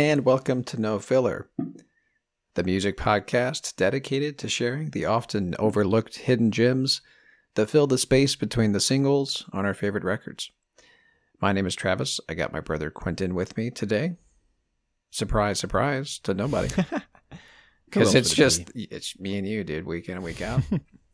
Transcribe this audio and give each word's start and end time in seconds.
And 0.00 0.24
welcome 0.24 0.64
to 0.64 0.80
No 0.80 0.98
Filler, 0.98 1.50
the 2.54 2.64
music 2.64 2.96
podcast 2.96 3.76
dedicated 3.76 4.38
to 4.38 4.48
sharing 4.48 4.92
the 4.92 5.04
often 5.04 5.54
overlooked 5.58 6.20
hidden 6.20 6.52
gems 6.52 7.02
that 7.54 7.68
fill 7.68 7.86
the 7.86 7.98
space 7.98 8.34
between 8.34 8.72
the 8.72 8.80
singles 8.80 9.44
on 9.52 9.66
our 9.66 9.74
favorite 9.74 10.02
records. 10.02 10.50
My 11.38 11.52
name 11.52 11.66
is 11.66 11.74
Travis. 11.74 12.18
I 12.30 12.32
got 12.32 12.50
my 12.50 12.60
brother 12.60 12.90
Quentin 12.90 13.34
with 13.34 13.58
me 13.58 13.68
today. 13.68 14.16
Surprise, 15.10 15.60
surprise 15.60 16.18
to 16.20 16.32
nobody. 16.32 16.70
Because 17.84 18.14
it's 18.14 18.32
just 18.32 18.72
it's 18.74 19.20
me 19.20 19.36
and 19.36 19.46
you, 19.46 19.64
dude, 19.64 19.84
week 19.84 20.08
in 20.08 20.14
and 20.14 20.24
week 20.24 20.40
out. 20.40 20.62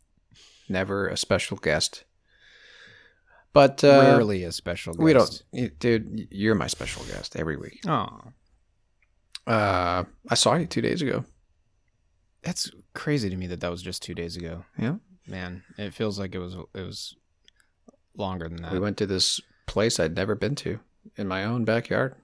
Never 0.68 1.08
a 1.08 1.16
special 1.16 1.56
guest. 1.56 2.04
But 3.52 3.82
uh, 3.82 3.98
Rarely 4.00 4.44
a 4.44 4.52
special 4.52 4.92
guest. 4.94 5.02
we 5.02 5.12
don't, 5.12 5.78
dude. 5.80 6.28
You're 6.30 6.54
my 6.54 6.68
special 6.68 7.02
guest 7.06 7.34
every 7.34 7.56
week. 7.56 7.80
Oh, 7.88 8.20
Uh, 9.46 10.04
I 10.28 10.34
saw 10.34 10.54
you 10.54 10.66
two 10.66 10.80
days 10.80 11.02
ago. 11.02 11.24
that's 12.42 12.70
crazy 12.94 13.28
to 13.30 13.36
me 13.36 13.46
that 13.48 13.60
that 13.60 13.70
was 13.70 13.82
just 13.82 14.02
two 14.02 14.14
days 14.14 14.36
ago. 14.36 14.64
Yeah, 14.78 14.96
Man, 15.28 15.62
it 15.78 15.92
feels 15.94 16.18
like 16.18 16.34
it 16.34 16.38
was 16.38 16.54
it 16.74 16.82
was 16.82 17.16
longer 18.16 18.48
than 18.48 18.62
that. 18.62 18.72
we 18.72 18.78
went 18.78 18.96
to 18.98 19.06
this 19.06 19.40
place 19.66 20.00
I'd 20.00 20.14
never 20.16 20.34
been 20.34 20.54
to 20.56 20.78
in 21.16 21.28
my 21.28 21.44
own 21.44 21.64
backyard, 21.64 22.14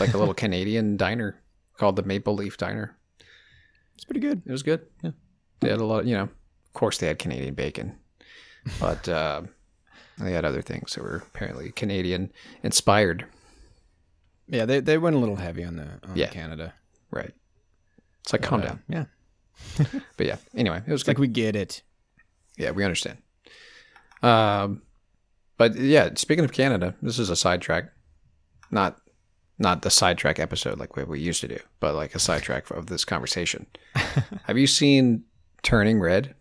like 0.00 0.14
a 0.14 0.18
little 0.18 0.34
Canadian 0.44 0.96
diner 0.96 1.40
called 1.78 1.96
the 1.96 2.02
Maple 2.02 2.34
Leaf 2.34 2.56
Diner. 2.56 2.96
It's 3.94 4.04
pretty 4.04 4.20
good. 4.20 4.42
It 4.44 4.50
was 4.52 4.62
good. 4.62 4.86
Yeah, 5.02 5.10
they 5.60 5.70
had 5.70 5.80
a 5.80 5.84
lot. 5.84 6.00
Of, 6.00 6.06
You 6.06 6.16
know, 6.16 6.22
of 6.24 6.72
course 6.74 6.98
they 6.98 7.06
had 7.06 7.18
Canadian 7.18 7.54
bacon, 7.54 7.96
but 8.80 9.08
uh, 9.08 9.42
they 10.18 10.32
had 10.32 10.44
other 10.44 10.62
things 10.62 10.94
that 10.94 11.02
were 11.04 11.22
apparently 11.34 11.70
Canadian 11.72 12.32
inspired. 12.62 13.24
Yeah, 14.52 14.66
they 14.66 14.80
they 14.80 14.98
went 14.98 15.16
a 15.16 15.18
little 15.18 15.36
heavy 15.36 15.64
on 15.64 15.76
the 15.76 15.88
on 16.06 16.14
Yeah. 16.14 16.28
Canada. 16.28 16.74
Right. 17.10 17.32
It's 18.20 18.32
like 18.32 18.42
calm 18.42 18.60
uh, 18.60 18.66
down. 18.66 18.82
Yeah, 18.88 19.04
But 20.16 20.26
yeah. 20.26 20.36
Anyway, 20.54 20.80
it 20.86 20.92
was 20.92 21.08
like 21.08 21.18
we 21.18 21.26
get 21.26 21.56
it. 21.56 21.82
Yeah, 22.56 22.70
we 22.70 22.84
understand. 22.84 23.18
Um, 24.22 24.82
but 25.56 25.74
yeah, 25.76 26.10
speaking 26.16 26.44
of 26.44 26.52
Canada, 26.52 26.94
this 27.02 27.18
is 27.18 27.30
a 27.30 27.36
sidetrack, 27.36 27.92
not 28.70 28.98
not 29.58 29.82
the 29.82 29.90
sidetrack 29.90 30.38
episode 30.38 30.78
like 30.78 30.96
we, 30.96 31.04
we 31.04 31.18
used 31.20 31.40
to 31.40 31.48
do, 31.48 31.58
but 31.80 31.94
like 31.94 32.14
a 32.14 32.18
sidetrack 32.18 32.70
of 32.70 32.86
this 32.86 33.04
conversation. 33.04 33.66
Have 34.44 34.58
you 34.58 34.66
seen 34.66 35.24
Turning 35.62 35.98
Red? 36.00 36.34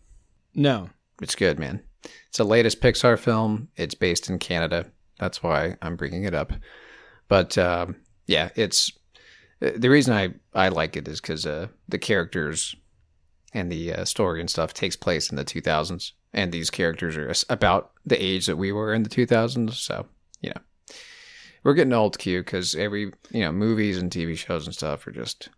No, 0.54 0.90
It's 1.22 1.36
good, 1.36 1.58
man. 1.60 1.82
It's 2.28 2.38
the 2.38 2.44
latest 2.44 2.82
Pixar 2.82 3.18
film. 3.18 3.70
It's 3.78 3.96
based 3.96 4.30
in 4.30 4.38
Canada. 4.40 4.88
That's 5.20 5.42
why 5.44 5.78
I'm 5.82 5.96
bringing 5.96 6.24
it 6.26 6.34
up. 6.34 6.52
But 7.28 7.58
um, 7.58 7.96
yeah, 8.28 8.50
it's 8.56 8.92
the 9.60 9.90
reason 9.90 10.14
I 10.14 10.34
I 10.54 10.70
like 10.70 10.98
it 10.98 11.08
is 11.08 11.22
because 11.22 11.46
uh, 11.46 11.68
the 11.88 12.00
characters 12.00 12.76
and 13.54 13.72
the 13.72 13.94
uh, 13.94 14.06
story 14.06 14.40
and 14.40 14.50
stuff 14.50 14.74
takes 14.74 14.96
place 14.96 15.30
in 15.30 15.36
the 15.36 15.46
2000s, 15.46 16.12
and 16.34 16.52
these 16.52 16.70
characters 16.70 17.18
are 17.18 17.34
about 17.54 17.92
the 18.06 18.22
age 18.22 18.46
that 18.46 18.58
we 18.58 18.72
were 18.72 18.94
in 18.94 19.04
the 19.04 19.10
2000s. 19.10 19.74
So 19.74 20.08
you 20.42 20.52
know, 20.52 20.62
we're 21.64 21.74
getting 21.74 21.94
old, 21.94 22.18
Q, 22.18 22.42
because 22.42 22.76
every 22.76 23.12
you 23.32 23.42
know 23.42 23.52
movies 23.52 23.98
and 23.98 24.12
TV 24.12 24.38
shows 24.38 24.66
and 24.66 24.76
stuff 24.76 25.06
are 25.08 25.12
just 25.12 25.50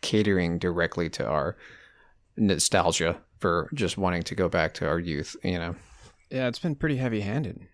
catering 0.00 0.58
directly 0.58 1.08
to 1.08 1.26
our 1.26 1.56
nostalgia 2.36 3.18
for 3.38 3.68
just 3.74 3.98
wanting 3.98 4.22
to 4.22 4.34
go 4.34 4.48
back 4.48 4.74
to 4.74 4.86
our 4.86 4.98
youth. 4.98 5.36
You 5.42 5.58
know, 5.58 5.74
yeah, 6.30 6.48
it's 6.48 6.58
been 6.58 6.76
pretty 6.76 6.96
heavy 6.96 7.20
handed 7.20 7.66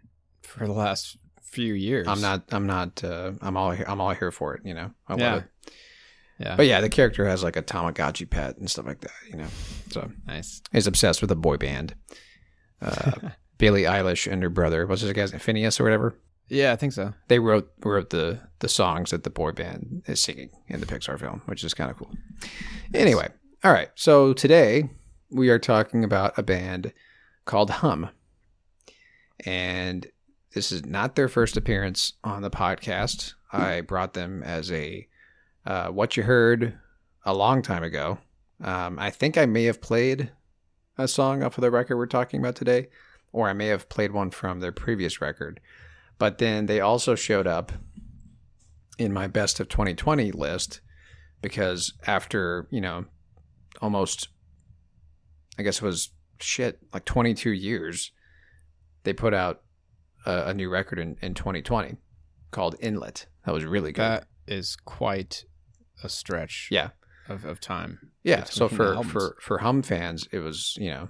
for 0.43 0.67
the 0.67 0.73
last 0.73 1.19
few 1.51 1.75
years. 1.75 2.07
I'm 2.09 2.21
not, 2.21 2.45
I'm 2.51 2.67
not, 2.67 3.03
uh, 3.05 3.33
I'm 3.41 3.57
all, 3.57 3.71
here, 3.73 3.85
I'm 3.89 4.01
all 4.01 4.13
here 4.15 4.31
for 4.31 4.55
it. 4.55 4.63
You 4.65 4.75
know, 4.75 4.91
I 5.09 5.13
love 5.13 5.21
Yeah. 5.21 5.37
it. 5.37 5.45
Yeah, 6.41 6.55
But 6.57 6.67
yeah, 6.67 6.81
the 6.81 6.89
character 6.89 7.27
has 7.27 7.43
like 7.43 7.57
a 7.57 7.63
Tamagotchi 7.63 8.31
pet 8.31 8.59
and 8.59 8.71
stuff 8.71 8.87
like 8.87 9.01
that. 9.01 9.11
You 9.29 9.39
know, 9.39 9.49
so 9.91 10.09
nice. 10.27 10.63
he's 10.71 10.87
obsessed 10.87 11.21
with 11.21 11.33
a 11.33 11.37
boy 11.37 11.57
band. 11.57 11.95
Uh, 12.81 13.11
Billie 13.59 13.83
Eilish 13.83 14.31
and 14.31 14.41
her 14.45 14.49
brother, 14.49 14.87
what's 14.87 15.03
his 15.03 15.13
guy's 15.13 15.33
name, 15.33 15.41
Finneas 15.41 15.81
or 15.81 15.83
whatever. 15.83 16.15
Yeah, 16.49 16.73
I 16.73 16.77
think 16.77 16.93
so. 16.93 17.13
They 17.27 17.41
wrote 17.41 17.69
wrote 17.85 18.11
the 18.11 18.39
the 18.61 18.69
songs 18.69 19.11
that 19.11 19.25
the 19.25 19.31
boy 19.31 19.51
band 19.51 20.03
is 20.07 20.23
singing 20.23 20.51
in 20.69 20.79
the 20.81 20.87
Pixar 20.87 21.19
film, 21.19 21.43
which 21.47 21.65
is 21.65 21.75
kind 21.75 21.91
of 21.91 21.99
cool. 21.99 22.11
Anyway, 22.95 23.27
all 23.65 23.73
right. 23.73 23.91
So 23.97 24.33
today 24.33 24.89
we 25.31 25.49
are 25.51 25.59
talking 25.59 26.05
about 26.05 26.39
a 26.39 26.43
band 26.45 26.93
called 27.45 27.69
Hum, 27.71 28.09
and 29.45 30.07
this 30.55 30.73
is 30.73 30.85
not 30.85 31.15
their 31.15 31.29
first 31.29 31.57
appearance 31.57 32.15
on 32.25 32.43
the 32.43 32.51
podcast. 32.51 33.35
I 33.53 33.81
brought 33.81 34.15
them 34.15 34.43
as 34.43 34.71
a 34.73 35.07
uh, 35.67 35.89
what 35.89 36.17
you 36.17 36.23
heard 36.23 36.79
a 37.25 37.35
long 37.35 37.63
time 37.63 37.83
ago. 37.83 38.19
Um, 38.63 38.99
I 38.99 39.11
think 39.11 39.37
I 39.37 39.47
may 39.47 39.65
have 39.65 39.81
played 39.81 40.31
a 40.97 41.07
song 41.07 41.43
off 41.43 41.59
of 41.59 41.63
the 41.63 41.71
record 41.71 41.97
we're 41.97 42.07
talking 42.07 42.41
about 42.41 42.57
today, 42.57 42.89
or 43.33 43.49
I 43.49 43.53
may 43.53 43.67
have 43.67 43.89
played 43.89 44.13
one 44.13 44.31
from 44.31 44.61
their 44.61 44.73
previous 44.73 45.21
record. 45.21 45.61
But 46.19 46.39
then 46.39 46.67
they 46.67 46.81
also 46.81 47.15
showed 47.15 47.47
up 47.47 47.73
in 48.99 49.13
my 49.13 49.29
best 49.29 49.61
of 49.61 49.69
2020 49.69 50.33
list 50.33 50.81
because 51.41 51.93
after, 52.07 52.67
you 52.71 52.81
know, 52.81 53.05
almost, 53.81 54.29
I 55.59 55.63
guess 55.63 55.77
it 55.77 55.85
was 55.85 56.11
shit, 56.41 56.81
like 56.93 57.05
22 57.05 57.51
years, 57.51 58.11
they 59.05 59.13
put 59.13 59.35
out 59.35 59.63
a, 60.29 60.49
a 60.49 60.55
new 60.55 60.69
record 60.69 60.99
in, 60.99 61.17
in 61.23 61.35
2020 61.35 61.97
called 62.51 62.77
Inlet. 62.81 63.27
That 63.45 63.53
was 63.55 63.65
really 63.65 63.93
good. 63.93 64.03
That 64.03 64.27
is 64.47 64.77
quite 64.77 65.45
a 66.03 66.09
stretch. 66.09 66.69
yeah. 66.71 66.91
of, 67.29 67.45
of 67.45 67.61
time. 67.61 68.11
Yeah. 68.23 68.45
So 68.45 68.69
for, 68.69 69.03
for, 69.05 69.37
for 69.41 69.59
Hum 69.59 69.83
fans, 69.83 70.29
it 70.33 70.39
was, 70.39 70.77
you 70.79 70.91
know, 70.91 71.09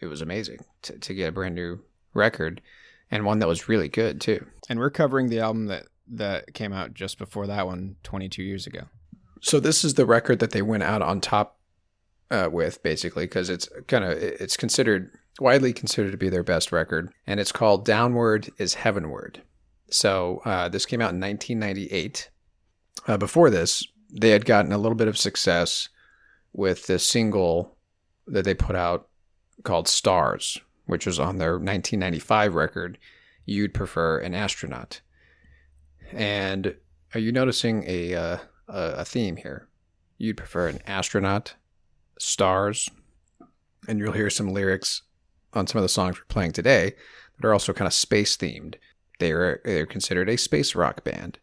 it 0.00 0.06
was 0.06 0.20
amazing 0.20 0.58
to, 0.82 0.98
to 0.98 1.14
get 1.14 1.28
a 1.28 1.32
brand 1.32 1.54
new 1.54 1.80
record 2.14 2.60
and 3.10 3.24
one 3.24 3.38
that 3.38 3.48
was 3.48 3.68
really 3.68 3.88
good 3.88 4.20
too. 4.20 4.44
and 4.68 4.78
we're 4.78 4.90
covering 4.90 5.28
the 5.28 5.40
album 5.40 5.66
that 5.66 5.84
that 6.10 6.54
came 6.54 6.72
out 6.72 6.94
just 6.94 7.18
before 7.18 7.46
that 7.46 7.66
one 7.66 7.96
22 8.02 8.42
years 8.42 8.66
ago. 8.66 8.84
So 9.40 9.60
this 9.60 9.84
is 9.84 9.94
the 9.94 10.06
record 10.06 10.38
that 10.38 10.52
they 10.52 10.62
went 10.62 10.82
out 10.82 11.02
on 11.02 11.20
top 11.20 11.58
uh, 12.30 12.48
with, 12.50 12.82
basically, 12.82 13.24
because 13.24 13.50
it's 13.50 13.68
kind 13.86 14.04
of 14.04 14.12
it's 14.12 14.56
considered 14.56 15.16
widely 15.40 15.72
considered 15.72 16.12
to 16.12 16.16
be 16.16 16.28
their 16.28 16.42
best 16.42 16.72
record, 16.72 17.12
and 17.26 17.40
it's 17.40 17.52
called 17.52 17.84
"Downward 17.84 18.50
Is 18.58 18.74
Heavenward." 18.74 19.42
So 19.90 20.42
uh, 20.44 20.68
this 20.68 20.86
came 20.86 21.00
out 21.00 21.14
in 21.14 21.20
1998. 21.20 22.30
Uh, 23.06 23.16
before 23.16 23.50
this, 23.50 23.86
they 24.10 24.30
had 24.30 24.44
gotten 24.44 24.72
a 24.72 24.78
little 24.78 24.96
bit 24.96 25.08
of 25.08 25.16
success 25.16 25.88
with 26.52 26.86
this 26.86 27.06
single 27.06 27.76
that 28.26 28.44
they 28.44 28.54
put 28.54 28.76
out 28.76 29.08
called 29.62 29.88
"Stars," 29.88 30.58
which 30.86 31.06
was 31.06 31.18
on 31.18 31.38
their 31.38 31.52
1995 31.52 32.54
record. 32.54 32.98
You'd 33.44 33.74
prefer 33.74 34.18
an 34.18 34.34
astronaut, 34.34 35.00
and 36.12 36.74
are 37.14 37.20
you 37.20 37.32
noticing 37.32 37.84
a 37.86 38.14
uh, 38.14 38.38
a 38.68 39.04
theme 39.04 39.36
here? 39.36 39.68
You'd 40.18 40.36
prefer 40.36 40.68
an 40.68 40.80
astronaut, 40.86 41.54
stars, 42.18 42.90
and 43.86 43.98
you'll 43.98 44.12
hear 44.12 44.30
some 44.30 44.48
lyrics 44.48 45.02
on 45.54 45.66
some 45.66 45.78
of 45.78 45.82
the 45.82 45.88
songs 45.88 46.18
we're 46.18 46.24
playing 46.26 46.52
today 46.52 46.94
that 47.36 47.46
are 47.46 47.52
also 47.52 47.72
kind 47.72 47.86
of 47.86 47.92
space 47.92 48.36
themed. 48.36 48.76
They're 49.18 49.60
they're 49.64 49.86
considered 49.86 50.28
a 50.28 50.36
space 50.36 50.74
rock 50.74 51.04
band, 51.04 51.38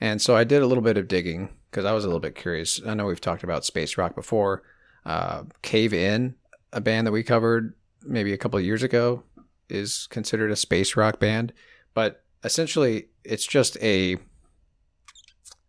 and 0.00 0.22
so 0.22 0.36
I 0.36 0.44
did 0.44 0.62
a 0.62 0.66
little 0.66 0.84
bit 0.84 0.96
of 0.96 1.08
digging 1.08 1.50
because 1.70 1.84
I 1.84 1.92
was 1.92 2.04
a 2.04 2.06
little 2.06 2.20
bit 2.20 2.34
curious. 2.34 2.80
I 2.86 2.94
know 2.94 3.06
we've 3.06 3.20
talked 3.20 3.44
about 3.44 3.64
space 3.64 3.98
rock 3.98 4.14
before. 4.14 4.62
Uh, 5.04 5.44
Cave 5.62 5.92
In, 5.92 6.34
a 6.72 6.80
band 6.80 7.06
that 7.06 7.12
we 7.12 7.22
covered 7.22 7.74
maybe 8.04 8.32
a 8.32 8.38
couple 8.38 8.58
of 8.58 8.64
years 8.64 8.82
ago, 8.82 9.22
is 9.68 10.06
considered 10.08 10.50
a 10.50 10.56
space 10.56 10.96
rock 10.96 11.18
band, 11.20 11.52
but 11.94 12.24
essentially 12.44 13.08
it's 13.24 13.46
just 13.46 13.76
a 13.82 14.16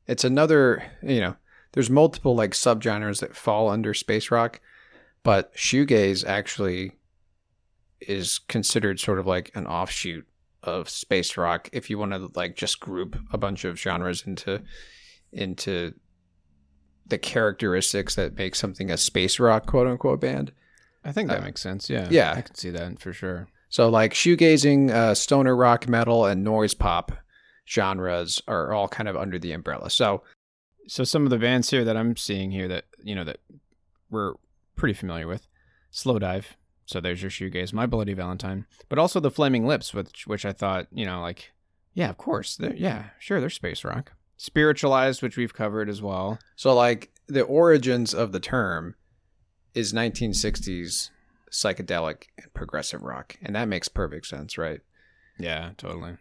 it's 0.07 0.23
another 0.23 0.83
you 1.01 1.19
know 1.19 1.35
there's 1.71 1.89
multiple 1.89 2.35
like 2.35 2.51
subgenres 2.51 3.19
that 3.19 3.35
fall 3.35 3.69
under 3.69 3.93
space 3.93 4.31
rock 4.31 4.59
but 5.23 5.53
shoegaze 5.55 6.25
actually 6.25 6.93
is 8.01 8.39
considered 8.47 8.99
sort 8.99 9.19
of 9.19 9.25
like 9.27 9.51
an 9.55 9.65
offshoot 9.67 10.25
of 10.63 10.89
space 10.89 11.37
rock 11.37 11.69
if 11.71 11.89
you 11.89 11.97
want 11.97 12.11
to 12.11 12.29
like 12.35 12.55
just 12.55 12.79
group 12.79 13.17
a 13.31 13.37
bunch 13.37 13.63
of 13.65 13.79
genres 13.79 14.23
into 14.25 14.61
into 15.31 15.93
the 17.07 17.17
characteristics 17.17 18.15
that 18.15 18.35
make 18.37 18.55
something 18.55 18.91
a 18.91 18.97
space 18.97 19.39
rock 19.39 19.65
quote 19.65 19.87
unquote 19.87 20.19
band 20.21 20.51
I 21.03 21.11
think 21.13 21.29
that 21.29 21.39
Uh, 21.41 21.45
makes 21.45 21.61
sense. 21.61 21.89
Yeah. 21.89 22.07
yeah. 22.11 22.33
I 22.35 22.41
can 22.41 22.55
see 22.55 22.69
that 22.71 22.99
for 22.99 23.13
sure. 23.13 23.47
so 23.69 23.87
like 23.89 24.13
shoegazing 24.13 24.91
uh, 24.91 25.15
stoner 25.15 25.55
rock 25.55 25.87
metal 25.87 26.25
and 26.25 26.43
noise 26.43 26.73
pop 26.73 27.11
genres 27.67 28.41
are 28.47 28.73
all 28.73 28.87
kind 28.87 29.07
of 29.07 29.15
under 29.15 29.39
the 29.39 29.51
umbrella 29.53 29.89
so 29.89 30.23
So 30.87 31.03
some 31.03 31.23
of 31.23 31.29
the 31.29 31.37
bands 31.37 31.69
here 31.69 31.85
that 31.85 31.95
I'm 31.95 32.15
seeing 32.17 32.51
here 32.51 32.67
that, 32.67 32.85
you 33.03 33.13
know, 33.15 33.23
that 33.23 33.37
we're 34.09 34.33
pretty 34.75 34.93
familiar 34.95 35.27
with. 35.27 35.45
Slowdive. 35.93 36.45
So 36.89 36.99
there's 36.99 37.21
your 37.21 37.29
shoegaze, 37.29 37.71
My 37.71 37.85
Bloody 37.85 38.13
Valentine. 38.13 38.65
But 38.89 38.97
also 38.97 39.19
the 39.19 39.29
Flaming 39.29 39.67
Lips, 39.67 39.93
which 39.93 40.25
which 40.25 40.43
I 40.43 40.51
thought, 40.51 40.87
you 40.91 41.05
know, 41.05 41.21
like, 41.21 41.51
yeah, 41.93 42.09
of 42.09 42.17
course. 42.17 42.55
They're, 42.55 42.75
yeah, 42.75 43.11
sure, 43.19 43.39
they're 43.39 43.51
space 43.51 43.83
rock. 43.83 44.13
Spiritualized, 44.37 45.21
which 45.21 45.37
we've 45.37 45.53
covered 45.53 45.87
as 45.87 46.01
well. 46.01 46.39
So, 46.55 46.73
like, 46.73 47.11
the 47.27 47.43
origins 47.43 48.15
of 48.15 48.31
the 48.31 48.39
term 48.39 48.95
is 49.75 49.93
1960s 49.93 51.11
psychedelic 51.51 52.23
and 52.41 52.51
progressive 52.55 53.03
rock. 53.03 53.37
And 53.43 53.55
that 53.55 53.67
makes 53.67 53.87
perfect 53.87 54.25
sense, 54.25 54.57
right? 54.57 54.81
Yeah, 55.37 55.73
totally. 55.77 56.17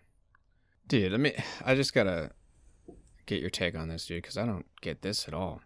Dude, 0.87 1.15
I 1.15 1.17
mean, 1.17 1.33
I 1.65 1.77
just 1.77 1.95
gotta 1.95 2.33
get 3.25 3.41
your 3.41 3.49
take 3.49 3.75
on 3.75 3.89
this, 3.89 4.05
dude, 4.05 4.21
because 4.21 4.37
I 4.37 4.45
don't 4.45 4.67
get 4.83 5.01
this 5.01 5.27
at 5.29 5.33
all. 5.33 5.63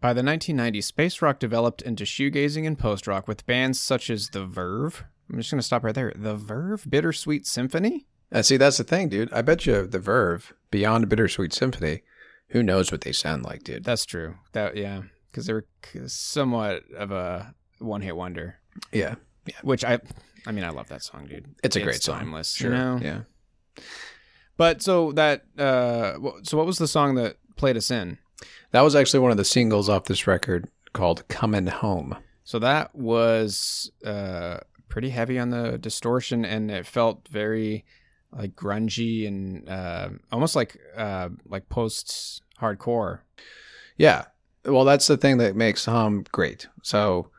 By 0.00 0.12
the 0.12 0.22
1990s, 0.22 0.84
space 0.84 1.20
rock 1.20 1.38
developed 1.38 1.82
into 1.82 2.04
shoegazing 2.04 2.66
and 2.66 2.78
post 2.78 3.06
rock 3.06 3.26
with 3.26 3.46
bands 3.46 3.80
such 3.80 4.10
as 4.10 4.28
The 4.28 4.44
Verve. 4.44 5.04
I'm 5.30 5.38
just 5.38 5.50
gonna 5.50 5.62
stop 5.62 5.84
right 5.84 5.94
there. 5.94 6.12
The 6.14 6.36
Verve, 6.36 6.86
Bittersweet 6.88 7.46
Symphony. 7.46 8.06
And 8.30 8.44
see, 8.46 8.56
that's 8.56 8.76
the 8.76 8.84
thing, 8.84 9.08
dude. 9.08 9.32
I 9.32 9.42
bet 9.42 9.66
you 9.66 9.86
the 9.86 9.98
Verve, 9.98 10.52
Beyond 10.70 11.08
Bittersweet 11.08 11.52
Symphony, 11.52 12.02
who 12.48 12.62
knows 12.62 12.92
what 12.92 13.00
they 13.00 13.12
sound 13.12 13.44
like, 13.44 13.64
dude? 13.64 13.84
That's 13.84 14.04
true. 14.04 14.36
That 14.52 14.76
yeah, 14.76 15.02
because 15.30 15.46
they 15.46 15.52
were 15.52 15.66
somewhat 16.06 16.82
of 16.96 17.10
a 17.10 17.54
one-hit 17.78 18.16
wonder. 18.16 18.58
Yeah. 18.92 19.16
yeah. 19.46 19.56
Which 19.62 19.84
I, 19.84 19.98
I 20.46 20.52
mean, 20.52 20.64
I 20.64 20.70
love 20.70 20.88
that 20.88 21.02
song, 21.02 21.26
dude. 21.26 21.46
It's 21.62 21.76
a 21.76 21.80
great 21.80 22.02
song. 22.02 22.20
timeless. 22.20 22.52
Sure. 22.52 22.70
You 22.70 22.76
know? 22.76 23.00
Yeah. 23.02 23.20
But 24.56 24.82
so 24.82 25.12
that, 25.12 25.44
uh, 25.56 26.18
so 26.42 26.56
what 26.56 26.66
was 26.66 26.78
the 26.78 26.88
song 26.88 27.14
that 27.14 27.36
played 27.56 27.76
us 27.76 27.90
in? 27.90 28.18
That 28.70 28.82
was 28.82 28.94
actually 28.94 29.20
one 29.20 29.30
of 29.30 29.36
the 29.36 29.44
singles 29.44 29.88
off 29.88 30.04
this 30.04 30.26
record 30.26 30.68
called 30.92 31.26
Coming 31.28 31.66
Home. 31.66 32.16
So 32.44 32.58
that 32.58 32.94
was 32.94 33.90
uh, 34.04 34.58
pretty 34.88 35.10
heavy 35.10 35.38
on 35.38 35.50
the 35.50 35.78
distortion, 35.78 36.44
and 36.44 36.70
it 36.70 36.86
felt 36.86 37.28
very 37.28 37.84
like 38.32 38.54
grungy 38.54 39.26
and 39.26 39.68
uh, 39.68 40.10
almost 40.32 40.56
like 40.56 40.78
uh, 40.96 41.30
like 41.46 41.68
post 41.68 42.42
hardcore. 42.60 43.20
Yeah. 43.96 44.26
Well, 44.64 44.84
that's 44.84 45.06
the 45.06 45.16
thing 45.16 45.38
that 45.38 45.56
makes 45.56 45.86
Hum 45.86 46.24
great. 46.30 46.68
So 46.82 47.30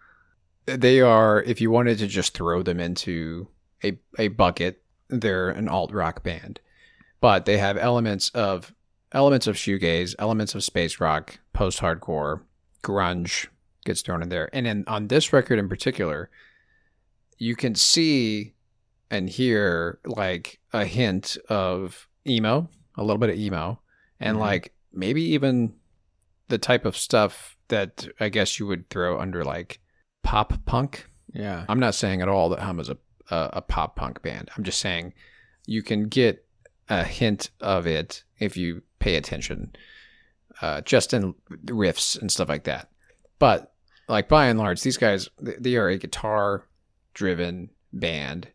they 0.66 1.02
are, 1.02 1.42
if 1.44 1.62
you 1.62 1.72
wanted 1.72 1.98
to 2.00 2.08
just 2.08 2.34
throw 2.34 2.64
them 2.64 2.80
into 2.80 3.48
a, 3.84 4.00
a 4.18 4.30
bucket, 4.30 4.82
they're 5.10 5.50
an 5.50 5.68
alt 5.68 5.92
rock 5.92 6.24
band. 6.24 6.60
But 7.22 7.46
they 7.46 7.58
have 7.58 7.78
elements 7.78 8.30
of 8.30 8.74
elements 9.12 9.48
of 9.48 9.56
shoegaze, 9.56 10.16
elements 10.20 10.56
of 10.56 10.64
space 10.64 11.00
rock, 11.00 11.40
post 11.54 11.80
hardcore, 11.80 12.42
grunge 12.84 13.48
gets 13.86 14.02
thrown 14.02 14.22
in 14.22 14.30
there. 14.30 14.50
And 14.54 14.68
in, 14.68 14.84
on 14.88 15.08
this 15.08 15.34
record 15.34 15.58
in 15.60 15.68
particular, 15.70 16.30
you 17.38 17.56
can 17.56 17.76
see 17.76 18.54
and 19.10 19.30
hear 19.30 20.00
like 20.06 20.60
a 20.74 20.86
hint 20.86 21.38
of 21.50 22.08
emo, 22.28 22.70
a 22.96 23.02
little 23.04 23.18
bit 23.18 23.30
of 23.30 23.36
emo, 23.38 23.80
and 24.20 24.38
Mhm. 24.38 24.42
like 24.42 24.74
maybe 24.94 25.22
even 25.24 25.74
the 26.50 26.58
type 26.58 26.86
of 26.86 26.96
stuff 26.98 27.58
that 27.70 28.08
I 28.20 28.30
guess 28.30 28.60
you 28.60 28.68
would 28.68 28.90
throw 28.90 29.20
under 29.20 29.44
like 29.44 29.80
pop 30.24 30.66
punk. 30.66 31.08
Yeah, 31.34 31.66
I'm 31.70 31.80
not 31.80 31.96
saying 31.96 32.22
at 32.22 32.28
all 32.28 32.50
that 32.50 32.60
Hum 32.60 32.80
is 32.80 32.90
a, 32.90 32.98
a 33.30 33.50
a 33.54 33.62
pop 33.62 33.96
punk 33.96 34.22
band. 34.22 34.50
I'm 34.58 34.64
just 34.64 34.80
saying 34.80 35.14
you 35.66 35.82
can 35.84 36.08
get 36.08 36.46
a 36.90 37.04
hint 37.04 37.52
of 37.62 37.86
it 37.88 38.24
if 38.40 38.58
you 38.58 38.82
pay 39.00 39.16
attention, 39.16 39.76
uh, 40.62 40.82
just 40.82 41.14
in 41.14 41.36
riffs 41.66 42.20
and 42.20 42.32
stuff 42.32 42.50
like 42.50 42.66
that. 42.66 42.90
But 43.40 43.74
like 44.08 44.28
by 44.28 44.48
and 44.48 44.60
large, 44.60 44.82
these 44.82 44.98
guys 44.98 45.30
they 45.40 45.76
are 45.76 45.90
a 45.90 45.98
guitar 45.98 46.66
driven 47.14 47.70
band, 47.94 48.50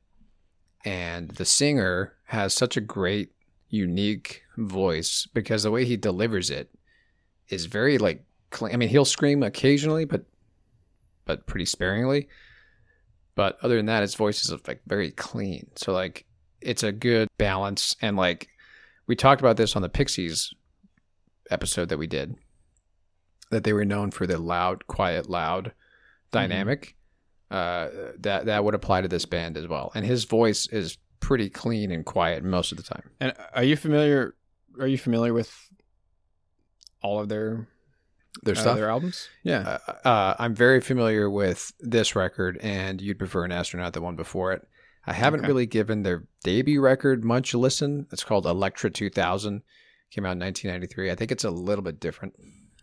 and 0.85 1.31
the 1.31 1.45
singer 1.45 2.15
has 2.27 2.55
such 2.55 2.77
a 2.77 2.81
great, 2.81 3.33
unique 3.69 4.43
voice 4.57 5.27
because 5.33 5.63
the 5.63 5.71
way 5.71 5.85
he 5.85 5.97
delivers 5.97 6.51
it 6.51 6.71
is 7.49 7.67
very 7.67 7.99
like. 7.99 8.25
I 8.63 8.77
mean, 8.77 8.89
he'll 8.89 9.05
scream 9.05 9.43
occasionally, 9.43 10.05
but 10.05 10.27
but 11.25 11.47
pretty 11.47 11.65
sparingly. 11.65 12.29
But 13.35 13.59
other 13.63 13.77
than 13.77 13.87
that, 13.87 14.03
his 14.03 14.15
voice 14.15 14.45
is 14.45 14.53
like 14.67 14.81
very 14.87 15.11
clean. 15.11 15.71
So 15.77 15.93
like 15.93 16.25
it's 16.61 16.83
a 16.83 16.93
good 16.93 17.29
balance. 17.39 17.97
And 18.01 18.17
like 18.17 18.49
we 19.07 19.17
talked 19.17 19.41
about 19.41 19.57
this 19.57 19.77
on 19.77 19.83
the 19.83 19.89
Pixies 19.89 20.53
episode 21.51 21.89
that 21.89 21.99
we 21.99 22.07
did, 22.07 22.37
that 23.51 23.65
they 23.65 23.73
were 23.73 23.85
known 23.85 24.11
for 24.11 24.27
the 24.27 24.39
loud, 24.39 24.87
quiet, 24.87 25.29
loud 25.29 25.73
dynamic. 26.33 26.97
Uh, 27.51 27.89
that 28.19 28.47
that 28.47 28.65
would 28.65 28.75
apply 28.75 29.01
to 29.03 29.07
this 29.09 29.27
band 29.27 29.57
as 29.57 29.69
well. 29.69 29.93
And 29.95 30.05
his 30.05 30.25
voice 30.25 30.67
is 30.69 30.99
pretty 31.21 31.49
clean 31.49 31.93
and 31.93 32.05
quiet 32.05 32.43
most 32.43 32.73
of 32.73 32.79
the 32.79 32.83
time. 32.83 33.11
and 33.21 33.33
are 33.55 33.63
you 33.63 33.77
familiar? 33.77 34.35
Are 34.81 34.87
you 34.89 34.99
familiar 34.99 35.33
with 35.33 35.53
all 37.03 37.21
of 37.21 37.29
their 37.29 37.69
Their 38.43 38.57
uh, 38.57 38.61
stuff. 38.61 38.77
their 38.77 38.89
albums? 38.89 39.29
Yeah, 39.45 39.79
uh, 39.87 40.09
uh, 40.09 40.35
I'm 40.39 40.55
very 40.55 40.81
familiar 40.81 41.31
with 41.31 41.73
this 41.79 42.17
record, 42.17 42.59
and 42.63 43.01
you'd 43.01 43.19
prefer 43.19 43.45
an 43.45 43.53
astronaut, 43.53 43.93
the 43.93 44.01
one 44.01 44.17
before 44.17 44.53
it. 44.53 44.67
I 45.07 45.13
haven't 45.13 45.41
Okay. 45.41 45.49
really 45.49 45.67
given 45.67 46.03
their 46.03 46.25
debut 46.43 46.81
record 46.81 47.25
much 47.25 47.55
listen. 47.55 48.07
It's 48.13 48.25
called 48.25 48.47
Electra 48.47 48.91
2000. 48.91 49.63
Came 50.11 50.25
out 50.25 50.33
in 50.33 50.39
1993. 50.39 51.11
I 51.11 51.15
think 51.15 51.31
it's 51.33 51.45
a 51.45 51.51
little 51.51 51.83
bit 51.85 52.01
different. 52.01 52.35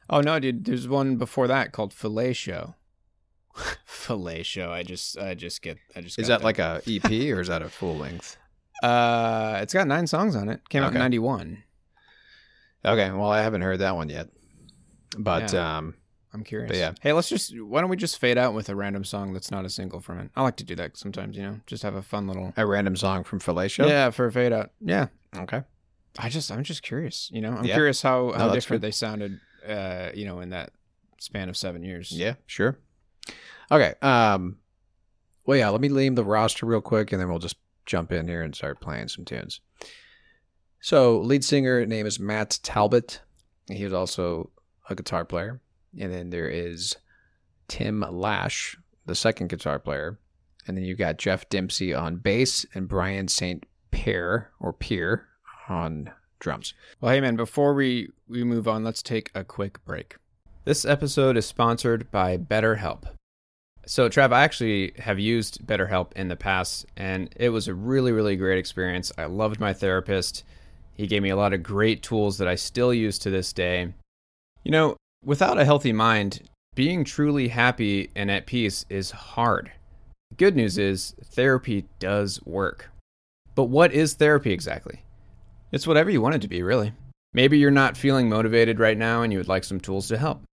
Oh 0.09 0.21
no, 0.21 0.39
dude. 0.39 0.65
There's 0.65 0.87
one 0.87 1.15
before 1.17 1.47
that 1.47 1.71
called 1.71 1.93
Fillet 1.93 2.33
Show. 2.33 2.75
Fillet 3.85 4.43
Show. 4.43 4.71
I 4.71 4.83
just, 4.83 5.17
I 5.17 5.33
just 5.35 5.61
get, 5.61 5.77
I 5.95 6.01
just. 6.01 6.19
Is 6.19 6.27
that 6.27 6.43
like 6.43 6.59
a 6.59 6.81
EP 6.87 7.05
or 7.35 7.39
is 7.41 7.47
that 7.47 7.61
a 7.61 7.69
full 7.69 7.97
length? 7.97 8.37
Uh, 8.83 9.59
it's 9.61 9.75
got 9.75 9.85
nine 9.87 10.07
songs 10.07 10.35
on 10.35 10.49
it. 10.49 10.67
Came 10.69 10.81
out 10.81 10.91
in 10.91 10.97
'91. 10.97 11.61
Okay, 12.83 13.11
well 13.11 13.29
I 13.29 13.43
haven't 13.43 13.61
heard 13.61 13.77
that 13.77 13.95
one 13.95 14.09
yet, 14.09 14.29
but 15.19 15.53
Yeah. 15.53 15.77
um, 15.77 15.93
I'm 16.33 16.43
curious. 16.43 16.69
But 16.69 16.77
yeah. 16.77 16.93
Hey, 17.01 17.11
let's 17.13 17.27
just. 17.29 17.53
Why 17.59 17.81
don't 17.81 17.89
we 17.89 17.97
just 17.97 18.17
fade 18.17 18.37
out 18.37 18.53
with 18.53 18.69
a 18.69 18.75
random 18.75 19.03
song 19.03 19.33
that's 19.33 19.51
not 19.51 19.65
a 19.65 19.69
single 19.69 19.99
from 19.99 20.19
it? 20.19 20.31
I 20.35 20.41
like 20.43 20.55
to 20.57 20.63
do 20.63 20.75
that 20.75 20.95
sometimes. 20.97 21.35
You 21.35 21.43
know, 21.43 21.59
just 21.67 21.83
have 21.83 21.95
a 21.95 22.01
fun 22.01 22.27
little. 22.27 22.53
a 22.55 22.65
random 22.65 22.95
song 22.95 23.23
from 23.23 23.39
Show. 23.39 23.87
Yeah, 23.87 24.09
for 24.11 24.27
a 24.27 24.31
fade 24.31 24.53
out. 24.53 24.71
Yeah. 24.79 25.07
Okay. 25.35 25.63
I 26.19 26.29
just 26.29 26.51
I'm 26.51 26.63
just 26.63 26.83
curious. 26.83 27.29
You 27.33 27.41
know, 27.41 27.51
I'm 27.53 27.65
Yeah. 27.65 27.73
curious 27.75 28.01
how 28.01 28.31
how 28.31 28.45
that's 28.47 28.53
different 28.53 28.81
they 28.81 28.91
sounded. 28.91 29.39
Uh, 29.67 30.09
you 30.13 30.25
know, 30.25 30.39
in 30.39 30.49
that 30.49 30.71
span 31.19 31.47
of 31.49 31.55
seven 31.57 31.83
years. 31.83 32.11
Yeah, 32.11 32.35
sure. 32.47 32.79
Okay. 33.69 33.93
Um. 34.01 34.57
Well, 35.45 35.57
yeah. 35.57 35.69
Let 35.69 35.81
me 35.81 35.89
name 35.89 36.15
the 36.15 36.23
roster 36.23 36.65
real 36.65 36.81
quick, 36.81 37.11
and 37.11 37.21
then 37.21 37.29
we'll 37.29 37.39
just 37.39 37.57
jump 37.85 38.11
in 38.11 38.27
here 38.27 38.41
and 38.41 38.55
start 38.55 38.79
playing 38.79 39.07
some 39.09 39.25
tunes. 39.25 39.59
So, 40.79 41.19
lead 41.19 41.43
singer 41.43 41.85
name 41.85 42.05
is 42.05 42.19
Matt 42.19 42.59
Talbot. 42.63 43.21
He 43.69 43.83
was 43.83 43.93
also 43.93 44.49
a 44.89 44.95
guitar 44.95 45.23
player, 45.25 45.61
and 45.99 46.11
then 46.11 46.29
there 46.29 46.49
is 46.49 46.95
Tim 47.67 48.05
Lash, 48.09 48.77
the 49.05 49.15
second 49.15 49.49
guitar 49.49 49.79
player, 49.79 50.19
and 50.67 50.77
then 50.77 50.83
you've 50.83 50.97
got 50.97 51.17
Jeff 51.17 51.49
Dempsey 51.49 51.93
on 51.93 52.17
bass 52.17 52.65
and 52.73 52.87
Bryan 52.87 53.27
St. 53.27 53.65
Pierre 53.91 54.51
or 54.59 54.73
Pierre 54.73 55.27
on 55.69 56.11
drums. 56.39 56.73
Well, 56.99 57.13
hey 57.13 57.21
man, 57.21 57.35
before 57.35 57.73
we 57.73 58.09
we 58.27 58.43
move 58.43 58.67
on, 58.67 58.83
let's 58.83 59.01
take 59.01 59.31
a 59.33 59.43
quick 59.43 59.83
break. 59.85 60.15
This 60.63 60.85
episode 60.85 61.37
is 61.37 61.45
sponsored 61.45 62.11
by 62.11 62.37
BetterHelp. 62.37 63.05
So, 63.87 64.09
Trav, 64.09 64.31
I 64.31 64.43
actually 64.43 64.93
have 64.99 65.17
used 65.17 65.65
BetterHelp 65.65 66.13
in 66.13 66.27
the 66.27 66.35
past, 66.35 66.85
and 66.95 67.33
it 67.35 67.49
was 67.49 67.67
a 67.67 67.73
really, 67.73 68.11
really 68.11 68.35
great 68.35 68.59
experience. 68.59 69.11
I 69.17 69.25
loved 69.25 69.59
my 69.59 69.73
therapist. 69.73 70.43
He 70.93 71.07
gave 71.07 71.23
me 71.23 71.29
a 71.29 71.35
lot 71.35 71.53
of 71.53 71.63
great 71.63 72.03
tools 72.03 72.37
that 72.37 72.47
I 72.47 72.55
still 72.55 72.93
use 72.93 73.17
to 73.19 73.31
this 73.31 73.53
day. 73.53 73.91
You 74.63 74.71
know, 74.71 74.97
without 75.23 75.59
a 75.59 75.65
healthy 75.65 75.93
mind, 75.93 76.41
being 76.75 77.03
truly 77.03 77.49
happy 77.49 78.09
and 78.15 78.31
at 78.31 78.45
peace 78.45 78.85
is 78.89 79.11
hard. 79.11 79.71
The 80.31 80.35
good 80.37 80.55
news 80.55 80.77
is 80.77 81.15
therapy 81.23 81.85
does 81.99 82.41
work. 82.45 82.89
But 83.55 83.65
what 83.65 83.91
is 83.91 84.13
therapy 84.13 84.51
exactly? 84.51 85.03
It's 85.71 85.87
whatever 85.87 86.09
you 86.09 86.21
want 86.21 86.35
it 86.35 86.41
to 86.41 86.47
be, 86.47 86.63
really. 86.63 86.93
Maybe 87.33 87.57
you're 87.57 87.71
not 87.71 87.97
feeling 87.97 88.29
motivated 88.29 88.79
right 88.79 88.97
now 88.97 89.21
and 89.21 89.31
you 89.31 89.39
would 89.39 89.47
like 89.47 89.63
some 89.63 89.79
tools 89.79 90.07
to 90.07 90.17
help. 90.17 90.43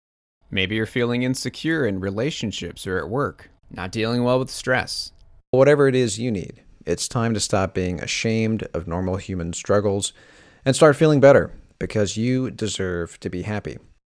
Maybe 0.51 0.75
you're 0.75 0.85
feeling 0.85 1.23
insecure 1.23 1.85
in 1.85 1.99
relationships 1.99 2.87
or 2.87 2.97
at 2.97 3.09
work, 3.09 3.49
not 3.71 3.91
dealing 3.91 4.23
well 4.23 4.39
with 4.39 4.49
stress. 4.49 5.11
Whatever 5.51 5.87
it 5.87 5.95
is 5.95 6.19
you 6.19 6.31
need, 6.31 6.61
it's 6.85 7.07
time 7.07 7.33
to 7.33 7.39
stop 7.39 7.73
being 7.73 8.01
ashamed 8.01 8.67
of 8.73 8.87
normal 8.87 9.17
human 9.17 9.53
struggles 9.53 10.13
and 10.65 10.75
start 10.75 10.95
feeling 10.95 11.19
better 11.19 11.51
because 11.79 12.17
you 12.17 12.51
deserve 12.51 13.19
to 13.19 13.29
be 13.29 13.43
happy. 13.43 13.77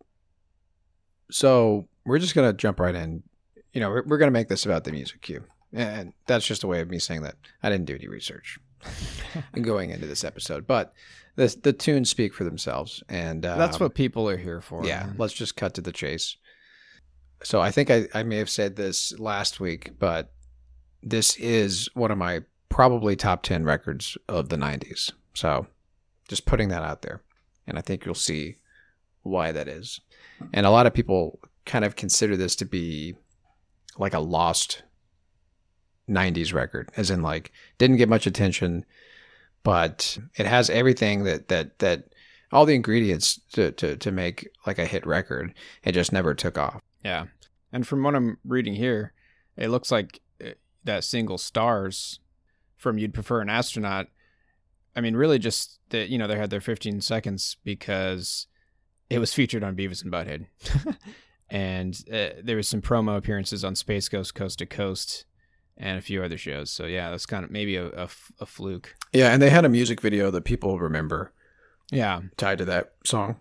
So 1.31 1.87
we're 2.05 2.19
just 2.19 2.35
going 2.35 2.51
to 2.51 2.57
jump 2.57 2.81
right 2.81 2.95
in. 2.95 3.23
You 3.75 3.81
know, 3.81 3.91
we're, 3.91 4.05
we're 4.05 4.19
going 4.19 4.29
to 4.29 4.33
make 4.33 4.49
this 4.49 4.65
about 4.65 4.85
the 4.85 4.93
music 4.93 5.21
Q. 5.21 5.45
And 5.73 6.13
that's 6.27 6.47
just 6.47 6.65
a 6.65 6.67
way 6.67 6.81
of 6.81 6.89
me 6.89 6.99
saying 6.99 7.23
that 7.23 7.35
I 7.63 7.69
didn't 7.69 7.87
do 7.87 7.97
any 7.97 8.09
research 8.09 8.59
going 9.61 9.91
into 9.91 10.07
this 10.07 10.25
episode. 10.25 10.67
But 10.67 10.95
the, 11.37 11.55
the 11.63 11.73
tunes 11.73 12.09
speak 12.09 12.33
for 12.33 12.45
themselves. 12.45 13.03
And 13.09 13.45
um, 13.45 13.59
That's 13.59 13.81
what 13.81 13.95
people 13.95 14.29
are 14.29 14.37
here 14.37 14.61
for. 14.61 14.87
yeah, 14.87 15.07
man. 15.07 15.17
let's 15.19 15.35
just 15.35 15.57
cut 15.57 15.75
to 15.75 15.81
the 15.81 15.93
chase. 15.93 16.37
So 17.43 17.61
I 17.61 17.71
think 17.71 17.91
I, 17.91 18.07
I 18.15 18.23
may 18.23 18.37
have 18.37 18.49
said 18.49 18.77
this 18.77 19.19
last 19.19 19.61
week, 19.61 19.93
but 19.99 20.33
this 21.03 21.37
is 21.37 21.91
one 21.95 22.11
of 22.11 22.17
my 22.17 22.41
probably 22.71 23.17
top 23.17 23.43
10 23.43 23.65
records 23.65 24.17
of 24.29 24.49
the 24.49 24.57
90s. 24.57 25.13
So 25.35 25.67
just 26.29 26.47
putting 26.47 26.69
that 26.69 26.83
out 26.83 27.03
there. 27.03 27.23
And 27.67 27.79
I 27.79 27.83
think 27.83 28.05
you'll 28.05 28.15
see 28.15 28.57
why 29.23 29.53
that 29.53 29.69
is. 29.69 30.01
And 30.53 30.67
a 30.67 30.71
lot 30.71 30.87
of 30.87 30.95
people 30.95 31.39
kind 31.67 31.85
of 31.85 31.97
consider 31.97 32.37
this 32.37 32.57
to 32.57 32.65
be 32.65 33.15
like 33.99 34.15
a 34.15 34.21
lost 34.21 34.83
90s 36.09 36.53
record, 36.53 36.91
as 36.97 37.11
in 37.11 37.23
like 37.23 37.53
didn't 37.79 37.97
get 37.97 38.09
much 38.09 38.27
attention, 38.27 38.85
but 39.63 40.19
it 40.37 40.47
has 40.47 40.71
everything 40.71 41.25
that, 41.25 41.49
that, 41.49 41.79
that, 41.79 42.05
all 42.53 42.67
the 42.67 42.75
ingredients 42.75 43.41
to, 43.53 43.73
to, 43.73 43.97
to 43.97 44.13
make 44.13 44.49
like 44.65 44.79
a 44.79 44.87
hit 44.87 45.05
record. 45.07 45.53
It 45.83 45.93
just 45.93 46.13
never 46.13 46.35
took 46.35 46.57
off. 46.57 46.81
Yeah. 47.05 47.27
And 47.73 47.85
from 47.87 48.03
what 48.05 48.15
I'm 48.15 48.39
reading 48.45 48.75
here, 48.75 49.13
it 49.57 49.69
looks 49.69 49.91
like 49.91 50.21
uh, 50.45 50.51
that 50.85 51.03
single 51.03 51.39
Stars 51.39 52.21
from 52.77 52.97
You'd 52.97 53.15
Prefer 53.15 53.41
an 53.41 53.49
Astronaut. 53.49 54.07
I 54.95 55.01
mean, 55.01 55.17
really 55.17 55.41
just 55.41 55.81
that, 55.89 56.11
you 56.11 56.19
know, 56.19 56.29
they 56.29 56.37
had 56.37 56.51
their 56.51 56.61
15 56.61 57.01
seconds 57.01 57.57
because 57.65 58.47
it 59.11 59.19
was 59.19 59.35
featured 59.35 59.65
on 59.65 59.75
Beavis 59.75 60.05
and 60.05 60.13
Butthead. 60.13 60.47
and 61.51 61.95
uh, 62.13 62.31
there 62.43 62.57
was 62.57 62.69
some 62.69 62.83
promo 62.83 63.17
appearances 63.17 63.65
on 63.65 63.75
Space 63.75 64.09
Ghost 64.09 64.35
Coast 64.35 64.59
to 64.61 64.67
Coast 64.67 65.25
and 65.77 65.99
a 65.99 66.03
few 66.03 66.23
other 66.23 66.39
shows. 66.39 66.71
So, 66.71 66.87
yeah, 66.87 67.11
that's 67.11 67.27
kind 67.27 67.45
of 67.45 67.51
maybe 67.51 67.77
a 67.77 68.07
fluke. 68.47 68.95
Yeah, 69.13 69.33
and 69.33 69.43
they 69.43 69.51
had 69.51 69.65
a 69.65 69.69
music 69.69 70.01
video 70.01 70.31
that 70.31 70.45
people 70.45 70.79
remember 70.79 71.33
Yeah. 71.91 72.21
tied 72.37 72.59
to 72.59 72.65
that 72.67 72.93
song. 73.05 73.37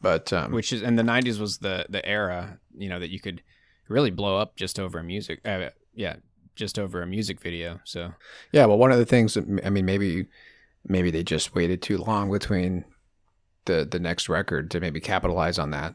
But 0.00 0.32
um, 0.32 0.52
Which 0.52 0.72
is, 0.72 0.82
and 0.82 0.98
the 0.98 1.02
90s 1.02 1.38
was 1.38 1.58
the, 1.58 1.86
the 1.88 2.04
era, 2.06 2.58
you 2.76 2.88
know, 2.88 2.98
that 3.00 3.10
you 3.10 3.20
could 3.20 3.42
really 3.88 4.10
blow 4.10 4.38
up 4.38 4.56
just 4.56 4.78
over 4.80 4.98
a 4.98 5.04
music. 5.04 5.40
Uh, 5.44 5.68
yeah. 5.94 6.16
Just 6.56 6.78
over 6.78 7.02
a 7.02 7.06
music 7.06 7.40
video. 7.40 7.80
So, 7.84 8.12
yeah, 8.52 8.64
well, 8.66 8.78
one 8.78 8.92
of 8.92 8.98
the 8.98 9.06
things 9.06 9.34
that 9.34 9.44
I 9.64 9.70
mean, 9.70 9.84
maybe 9.84 10.26
maybe 10.86 11.10
they 11.10 11.24
just 11.24 11.54
waited 11.54 11.82
too 11.82 11.98
long 11.98 12.30
between 12.30 12.84
the 13.64 13.84
the 13.90 13.98
next 13.98 14.28
record 14.28 14.70
to 14.70 14.80
maybe 14.80 15.00
capitalize 15.00 15.58
on 15.58 15.70
that. 15.72 15.94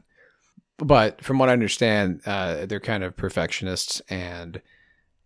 But 0.79 1.23
from 1.23 1.39
what 1.39 1.49
I 1.49 1.53
understand, 1.53 2.21
uh, 2.25 2.65
they're 2.65 2.79
kind 2.79 3.03
of 3.03 3.15
perfectionists, 3.17 4.01
and 4.09 4.61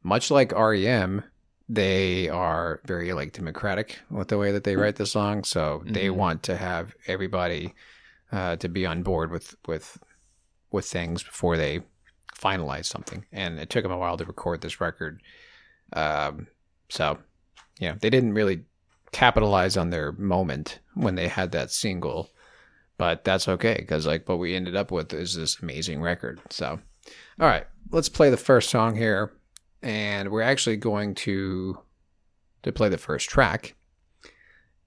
much 0.02 0.32
like 0.32 0.52
REM, 0.52 1.24
they 1.70 2.28
are 2.30 2.82
very 2.86 3.14
like 3.14 3.34
democratic 3.34 4.00
with 4.10 4.28
the 4.28 4.38
way 4.38 4.52
that 4.52 4.64
they 4.64 4.76
write 4.76 4.96
the 4.98 5.06
song. 5.06 5.44
So 5.44 5.84
they 5.86 6.08
Mhm. 6.08 6.16
want 6.16 6.44
to 6.44 6.58
have 6.58 6.96
everybody 7.08 7.74
uh, 8.32 8.56
to 8.58 8.68
be 8.68 8.86
on 8.86 9.04
board 9.04 9.30
with 9.32 9.56
with 9.68 10.00
with 10.72 10.86
things 10.86 11.22
before 11.22 11.56
they 11.56 11.82
finalize 12.36 12.86
something. 12.86 13.26
And 13.32 13.60
it 13.60 13.70
took 13.70 13.84
them 13.84 13.92
a 13.92 13.98
while 13.98 14.18
to 14.18 14.26
record 14.26 14.62
this 14.62 14.82
record. 14.82 15.22
Um, 15.94 16.48
so 16.90 17.20
yeah, 17.80 17.94
they 18.02 18.10
didn't 18.10 18.34
really 18.34 18.66
capitalize 19.12 19.78
on 19.78 19.92
their 19.92 20.12
moment 20.14 20.80
when 20.96 21.14
they 21.14 21.28
had 21.28 21.52
that 21.52 21.70
single, 21.72 22.32
but 22.98 23.24
that's 23.24 23.48
okay 23.48 23.76
because 23.80 24.06
like 24.06 24.28
what 24.28 24.40
we 24.40 24.56
ended 24.56 24.76
up 24.76 24.92
with 24.92 25.14
is 25.14 25.36
this 25.36 25.60
amazing 25.62 26.02
record. 26.02 26.42
So, 26.50 26.80
all 27.40 27.48
right, 27.48 27.66
let's 27.92 28.10
play 28.10 28.30
the 28.30 28.38
first 28.38 28.70
song 28.70 28.96
here, 28.96 29.34
and 29.82 30.32
we're 30.32 30.42
actually 30.42 30.78
going 30.78 31.16
to 31.16 31.78
to 32.64 32.72
play 32.72 32.90
the 32.90 32.98
first 32.98 33.30
track, 33.30 33.76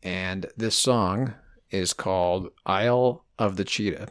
and 0.02 0.46
this 0.56 0.78
song 0.78 1.34
is 1.70 1.92
called 1.92 2.50
"Isle 2.64 3.24
of 3.38 3.56
the 3.56 3.64
Cheetah." 3.64 4.08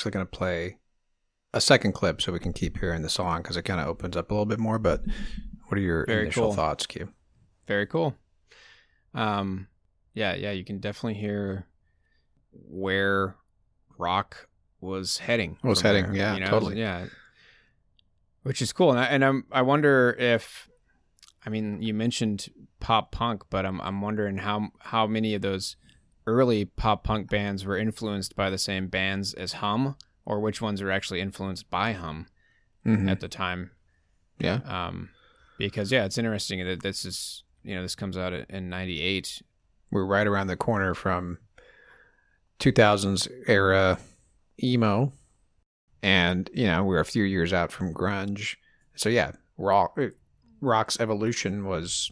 Actually 0.00 0.12
going 0.12 0.26
to 0.26 0.30
play 0.30 0.78
a 1.52 1.60
second 1.60 1.92
clip 1.92 2.22
so 2.22 2.32
we 2.32 2.38
can 2.38 2.54
keep 2.54 2.78
hearing 2.78 3.02
the 3.02 3.10
song 3.10 3.42
because 3.42 3.58
it 3.58 3.62
kind 3.64 3.80
of 3.80 3.86
opens 3.86 4.16
up 4.16 4.30
a 4.30 4.34
little 4.34 4.46
bit 4.46 4.58
more. 4.58 4.78
But 4.78 5.02
what 5.66 5.76
are 5.76 5.82
your 5.82 6.06
Very 6.06 6.22
initial 6.22 6.46
cool. 6.46 6.54
thoughts, 6.54 6.86
Q? 6.86 7.12
Very 7.66 7.86
cool. 7.86 8.16
Um, 9.12 9.68
yeah, 10.14 10.34
yeah, 10.34 10.52
you 10.52 10.64
can 10.64 10.78
definitely 10.78 11.20
hear 11.20 11.66
where 12.52 13.36
rock 13.98 14.48
was 14.80 15.18
heading. 15.18 15.58
Was 15.62 15.82
heading, 15.82 16.12
there, 16.12 16.38
yeah, 16.38 16.48
totally. 16.48 16.78
yeah. 16.78 17.06
Which 18.42 18.62
is 18.62 18.72
cool, 18.72 18.90
and 18.92 18.98
I, 18.98 19.04
and 19.04 19.22
I'm 19.22 19.44
I 19.52 19.60
wonder 19.60 20.16
if, 20.18 20.70
I 21.44 21.50
mean, 21.50 21.82
you 21.82 21.92
mentioned 21.92 22.48
pop 22.80 23.12
punk, 23.12 23.42
but 23.50 23.66
I'm 23.66 23.82
I'm 23.82 24.00
wondering 24.00 24.38
how 24.38 24.68
how 24.78 25.06
many 25.06 25.34
of 25.34 25.42
those 25.42 25.76
early 26.30 26.64
pop 26.64 27.04
punk 27.04 27.28
bands 27.30 27.64
were 27.64 27.76
influenced 27.78 28.34
by 28.36 28.50
the 28.50 28.58
same 28.58 28.88
bands 28.88 29.34
as 29.34 29.54
Hum, 29.54 29.96
or 30.24 30.40
which 30.40 30.60
ones 30.62 30.80
are 30.80 30.90
actually 30.90 31.20
influenced 31.20 31.68
by 31.70 31.92
Hum 31.92 32.26
Mhm. 32.86 33.10
at 33.10 33.20
the 33.20 33.28
time 33.28 33.70
Yeah. 34.38 34.60
um, 34.64 35.10
because 35.58 35.90
yeah, 35.92 36.04
it's 36.04 36.18
interesting 36.18 36.64
that 36.64 36.82
this 36.82 37.04
is 37.04 37.44
you 37.62 37.74
know 37.74 37.82
this 37.82 37.94
comes 37.94 38.16
out 38.16 38.32
in 38.32 38.68
'98. 38.70 39.42
We're 39.90 40.06
right 40.06 40.26
around 40.26 40.46
the 40.46 40.56
corner 40.56 40.94
from 40.94 41.38
2000s 42.58 43.28
era 43.46 43.98
emo, 44.62 45.12
and 46.02 46.48
you 46.54 46.66
know 46.66 46.84
we're 46.84 47.00
a 47.00 47.04
few 47.04 47.24
years 47.24 47.52
out 47.52 47.72
from 47.72 47.92
grunge. 47.94 48.56
So 48.96 49.08
yeah, 49.08 49.32
rock 49.56 49.98
rock's 50.60 51.00
evolution 51.00 51.64
was 51.64 52.10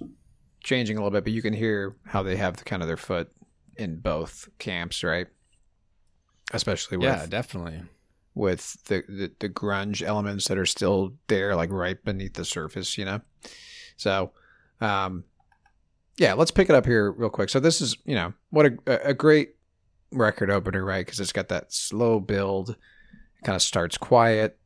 changing 0.62 0.96
a 0.96 1.00
little 1.00 1.10
bit, 1.16 1.24
but 1.24 1.32
you 1.32 1.42
can 1.42 1.52
hear 1.54 1.96
how 2.06 2.22
they 2.22 2.36
have 2.36 2.56
the 2.56 2.64
kind 2.64 2.82
of 2.82 2.88
their 2.88 2.96
foot 2.96 3.30
in 3.78 4.00
both 4.00 4.48
camps, 4.58 5.02
right? 5.04 5.28
Especially 6.52 6.96
with 6.96 7.06
Yeah, 7.06 7.26
definitely. 7.26 7.82
with 8.34 8.82
the, 8.84 9.02
the 9.08 9.30
the 9.40 9.48
grunge 9.48 10.02
elements 10.02 10.48
that 10.48 10.58
are 10.58 10.66
still 10.66 11.14
there, 11.28 11.54
like 11.54 11.70
right 11.70 12.02
beneath 12.04 12.34
the 12.34 12.44
surface, 12.44 12.96
you 12.98 13.04
know. 13.04 13.20
So, 13.96 14.32
um, 14.80 15.24
yeah, 16.18 16.34
let's 16.34 16.50
pick 16.50 16.68
it 16.68 16.74
up 16.74 16.86
here 16.86 17.12
real 17.12 17.30
quick. 17.30 17.48
So 17.50 17.60
this 17.60 17.80
is, 17.80 17.96
you 18.04 18.14
know, 18.14 18.32
what 18.50 18.66
a 18.66 19.08
a 19.10 19.14
great 19.14 19.54
record 20.10 20.50
opener, 20.50 20.84
right? 20.84 21.04
Because 21.04 21.20
it's 21.20 21.32
got 21.32 21.48
that 21.48 21.72
slow 21.72 22.18
build. 22.20 22.70
It 22.70 23.44
kind 23.44 23.56
of 23.56 23.62
starts 23.62 23.98
quiet, 23.98 24.58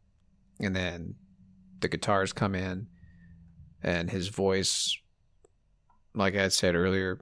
and 0.61 0.75
then 0.75 1.17
the 1.81 1.89
guitars 1.89 2.33
come 2.33 2.55
in, 2.55 2.87
and 3.83 4.09
his 4.11 4.29
voice, 4.29 4.97
like 6.15 6.37
I 6.37 6.49
said 6.49 6.75
earlier, 6.77 7.21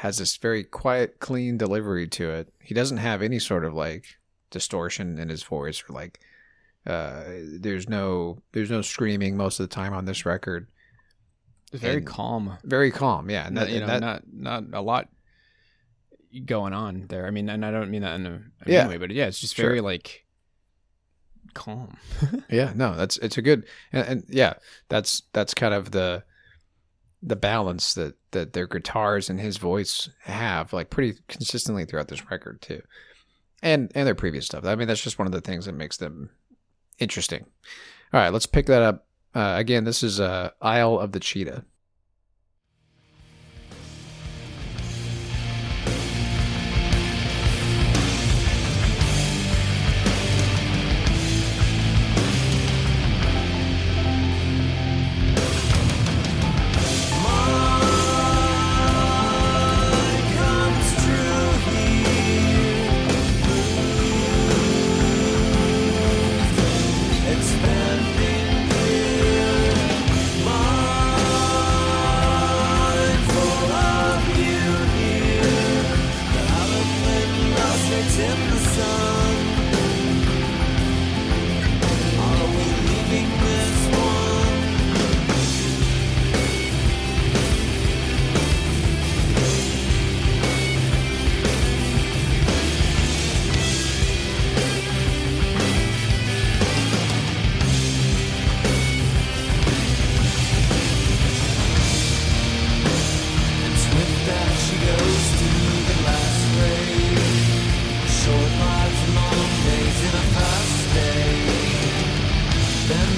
has 0.00 0.18
this 0.18 0.36
very 0.36 0.62
quiet, 0.62 1.18
clean 1.20 1.56
delivery 1.56 2.06
to 2.08 2.30
it. 2.30 2.52
He 2.60 2.74
doesn't 2.74 2.98
have 2.98 3.22
any 3.22 3.38
sort 3.38 3.64
of 3.64 3.72
like 3.74 4.04
distortion 4.50 5.18
in 5.18 5.28
his 5.28 5.42
voice 5.42 5.82
or 5.88 5.92
like 5.94 6.20
uh 6.86 7.24
there's 7.60 7.88
no 7.88 8.38
there's 8.52 8.70
no 8.70 8.80
screaming 8.80 9.36
most 9.36 9.58
of 9.58 9.68
the 9.68 9.74
time 9.74 9.92
on 9.92 10.04
this 10.04 10.24
record 10.24 10.68
It's 11.72 11.82
very 11.82 11.96
And- 11.96 12.06
calm. 12.06 12.58
very 12.62 12.90
calm 12.92 13.28
yeah 13.28 13.46
and 13.46 13.54
Not, 13.56 13.66
that, 13.66 13.72
you 13.72 13.80
know, 13.80 13.86
that- 13.88 14.00
not 14.00 14.22
not 14.32 14.64
a 14.72 14.80
lot 14.82 15.08
going 16.44 16.74
on 16.74 17.06
there. 17.08 17.26
I 17.26 17.30
mean, 17.30 17.48
and 17.48 17.64
I 17.64 17.70
don't 17.70 17.90
mean 17.90 18.02
that 18.02 18.14
in 18.20 18.26
a, 18.26 18.34
a 18.66 18.70
Yeah. 18.70 18.88
way, 18.88 18.98
but 18.98 19.10
yeah, 19.10 19.26
it's 19.26 19.40
just 19.40 19.54
Sure. 19.56 19.66
very 19.66 19.80
like 19.80 20.24
calm. 21.54 21.96
yeah 22.50 22.72
no 22.76 22.94
that's 22.94 23.16
it's 23.18 23.38
a 23.38 23.42
good 23.42 23.64
and, 23.92 24.06
and 24.08 24.24
yeah 24.28 24.54
that's 24.90 25.22
that's 25.32 25.54
kind 25.54 25.72
of 25.72 25.90
the 25.90 26.22
the 27.26 27.36
balance 27.36 27.92
that 27.94 28.14
that 28.30 28.52
their 28.52 28.68
guitars 28.68 29.28
and 29.28 29.40
his 29.40 29.56
voice 29.56 30.08
have 30.22 30.72
like 30.72 30.90
pretty 30.90 31.18
consistently 31.28 31.84
throughout 31.84 32.08
this 32.08 32.30
record 32.30 32.62
too. 32.62 32.80
And 33.62 33.90
and 33.94 34.06
their 34.06 34.14
previous 34.14 34.46
stuff. 34.46 34.64
I 34.64 34.76
mean 34.76 34.86
that's 34.86 35.02
just 35.02 35.18
one 35.18 35.26
of 35.26 35.32
the 35.32 35.40
things 35.40 35.66
that 35.66 35.74
makes 35.74 35.96
them 35.96 36.30
interesting. 36.98 37.44
All 38.14 38.20
right 38.20 38.32
let's 38.32 38.46
pick 38.46 38.66
that 38.66 38.82
up. 38.82 39.06
Uh, 39.34 39.54
again 39.58 39.84
this 39.84 40.02
is 40.02 40.20
uh 40.20 40.50
isle 40.62 40.98
of 40.98 41.12
the 41.12 41.20
cheetah 41.20 41.64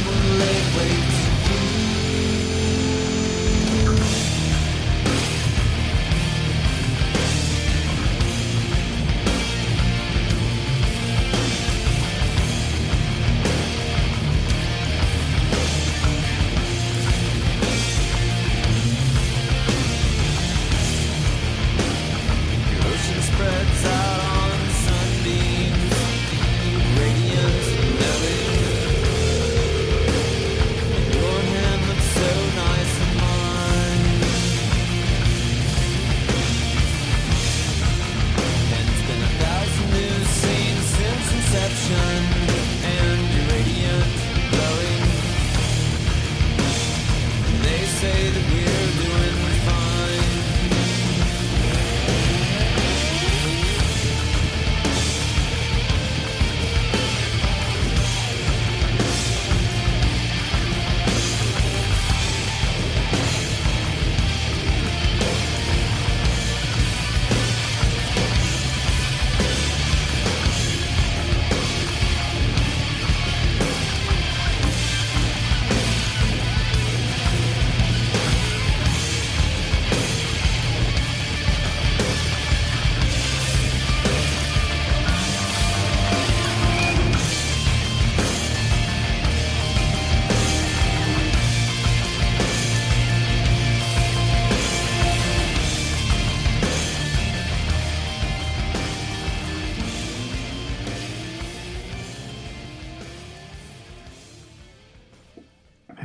will 0.08 0.38
lay 0.38 0.58
wait. 0.76 1.27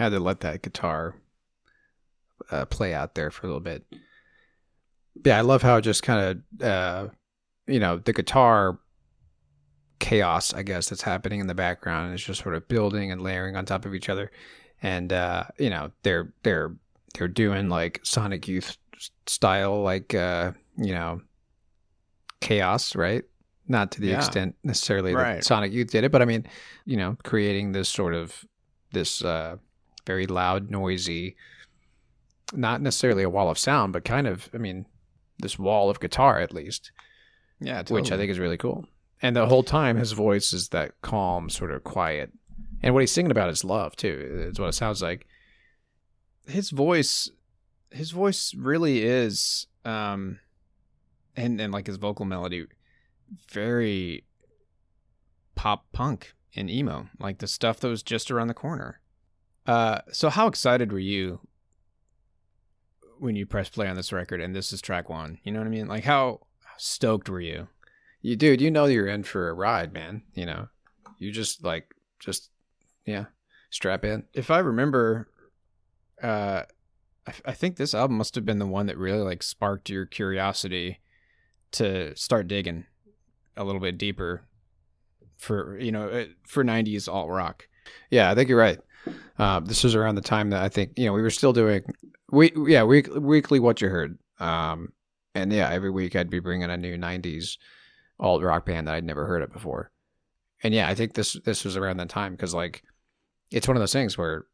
Had 0.04 0.12
to 0.12 0.20
let 0.20 0.42
that 0.42 0.62
guitar 0.62 1.16
uh, 2.52 2.66
play 2.66 2.94
out 2.94 3.16
there 3.16 3.32
for 3.32 3.46
a 3.46 3.50
little 3.50 3.60
bit. 3.62 3.86
Yeah, 5.24 5.38
I 5.38 5.42
love 5.42 5.62
how 5.62 5.78
it 5.78 5.82
just 5.82 6.04
kind 6.04 6.44
of, 6.60 6.66
uh, 6.68 7.08
you 7.68 7.80
know, 7.80 7.98
the 7.98 8.14
guitar 8.14 8.80
chaos, 10.00 10.54
I 10.54 10.64
guess, 10.64 10.90
that's 10.90 11.04
happening 11.04 11.40
in 11.40 11.48
the 11.48 11.54
background 11.54 12.14
is 12.14 12.24
just 12.24 12.42
sort 12.42 12.56
of 12.56 12.68
building 12.68 13.12
and 13.12 13.22
layering 13.22 13.56
on 13.56 13.66
top 13.66 13.86
of 13.86 13.94
each 13.96 14.10
other, 14.10 14.32
and 14.82 15.14
uh, 15.14 15.46
you 15.58 15.70
know, 15.70 15.92
they're 16.02 16.34
they're 16.44 16.76
they're 17.14 17.28
doing 17.28 17.70
like 17.70 18.00
Sonic 18.04 18.48
Youth 18.48 18.78
style, 19.28 19.82
like 19.82 20.14
uh, 20.16 20.52
you 20.78 20.94
know, 20.94 21.22
chaos, 22.42 22.96
right? 22.96 23.24
Not 23.68 23.92
to 23.94 24.02
the 24.02 24.08
Yeah. 24.10 24.18
extent 24.18 24.56
necessarily 24.64 25.14
Right. 25.14 25.36
that 25.36 25.46
Sonic 25.46 25.72
Youth 25.72 25.92
did 25.92 26.04
it, 26.04 26.12
but 26.12 26.22
I 26.22 26.26
mean, 26.26 26.46
you 26.86 26.98
know, 26.98 27.16
creating 27.24 27.72
this 27.72 27.88
sort 27.88 28.14
of 28.14 28.44
this 28.92 29.24
uh, 29.24 29.58
very 30.06 30.28
loud, 30.28 30.70
noisy, 30.70 31.36
not 32.54 32.82
necessarily 32.82 33.24
a 33.24 33.30
wall 33.30 33.50
of 33.50 33.58
sound, 33.58 33.94
but 33.94 34.04
kind 34.06 34.28
of, 34.28 34.50
I 34.54 34.58
mean, 34.58 34.86
this 35.40 35.58
wall 35.58 35.90
of 35.90 36.00
guitar 36.00 36.40
at 36.40 36.54
least, 36.54 36.92
Yeah, 37.60 37.84
which 37.90 38.12
I 38.12 38.18
think 38.18 38.30
is 38.32 38.40
really 38.40 38.58
cool. 38.58 38.86
And 39.22 39.36
the 39.36 39.48
whole 39.48 39.64
time, 39.64 39.98
his 39.98 40.12
voice 40.12 40.52
is 40.54 40.70
that 40.70 41.00
calm, 41.02 41.50
sort 41.50 41.72
of 41.72 41.84
quiet, 41.84 42.32
and 42.82 42.94
what 42.94 43.00
he's 43.02 43.12
singing 43.12 43.32
about 43.32 43.50
is 43.50 43.64
love 43.64 43.96
too. 43.96 44.48
Is 44.52 44.60
what 44.60 44.68
it 44.70 44.74
sounds 44.74 45.02
like. 45.02 45.26
his 46.48 46.70
voice 46.72 47.30
his 47.92 48.12
voice 48.12 48.54
really 48.56 49.04
is 49.04 49.68
um 49.86 50.40
and 51.38 51.62
and 51.62 51.72
like 51.72 51.88
his 51.88 51.96
vocal 51.98 52.26
melody 52.26 52.66
very 53.50 54.26
pop 55.56 55.86
punk 55.94 56.34
and 56.56 56.70
emo 56.70 57.08
like 57.20 57.38
the 57.38 57.48
stuff 57.48 57.80
that 57.80 57.88
was 57.88 58.04
just 58.04 58.30
around 58.32 58.48
the 58.48 58.54
corner 58.54 59.00
uh 59.68 60.00
so 60.12 60.30
how 60.30 60.48
excited 60.48 60.92
were 60.92 61.00
you 61.00 61.40
when 63.20 63.36
you 63.36 63.46
press 63.46 63.70
play 63.70 63.88
on 63.88 63.96
this 63.96 64.12
record 64.12 64.42
and 64.42 64.56
this 64.56 64.74
is 64.74 64.82
track 64.82 65.10
one 65.10 65.38
you 65.44 65.52
know 65.52 65.60
what 65.60 65.68
i 65.68 65.72
mean 65.72 65.88
like 65.88 66.04
how 66.04 66.40
stoked 66.78 67.30
were 67.30 67.40
you 67.42 67.68
You 68.22 68.36
dude, 68.36 68.62
you 68.62 68.72
know 68.72 68.86
you're 68.86 69.08
in 69.08 69.24
for 69.24 69.50
a 69.50 69.54
ride, 69.54 69.94
man. 69.94 70.24
You 70.34 70.46
know, 70.46 70.68
you 71.20 71.32
just 71.32 71.64
like 71.64 71.94
just 72.20 72.50
yeah, 73.06 73.26
strap 73.70 74.06
in. 74.06 74.24
if 74.34 74.50
I 74.50 74.60
remember, 74.60 75.28
uh, 76.22 76.64
I, 77.28 77.34
I 77.46 77.52
think 77.52 77.76
this 77.76 77.94
album 77.94 78.18
must 78.18 78.36
have 78.36 78.46
been 78.46 78.60
the 78.60 78.66
one 78.66 78.86
that 78.88 78.98
really 78.98 79.22
like 79.24 79.44
sparked 79.44 79.90
your 79.90 80.06
curiosity 80.06 81.02
to 81.72 82.16
start 82.16 82.48
digging 82.48 82.86
a 83.58 83.64
little 83.66 83.82
bit 83.82 83.98
deeper 83.98 84.48
for 85.38 85.78
you 85.78 85.92
know 85.92 86.08
uh, 86.08 86.26
for 86.48 86.64
'90s 86.64 87.08
alt 87.12 87.30
rock. 87.30 87.68
Yeah, 88.10 88.32
I 88.32 88.36
think 88.36 88.48
you're 88.48 88.58
right. 88.58 88.80
Uh, 89.38 89.60
this 89.60 89.84
was 89.84 89.96
around 89.96 90.16
the 90.16 90.22
time 90.22 90.52
that 90.52 90.64
I 90.64 90.70
think 90.70 90.94
you 90.98 91.06
know 91.06 91.14
we 91.14 91.22
were 91.22 91.30
still 91.30 91.54
doing 91.54 91.84
we 92.32 92.52
yeah 92.68 92.84
week, 92.84 93.08
weekly 93.14 93.60
what 93.60 93.82
you 93.82 93.90
heard. 93.90 94.18
Um, 94.40 94.94
and 95.36 95.52
yeah, 95.52 95.70
every 95.70 95.90
week 95.90 96.16
I'd 96.16 96.30
be 96.30 96.40
bringing 96.40 96.70
a 96.70 96.78
new 96.78 96.98
'90s 96.98 97.58
alt 98.20 98.44
rock 98.44 98.66
band 98.66 98.88
that 98.88 98.96
I'd 98.96 99.04
never 99.04 99.26
heard 99.26 99.42
of 99.42 99.52
before. 99.52 99.92
And 100.62 100.74
yeah, 100.74 100.88
I 100.88 100.96
think 100.96 101.14
this 101.14 101.34
this 101.46 101.66
was 101.66 101.78
around 101.78 101.98
that 101.98 102.10
time 102.10 102.34
because 102.34 102.54
like 102.54 102.84
it's 103.52 103.68
one 103.68 103.78
of 103.78 103.82
those 103.82 103.94
things 103.94 104.18
where 104.18 104.46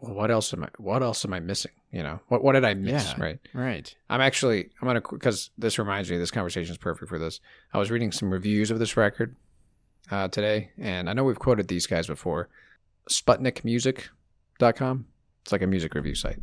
well, 0.00 0.14
what 0.14 0.30
else 0.30 0.52
am 0.52 0.64
I 0.64 0.68
what 0.78 1.02
else 1.02 1.24
am 1.24 1.32
I 1.32 1.40
missing? 1.40 1.72
You 1.90 2.02
know 2.02 2.20
what 2.28 2.44
what 2.44 2.52
did 2.52 2.64
I 2.64 2.74
miss? 2.74 3.14
Yeah. 3.16 3.22
Right. 3.22 3.38
Right. 3.54 3.94
I'm 4.08 4.20
actually 4.20 4.70
I'm 4.80 4.86
gonna 4.86 5.02
because 5.10 5.50
this 5.58 5.78
reminds 5.78 6.10
me 6.10 6.18
this 6.18 6.30
conversation 6.30 6.72
is 6.72 6.78
perfect 6.78 7.08
for 7.08 7.18
this. 7.18 7.40
I 7.72 7.78
was 7.78 7.90
reading 7.90 8.12
some 8.12 8.30
reviews 8.30 8.70
of 8.70 8.78
this 8.78 8.96
record 8.96 9.34
uh, 10.10 10.28
today, 10.28 10.70
and 10.78 11.08
I 11.08 11.12
know 11.12 11.24
we've 11.24 11.38
quoted 11.38 11.68
these 11.68 11.86
guys 11.86 12.06
before. 12.06 12.48
SputnikMusic.com. 13.08 15.06
It's 15.42 15.52
like 15.52 15.62
a 15.62 15.66
music 15.66 15.94
review 15.94 16.14
site, 16.14 16.40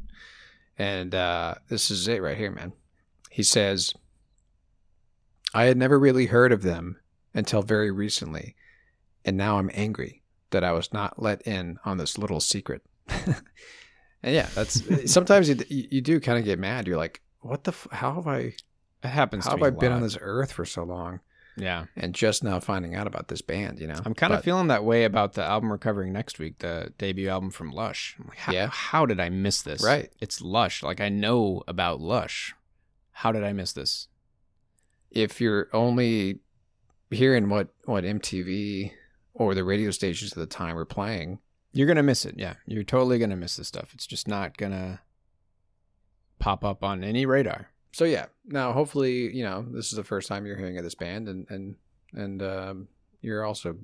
and 0.78 1.14
uh, 1.14 1.56
this 1.70 1.92
is 1.92 2.08
it 2.08 2.22
right 2.22 2.38
here, 2.38 2.52
man. 2.52 2.74
He 3.30 3.44
says, 3.44 3.94
"I 5.54 5.66
had 5.66 5.78
never 5.78 6.00
really 6.00 6.26
heard 6.26 6.52
of 6.52 6.64
them 6.64 6.98
until 7.34 7.62
very 7.62 7.92
recently, 7.92 8.56
and 9.24 9.38
now 9.38 9.60
I'm 9.60 9.70
angry 9.74 10.24
that 10.50 10.64
I 10.64 10.72
was 10.72 10.92
not 10.92 11.22
let 11.22 11.42
in 11.44 11.78
on 11.86 11.98
this 11.98 12.18
little 12.18 12.40
secret." 12.40 12.82
and 13.10 13.36
yeah, 14.24 14.48
that's 14.56 15.12
sometimes 15.12 15.50
you 15.50 15.58
you, 15.70 16.02
do 16.02 16.20
kind 16.20 16.40
of 16.40 16.46
get 16.46 16.58
mad. 16.58 16.88
You're 16.88 16.98
like, 16.98 17.22
"What 17.42 17.64
the? 17.64 17.72
F- 17.72 17.88
how 17.92 18.16
have 18.16 18.28
I? 18.28 18.56
It 19.04 19.10
happens. 19.10 19.46
How 19.46 19.52
have 19.52 19.64
I 19.64 19.70
been 19.70 19.92
on 19.92 20.02
this 20.02 20.18
earth 20.20 20.52
for 20.52 20.66
so 20.66 20.84
long?" 20.84 21.20
Yeah, 21.58 21.86
And 21.96 22.14
just 22.14 22.44
now 22.44 22.60
finding 22.60 22.96
out 22.96 23.08
about 23.08 23.30
this 23.30 23.42
band, 23.42 23.80
you 23.80 23.88
know, 23.88 24.00
I'm 24.06 24.14
kind 24.14 24.34
of 24.34 24.44
feeling 24.44 24.68
that 24.68 24.84
way 24.84 25.06
about 25.06 25.34
the 25.34 25.44
album 25.44 25.70
we're 25.70 25.78
covering 25.78 26.12
next 26.12 26.38
week, 26.38 26.60
the 26.60 26.92
debut 26.98 27.30
album 27.30 27.50
from 27.50 27.72
Lush. 27.72 28.16
Like, 28.28 28.38
how, 28.38 28.52
Yeah. 28.52 28.68
how 28.68 29.06
did 29.06 29.20
I 29.22 29.30
miss 29.30 29.62
this? 29.62 29.82
Right. 29.84 30.12
It's 30.20 30.42
Lush. 30.42 30.84
Like 30.84 31.00
I 31.00 31.08
know 31.10 31.64
about 31.68 32.02
Lush. 32.02 32.54
How 33.12 33.32
did 33.32 33.44
I 33.44 33.54
miss 33.54 33.72
this? 33.74 34.08
if 35.12 35.40
you're 35.40 35.70
only 35.72 36.40
hearing 37.10 37.48
what 37.48 37.70
what 37.86 38.04
MTV 38.04 38.92
or 39.34 39.56
the 39.56 39.64
radio 39.64 39.90
stations 39.92 40.34
at 40.34 40.38
the 40.38 40.46
time 40.46 40.76
were 40.76 40.84
playing, 40.86 41.40
You're 41.72 41.88
gonna 41.88 42.04
miss 42.04 42.26
it. 42.26 42.36
Yeah, 42.38 42.56
you're 42.66 42.84
totally 42.84 43.18
gonna 43.18 43.38
miss 43.38 43.56
this 43.56 43.70
stuff. 43.70 43.94
It's 43.94 44.06
just 44.08 44.28
not 44.28 44.58
gonna 44.58 45.00
pop 46.40 46.66
up 46.66 46.84
on 46.84 47.02
any 47.04 47.26
radar. 47.26 47.70
So 47.96 48.04
yeah. 48.04 48.26
Now, 48.46 48.74
hopefully, 48.74 49.34
you 49.34 49.46
know, 49.46 49.66
this 49.72 49.86
is 49.86 49.96
the 49.96 50.04
first 50.04 50.28
time 50.28 50.46
you're 50.46 50.58
hearing 50.58 50.78
of 50.78 50.84
this 50.84 50.96
band, 50.96 51.30
and 51.30 51.50
and 51.50 51.76
and 52.14 52.44
um, 52.44 52.88
you're 53.22 53.46
also, 53.46 53.78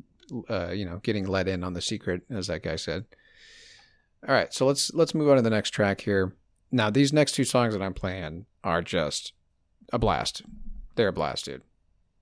uh, 0.50 0.72
you 0.72 0.84
know, 0.84 0.98
getting 1.02 1.26
let 1.26 1.48
in 1.48 1.64
on 1.64 1.72
the 1.72 1.82
secret, 1.82 2.24
as 2.30 2.48
that 2.48 2.62
guy 2.62 2.76
said. 2.76 3.06
All 4.28 4.36
right, 4.36 4.54
so 4.54 4.66
let's 4.66 4.94
let's 4.94 5.16
move 5.16 5.30
on 5.30 5.38
to 5.38 5.42
the 5.42 5.50
next 5.50 5.70
track 5.70 6.02
here. 6.02 6.36
Now, 6.74 6.90
these 6.90 7.14
next 7.14 7.36
two 7.36 7.46
songs 7.46 7.74
that 7.74 7.82
I'm 7.82 7.94
playing 7.94 8.48
are 8.66 8.82
just 8.82 9.32
a 9.94 9.98
blast. 9.98 10.42
They're 10.96 11.08
a 11.08 11.14
blast, 11.14 11.46
dude. 11.46 11.62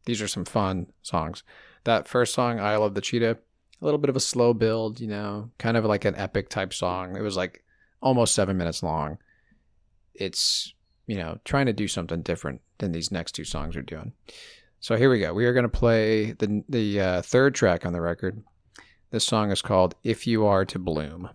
These 0.05 0.21
are 0.21 0.27
some 0.27 0.45
fun 0.45 0.93
songs. 1.01 1.41
That 1.85 2.07
first 2.07 2.35
song, 2.35 2.59
"Isle 2.59 2.83
of 2.83 2.93
the 2.93 3.01
Cheetah," 3.01 3.39
a 3.81 3.83
little 3.83 3.99
bit 3.99 4.11
of 4.11 4.15
a 4.15 4.19
slow 4.19 4.53
build, 4.53 4.99
you 4.99 5.07
know, 5.07 5.49
kind 5.57 5.75
of 5.75 5.85
like 5.85 6.05
an 6.05 6.15
epic 6.17 6.49
type 6.49 6.71
song. 6.71 7.17
It 7.17 7.21
was 7.21 7.35
like 7.35 7.63
almost 7.99 8.35
seven 8.35 8.57
minutes 8.57 8.83
long. 8.83 9.17
It's 10.13 10.75
you 11.09 11.15
know, 11.15 11.39
trying 11.43 11.65
to 11.65 11.73
do 11.73 11.87
something 11.87 12.21
different 12.21 12.61
than 12.77 12.91
these 12.91 13.11
next 13.11 13.31
two 13.31 13.43
songs 13.43 13.75
are 13.75 13.81
doing. 13.81 14.13
So 14.79 14.95
here 14.95 15.09
we 15.09 15.19
go. 15.19 15.33
We 15.33 15.47
are 15.47 15.53
going 15.53 15.63
to 15.63 15.69
play 15.69 16.33
the 16.33 16.63
the 16.69 17.01
uh, 17.01 17.21
third 17.23 17.55
track 17.55 17.83
on 17.83 17.93
the 17.93 17.99
record. 17.99 18.43
This 19.09 19.25
song 19.25 19.49
is 19.49 19.63
called 19.63 19.95
"If 20.03 20.27
You 20.27 20.45
Are 20.45 20.65
to 20.65 20.77
Bloom." 20.77 21.29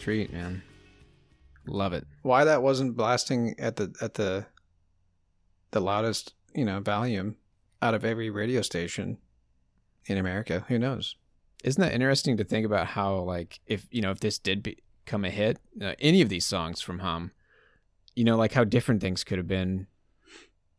Treat, 0.00 0.32
man. 0.32 0.62
Love 1.66 1.92
it. 1.92 2.06
Why 2.22 2.44
that 2.44 2.62
wasn't 2.62 2.96
blasting 2.96 3.54
at 3.58 3.76
the 3.76 3.94
at 4.00 4.14
the 4.14 4.46
the 5.70 5.80
loudest, 5.80 6.34
you 6.54 6.64
know, 6.64 6.80
volume 6.80 7.36
out 7.82 7.94
of 7.94 8.04
every 8.04 8.30
radio 8.30 8.62
station 8.62 9.18
in 10.06 10.18
America? 10.18 10.64
Who 10.68 10.78
knows? 10.78 11.16
Isn't 11.62 11.80
that 11.82 11.92
interesting 11.92 12.36
to 12.38 12.44
think 12.44 12.64
about 12.64 12.88
how, 12.88 13.16
like, 13.16 13.60
if 13.66 13.86
you 13.90 14.00
know, 14.00 14.10
if 14.10 14.20
this 14.20 14.38
did 14.38 14.62
become 14.62 15.24
a 15.24 15.30
hit, 15.30 15.58
uh, 15.80 15.92
any 15.98 16.22
of 16.22 16.28
these 16.28 16.46
songs 16.46 16.80
from 16.80 17.00
Hum, 17.00 17.32
you 18.16 18.24
know, 18.24 18.36
like 18.36 18.52
how 18.52 18.64
different 18.64 19.00
things 19.00 19.22
could 19.22 19.38
have 19.38 19.48
been, 19.48 19.86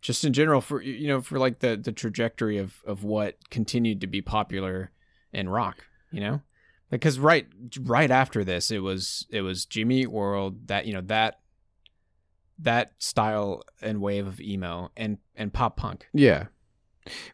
just 0.02 0.26
in 0.26 0.34
general 0.34 0.62
for 0.62 0.82
you 0.82 1.08
know, 1.08 1.22
for 1.22 1.38
like 1.38 1.60
the 1.60 1.78
the 1.78 1.92
trajectory 1.92 2.58
of 2.58 2.82
of 2.86 3.04
what 3.04 3.38
continued 3.50 4.02
to 4.02 4.08
be 4.08 4.22
popular 4.22 4.92
in 5.32 5.48
rock, 5.48 5.86
you 6.12 6.20
know, 6.20 6.42
because 6.92 7.18
right 7.18 7.48
right 7.80 8.12
after 8.12 8.44
this, 8.44 8.70
it 8.70 8.80
was 8.80 9.26
it 9.30 9.42
was 9.42 9.66
Jimmy 9.66 10.06
World 10.06 10.68
that 10.68 10.86
you 10.86 10.94
know 10.94 11.02
that 11.02 11.40
that 12.60 12.92
style 13.00 13.64
and 13.82 14.02
wave 14.02 14.28
of 14.28 14.40
emo 14.40 14.92
and 14.96 15.18
and 15.36 15.52
pop 15.52 15.78
punk. 15.78 16.06
Yeah. 16.14 16.46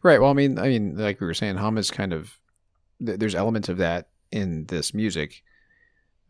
Right. 0.02 0.20
Well, 0.20 0.30
I 0.30 0.34
mean, 0.34 0.58
I 0.58 0.68
mean, 0.68 0.96
like 0.96 1.20
we 1.20 1.26
were 1.26 1.34
saying, 1.34 1.56
hum 1.56 1.76
is 1.76 1.90
kind 1.90 2.14
of 2.14 2.38
there's 3.00 3.34
elements 3.34 3.68
of 3.68 3.76
that 3.78 4.08
in 4.32 4.64
this 4.66 4.94
music, 4.94 5.42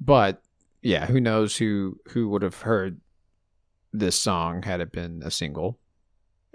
but 0.01 0.43
yeah, 0.83 1.07
who 1.07 1.21
knows 1.21 1.57
who 1.57 1.99
who 2.09 2.29
would 2.31 2.43
have 2.43 2.63
heard 2.63 3.01
this 3.93 4.19
song 4.19 4.63
had 4.63 4.81
it 4.81 4.91
been 4.91 5.23
a 5.25 5.31
single 5.31 5.79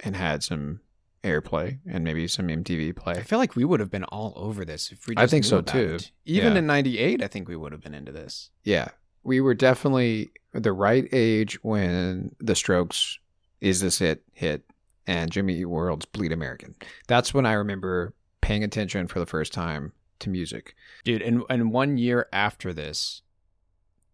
and 0.04 0.16
had 0.16 0.44
some 0.44 0.82
airplay 1.24 1.80
and 1.90 2.04
maybe 2.04 2.28
some 2.28 2.48
MTV 2.48 2.96
play. 2.96 3.14
I 3.14 3.22
feel 3.24 3.40
like 3.40 3.56
we 3.56 3.64
would 3.66 3.80
have 3.80 3.90
been 3.92 4.04
all 4.06 4.34
over 4.36 4.66
this 4.66 4.92
if 4.92 5.08
we. 5.08 5.16
I 5.18 5.28
think 5.28 5.46
so, 5.46 5.62
too. 5.62 5.96
it. 5.96 6.12
Even 6.26 6.54
Yeah. 6.54 6.60
in 6.60 6.68
'98, 6.68 7.24
I 7.24 7.28
think 7.28 7.48
we 7.48 7.56
would 7.56 7.72
have 7.72 7.82
been 7.82 7.94
into 7.94 8.12
this. 8.12 8.50
Yeah, 8.64 8.90
we 9.24 9.40
were 9.42 9.54
definitely 9.54 10.32
the 10.54 10.74
right 10.74 11.08
age 11.12 11.64
when 11.64 12.36
The 12.40 12.56
Strokes 12.56 13.18
is 13.62 13.80
this 13.80 14.00
hit 14.00 14.24
hit 14.34 14.64
and 15.08 15.32
Jimmy 15.32 15.56
Eat 15.60 15.66
World's 15.66 16.06
Bleed 16.06 16.32
American. 16.32 16.76
That's 17.08 17.34
when 17.34 17.46
I 17.46 17.54
remember 17.54 18.14
paying 18.42 18.64
attention 18.64 19.08
for 19.08 19.20
the 19.20 19.26
first 19.26 19.54
time 19.54 19.94
to 20.20 20.30
music. 20.30 20.76
Dude, 21.04 21.22
and 21.22 21.44
and 21.50 21.72
one 21.72 21.98
year 21.98 22.28
after 22.34 22.74
this, 22.74 23.22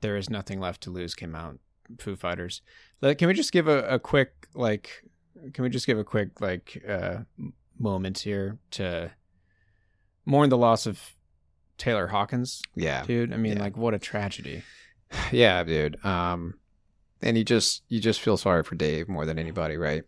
there 0.02 0.16
is 0.16 0.30
nothing 0.30 0.60
left 0.60 0.82
to 0.84 0.92
lose 0.92 1.16
came 1.16 1.34
out. 1.36 1.58
Foo 1.98 2.16
Fighters. 2.16 2.62
Can 3.02 3.28
we 3.28 3.34
just 3.34 3.52
give 3.52 3.68
a, 3.68 3.82
a 3.88 3.98
quick 4.00 4.48
like? 4.54 5.04
Can 5.54 5.64
we 5.64 5.70
just 5.70 5.86
give 5.88 5.98
a 5.98 6.04
quick 6.04 6.42
like 6.42 6.84
uh, 6.88 7.20
moment 7.78 8.20
here 8.20 8.58
to 8.72 9.12
mourn 10.26 10.50
the 10.50 10.58
loss 10.58 10.86
of 10.86 11.02
Taylor 11.78 12.08
Hawkins, 12.08 12.62
Yeah. 12.76 13.04
dude? 13.06 13.34
I 13.34 13.38
mean, 13.38 13.58
Yeah. 13.58 13.64
like, 13.64 13.78
what 13.78 13.94
a 13.94 14.00
tragedy. 14.00 14.64
Yeah, 15.32 15.64
dude. 15.64 16.04
Um 16.06 16.56
and 17.22 17.38
you 17.38 17.44
just 17.44 17.84
you 17.90 18.00
just 18.00 18.22
feel 18.22 18.38
sorry 18.38 18.64
for 18.64 18.76
Dave 18.76 19.10
more 19.10 19.26
than 19.26 19.40
anybody, 19.40 19.76
right? 19.78 20.04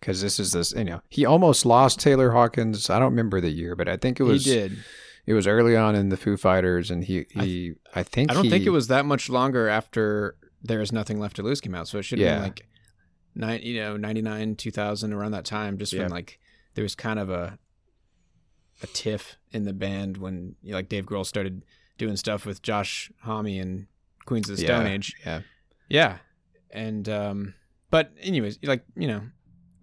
Cuz 0.00 0.20
this 0.20 0.38
is 0.38 0.52
this, 0.52 0.72
you 0.72 0.84
know, 0.84 1.00
he 1.08 1.24
almost 1.24 1.66
lost 1.66 2.00
Taylor 2.00 2.30
Hawkins. 2.32 2.88
I 2.90 2.98
don't 2.98 3.10
remember 3.10 3.40
the 3.40 3.50
year, 3.50 3.74
but 3.76 3.88
I 3.88 3.96
think 3.96 4.20
it 4.20 4.22
was 4.24 4.44
he 4.44 4.52
did. 4.52 4.78
it 5.26 5.34
was 5.34 5.46
early 5.46 5.76
on 5.76 5.94
in 5.94 6.08
the 6.10 6.16
Foo 6.16 6.36
Fighters 6.36 6.90
and 6.90 7.04
he 7.04 7.26
he 7.30 7.74
I, 7.94 8.02
think 8.02 8.30
I 8.30 8.34
don't 8.34 8.44
he, 8.44 8.50
think 8.50 8.64
it 8.66 8.70
was 8.70 8.88
that 8.88 9.04
much 9.06 9.28
longer 9.28 9.68
after 9.68 10.36
There 10.62 10.80
Is 10.80 10.92
Nothing 10.92 11.18
Left 11.18 11.36
to 11.36 11.42
Lose 11.42 11.60
came 11.60 11.74
out. 11.74 11.88
So 11.88 11.98
it 11.98 12.02
should 12.04 12.18
have 12.18 12.26
Yeah. 12.26 12.34
been 12.36 12.42
like 12.44 12.66
nine, 13.36 13.60
you 13.62 13.80
know, 13.80 13.96
ninety 13.96 14.22
nine, 14.22 14.56
two 14.56 14.70
thousand, 14.72 15.12
around 15.12 15.30
that 15.32 15.44
time. 15.44 15.78
Just 15.78 15.92
Yeah. 15.92 16.02
when 16.02 16.10
like 16.10 16.40
there 16.74 16.82
was 16.82 16.94
kind 16.96 17.18
of 17.20 17.30
a 17.30 17.58
a 18.82 18.86
tiff 18.88 19.36
in 19.52 19.64
the 19.64 19.72
band 19.72 20.16
when 20.18 20.56
you 20.62 20.72
know, 20.72 20.76
like 20.78 20.88
Dave 20.88 21.06
Grohl 21.06 21.24
started 21.24 21.64
doing 21.98 22.16
stuff 22.16 22.44
with 22.44 22.60
Josh 22.62 23.10
Homme 23.22 23.46
and 23.46 23.86
Queens 24.26 24.50
of 24.50 24.56
the 24.56 24.62
Stone 24.64 24.86
Yeah, 24.86 24.92
Age. 24.92 25.14
Yeah. 25.24 25.40
Yeah, 25.88 26.18
and 26.70 27.08
um, 27.08 27.54
but 27.90 28.10
anyways, 28.20 28.58
like 28.64 28.84
you 28.96 29.06
know, 29.06 29.22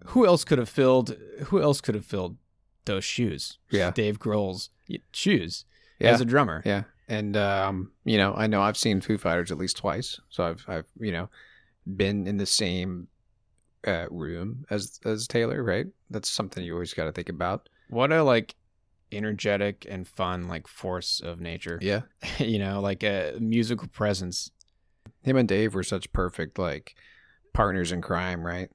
who 0.06 0.26
else 0.26 0.44
could 0.44 0.58
have 0.58 0.68
filled? 0.68 1.16
Who 1.46 1.62
else 1.62 1.80
could 1.80 1.94
have 1.94 2.04
filled 2.04 2.36
those 2.84 3.04
shoes? 3.04 3.58
Yeah. 3.70 3.90
Dave 3.90 4.18
Grohl's 4.18 4.68
shoes 5.12 5.64
Yeah. 5.98 6.10
as 6.10 6.20
a 6.20 6.26
drummer. 6.26 6.62
Yeah, 6.66 6.82
and 7.08 7.36
um, 7.38 7.92
you 8.04 8.18
know, 8.18 8.34
I 8.36 8.46
know 8.46 8.60
I've 8.60 8.76
seen 8.76 9.00
Foo 9.00 9.16
Fighters 9.16 9.50
at 9.50 9.56
least 9.58 9.78
twice, 9.78 10.20
so 10.28 10.44
I've 10.44 10.64
I've 10.68 10.84
you 11.00 11.10
know 11.10 11.30
been 11.96 12.26
in 12.26 12.36
the 12.36 12.46
same 12.46 13.08
uh, 13.86 14.06
room 14.10 14.64
as 14.70 15.00
as 15.04 15.26
Taylor, 15.26 15.62
right? 15.62 15.86
That's 16.10 16.30
something 16.30 16.64
you 16.64 16.74
always 16.74 16.94
got 16.94 17.04
to 17.04 17.12
think 17.12 17.28
about. 17.28 17.68
What 17.88 18.12
a 18.12 18.22
like 18.22 18.54
energetic 19.12 19.86
and 19.88 20.06
fun 20.06 20.48
like 20.48 20.66
force 20.66 21.20
of 21.20 21.40
nature. 21.40 21.78
Yeah, 21.80 22.02
you 22.38 22.58
know, 22.58 22.80
like 22.80 23.02
a 23.02 23.36
musical 23.40 23.88
presence. 23.88 24.50
him 25.22 25.36
and 25.36 25.48
Dave 25.48 25.74
were 25.74 25.82
such 25.82 26.12
perfect 26.12 26.58
like 26.58 26.94
partners 27.52 27.92
in 27.92 28.02
crime, 28.02 28.44
right? 28.44 28.70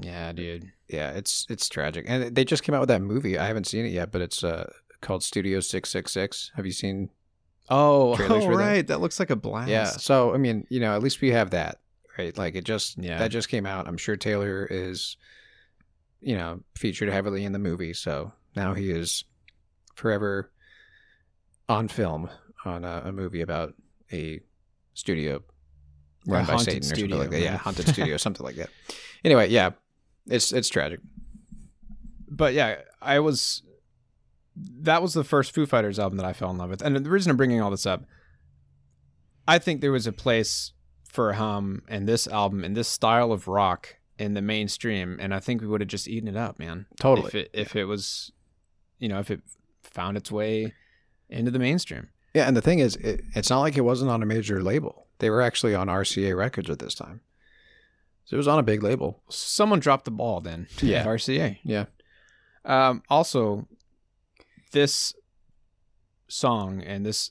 Yeah, 0.00 0.32
dude. 0.32 0.72
Yeah, 0.88 1.10
it's 1.10 1.46
it's 1.48 1.68
tragic, 1.68 2.04
and 2.08 2.34
they 2.34 2.44
just 2.44 2.62
came 2.62 2.74
out 2.74 2.80
with 2.80 2.88
that 2.88 3.02
movie. 3.02 3.38
I 3.38 3.46
haven't 3.46 3.66
seen 3.66 3.84
it 3.84 3.92
yet, 3.92 4.12
but 4.12 4.22
it's 4.22 4.42
uh 4.44 4.70
called 5.00 5.22
Studio 5.22 5.60
Six 5.60 5.90
Six 5.90 6.12
Six. 6.12 6.50
Have 6.56 6.66
you 6.66 6.72
seen? 6.72 7.10
Oh, 7.70 8.12
oh 8.12 8.16
for 8.16 8.28
that? 8.28 8.48
right. 8.48 8.86
That 8.86 9.00
looks 9.00 9.18
like 9.18 9.30
a 9.30 9.36
blast. 9.36 9.70
Yeah, 9.70 9.84
so 9.84 10.34
I 10.34 10.38
mean, 10.38 10.66
you 10.68 10.80
know, 10.80 10.94
at 10.94 11.02
least 11.02 11.20
we 11.20 11.30
have 11.30 11.50
that, 11.50 11.78
right? 12.18 12.36
Like 12.36 12.54
it 12.54 12.64
just 12.64 12.98
Yeah. 12.98 13.18
that 13.18 13.28
just 13.30 13.48
came 13.48 13.66
out. 13.66 13.86
I'm 13.88 13.96
sure 13.96 14.16
Taylor 14.16 14.66
is, 14.70 15.16
you 16.20 16.36
know, 16.36 16.60
featured 16.76 17.08
heavily 17.08 17.44
in 17.44 17.52
the 17.52 17.58
movie, 17.58 17.92
so 17.92 18.32
now 18.56 18.74
he 18.74 18.90
is 18.90 19.24
forever 19.94 20.50
on 21.68 21.88
film 21.88 22.28
on 22.64 22.84
a, 22.84 23.02
a 23.06 23.12
movie 23.12 23.40
about 23.40 23.74
a 24.12 24.40
studio 24.94 25.42
run 26.26 26.44
A 26.44 26.46
by 26.46 26.56
Satan 26.56 26.78
or 26.78 26.82
something 26.82 26.82
studio, 26.98 27.16
like 27.18 27.30
that. 27.30 27.40
Yeah, 27.40 27.56
haunted 27.56 27.88
studio, 27.88 28.16
something 28.18 28.44
like 28.44 28.56
that. 28.56 28.70
Anyway, 29.24 29.48
yeah, 29.50 29.70
it's 30.26 30.52
it's 30.52 30.68
tragic. 30.68 31.00
but 32.28 32.54
yeah, 32.54 32.76
I 33.02 33.18
was. 33.20 33.62
That 34.56 35.02
was 35.02 35.14
the 35.14 35.24
first 35.24 35.52
Foo 35.52 35.66
Fighters 35.66 35.98
album 35.98 36.16
that 36.18 36.24
I 36.26 36.32
fell 36.32 36.48
in 36.50 36.58
love 36.58 36.70
with, 36.70 36.80
and 36.80 36.94
the 36.96 37.10
reason 37.10 37.28
I'm 37.30 37.36
bringing 37.36 37.60
all 37.60 37.72
this 37.72 37.86
up, 37.86 38.04
I 39.48 39.58
think 39.58 39.80
there 39.80 39.90
was 39.90 40.06
a 40.06 40.12
place 40.12 40.72
for 41.14 41.34
Hum 41.34 41.82
and 41.86 42.08
this 42.08 42.26
album 42.26 42.64
and 42.64 42.76
this 42.76 42.88
style 42.88 43.30
of 43.30 43.46
rock 43.46 43.96
in 44.18 44.34
the 44.34 44.42
mainstream, 44.42 45.16
and 45.20 45.32
I 45.32 45.38
think 45.38 45.60
we 45.60 45.68
would 45.68 45.80
have 45.80 45.88
just 45.88 46.08
eaten 46.08 46.28
it 46.28 46.36
up, 46.36 46.58
man. 46.58 46.86
Totally. 46.98 47.28
If 47.28 47.34
it 47.36 47.50
if 47.52 47.76
it 47.76 47.84
was, 47.84 48.32
you 48.98 49.08
know, 49.08 49.20
if 49.20 49.30
it 49.30 49.40
found 49.84 50.16
its 50.16 50.32
way 50.32 50.74
into 51.28 51.52
the 51.52 51.58
mainstream. 51.60 52.08
Yeah, 52.34 52.48
and 52.48 52.56
the 52.56 52.60
thing 52.60 52.80
is, 52.80 52.96
it, 52.96 53.22
it's 53.36 53.48
not 53.48 53.60
like 53.60 53.76
it 53.76 53.82
wasn't 53.82 54.10
on 54.10 54.24
a 54.24 54.26
major 54.26 54.60
label. 54.60 55.06
They 55.20 55.30
were 55.30 55.40
actually 55.40 55.72
on 55.76 55.86
RCA 55.86 56.36
Records 56.36 56.68
at 56.68 56.80
this 56.80 56.96
time, 56.96 57.20
so 58.24 58.34
it 58.34 58.38
was 58.38 58.48
on 58.48 58.58
a 58.58 58.64
big 58.64 58.82
label. 58.82 59.22
Someone 59.28 59.78
dropped 59.78 60.04
the 60.06 60.10
ball 60.10 60.40
then. 60.40 60.66
Yeah. 60.82 61.02
At 61.02 61.06
RCA. 61.06 61.58
Yeah, 61.62 61.84
Um, 62.64 63.02
also, 63.08 63.68
this 64.72 65.14
song 66.26 66.82
and 66.82 67.06
this 67.06 67.30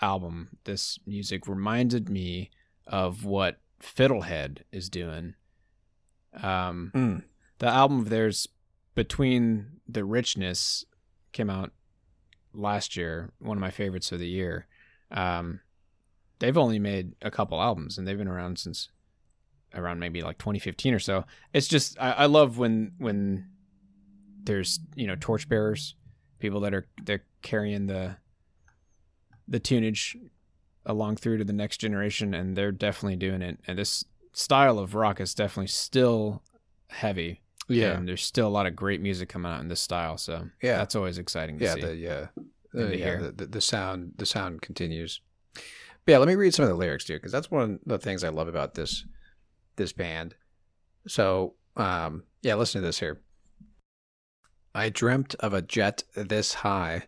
album, 0.00 0.56
this 0.64 0.98
music 1.06 1.46
reminded 1.46 2.08
me 2.08 2.50
of 2.86 3.24
what 3.24 3.60
Fiddlehead 3.80 4.58
is 4.72 4.88
doing. 4.88 5.34
Um, 6.42 6.90
Mm. 6.94 7.24
the 7.58 7.66
album 7.66 8.00
of 8.00 8.08
theirs, 8.08 8.48
Between 8.94 9.80
the 9.88 10.04
Richness, 10.04 10.84
came 11.32 11.48
out 11.50 11.72
last 12.52 12.96
year. 12.96 13.32
One 13.38 13.56
of 13.56 13.60
my 13.60 13.70
favorites 13.70 14.12
of 14.12 14.18
the 14.18 14.28
year. 14.28 14.66
Um, 15.10 15.60
they've 16.38 16.58
only 16.58 16.78
made 16.78 17.14
a 17.22 17.30
couple 17.30 17.60
albums, 17.60 17.96
and 17.98 18.06
they've 18.06 18.18
been 18.18 18.28
around 18.28 18.58
since 18.58 18.88
around 19.74 19.98
maybe 19.98 20.20
like 20.22 20.36
2015 20.38 20.92
or 20.92 20.98
so. 20.98 21.24
It's 21.54 21.68
just 21.68 21.98
I, 21.98 22.12
I 22.12 22.26
love 22.26 22.58
when 22.58 22.92
when 22.98 23.48
there's 24.44 24.80
you 24.94 25.06
know 25.06 25.16
torchbearers, 25.16 25.94
people 26.38 26.60
that 26.60 26.74
are 26.74 26.86
they're 27.02 27.24
carrying 27.42 27.86
the 27.86 28.16
the 29.48 29.60
tunage 29.60 30.16
along 30.86 31.16
through 31.16 31.38
to 31.38 31.44
the 31.44 31.52
next 31.52 31.78
generation, 31.78 32.34
and 32.34 32.56
they're 32.56 32.72
definitely 32.72 33.16
doing 33.16 33.42
it. 33.42 33.58
And 33.66 33.78
this 33.78 34.04
style 34.32 34.78
of 34.78 34.94
rock 34.94 35.20
is 35.20 35.34
definitely 35.34 35.68
still 35.68 36.42
heavy. 36.88 37.40
yeah, 37.68 37.92
and 37.96 38.06
there's 38.08 38.24
still 38.24 38.48
a 38.48 38.50
lot 38.50 38.66
of 38.66 38.74
great 38.76 39.00
music 39.00 39.28
coming 39.28 39.50
out 39.52 39.60
in 39.60 39.68
this 39.68 39.80
style. 39.80 40.18
So 40.18 40.48
Yeah. 40.62 40.78
that's 40.78 40.96
always 40.96 41.18
exciting 41.18 41.58
to 41.58 41.64
yeah, 41.64 41.74
see. 41.74 41.80
the 41.80 41.94
yeah, 41.96 42.26
uh, 42.76 42.86
yeah. 42.88 43.16
The, 43.18 43.32
the, 43.32 43.46
the 43.46 43.60
sound, 43.60 44.12
the 44.16 44.26
sound 44.26 44.60
continues. 44.62 45.20
But 45.54 46.12
yeah, 46.12 46.18
let 46.18 46.26
me 46.28 46.34
read 46.34 46.52
some 46.54 46.64
of 46.64 46.68
the 46.70 46.74
lyrics 46.76 47.04
too, 47.04 47.14
because 47.14 47.30
that's 47.32 47.50
one 47.50 47.62
of 47.62 47.78
the 47.86 47.98
things 47.98 48.24
I 48.24 48.28
love 48.30 48.48
about 48.48 48.74
this 48.74 49.04
this 49.76 49.92
band. 49.92 50.34
So, 51.06 51.54
um, 51.76 52.24
yeah, 52.42 52.56
listen 52.56 52.80
to 52.80 52.86
this 52.86 52.98
here. 53.00 53.20
I 54.74 54.88
dreamt 54.88 55.34
of 55.40 55.52
a 55.54 55.62
jet 55.62 56.02
this 56.14 56.54
high, 56.54 57.04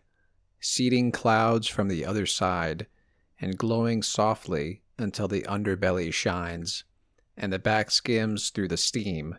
seeding 0.59 1.11
clouds 1.11 1.67
from 1.67 1.87
the 1.89 2.05
other 2.05 2.25
side, 2.25 2.87
and 3.41 3.57
glowing 3.57 4.01
softly 4.01 4.81
until 4.97 5.27
the 5.27 5.41
underbelly 5.43 6.13
shines, 6.13 6.83
and 7.37 7.51
the 7.51 7.59
back 7.59 7.91
skims 7.91 8.49
through 8.49 8.67
the 8.69 8.77
steam, 8.77 9.35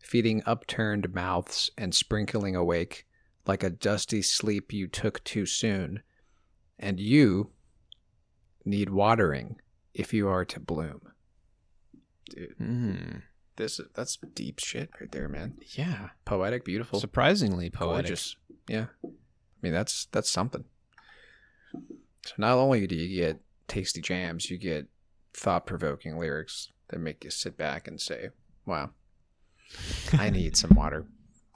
feeding 0.00 0.42
upturned 0.44 1.14
mouths 1.14 1.70
and 1.78 1.94
sprinkling 1.94 2.54
awake 2.56 3.06
like 3.46 3.62
a 3.62 3.70
dusty 3.70 4.20
sleep 4.22 4.72
you 4.72 4.86
took 4.86 5.22
too 5.24 5.46
soon. 5.46 6.02
And 6.78 7.00
you 7.00 7.50
need 8.64 8.90
watering 8.90 9.56
if 9.94 10.12
you 10.12 10.28
are 10.28 10.44
to 10.44 10.60
bloom. 10.60 11.00
Dude, 12.30 12.54
Mm, 12.60 13.22
this 13.56 13.80
that's 13.94 14.16
deep 14.34 14.58
shit 14.58 14.90
right 15.00 15.10
there, 15.10 15.28
man. 15.28 15.54
yeah, 15.76 16.10
Poetic, 16.24 16.64
beautiful, 16.64 16.98
surprisingly 17.00 17.70
poetic. 17.70 18.06
gorgeous. 18.06 18.36
Yeah, 18.68 18.86
I 19.04 19.08
mean 19.62 19.72
that's 19.72 20.06
that's 20.12 20.30
something. 20.30 20.64
So 22.24 22.34
not 22.38 22.56
only 22.56 22.86
do 22.86 22.94
you 22.94 23.20
get 23.22 23.40
tasty 23.68 24.00
jams, 24.00 24.50
you 24.50 24.58
get 24.58 24.86
thought-provoking 25.34 26.18
lyrics 26.18 26.70
that 26.88 27.00
make 27.00 27.24
you 27.24 27.30
sit 27.30 27.56
back 27.56 27.88
and 27.88 28.00
say, 28.00 28.28
"Wow, 28.66 28.90
I 30.12 30.30
need 30.30 30.56
some 30.56 30.74
water 30.74 31.06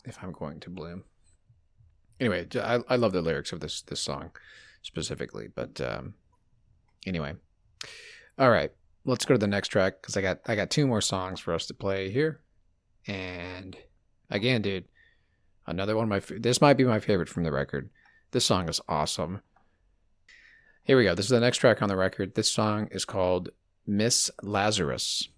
if 0.04 0.18
I'm 0.22 0.32
going 0.32 0.60
to 0.60 0.70
bloom." 0.70 1.04
Anyway, 2.18 2.46
I, 2.54 2.80
I 2.88 2.96
love 2.96 3.12
the 3.12 3.22
lyrics 3.22 3.52
of 3.52 3.60
this 3.60 3.82
this 3.82 4.00
song 4.00 4.30
specifically, 4.82 5.48
but 5.54 5.80
um, 5.80 6.14
anyway, 7.06 7.34
all 8.38 8.50
right, 8.50 8.72
let's 9.04 9.24
go 9.24 9.34
to 9.34 9.38
the 9.38 9.46
next 9.46 9.68
track 9.68 10.00
because 10.00 10.16
I 10.16 10.22
got 10.22 10.40
I 10.46 10.56
got 10.56 10.70
two 10.70 10.86
more 10.86 11.00
songs 11.00 11.38
for 11.40 11.54
us 11.54 11.66
to 11.66 11.74
play 11.74 12.10
here, 12.10 12.40
and 13.06 13.76
again, 14.30 14.62
dude, 14.62 14.86
another 15.66 15.94
one 15.96 16.10
of 16.10 16.30
my 16.30 16.38
this 16.38 16.60
might 16.60 16.78
be 16.78 16.84
my 16.84 16.98
favorite 16.98 17.28
from 17.28 17.44
the 17.44 17.52
record. 17.52 17.90
This 18.32 18.44
song 18.44 18.68
is 18.68 18.80
awesome. 18.88 19.42
Here 20.86 20.96
we 20.96 21.02
go. 21.02 21.16
This 21.16 21.26
is 21.26 21.30
the 21.30 21.40
next 21.40 21.56
track 21.56 21.82
on 21.82 21.88
the 21.88 21.96
record. 21.96 22.36
This 22.36 22.48
song 22.48 22.86
is 22.92 23.04
called 23.04 23.48
Miss 23.88 24.30
Lazarus. 24.40 25.28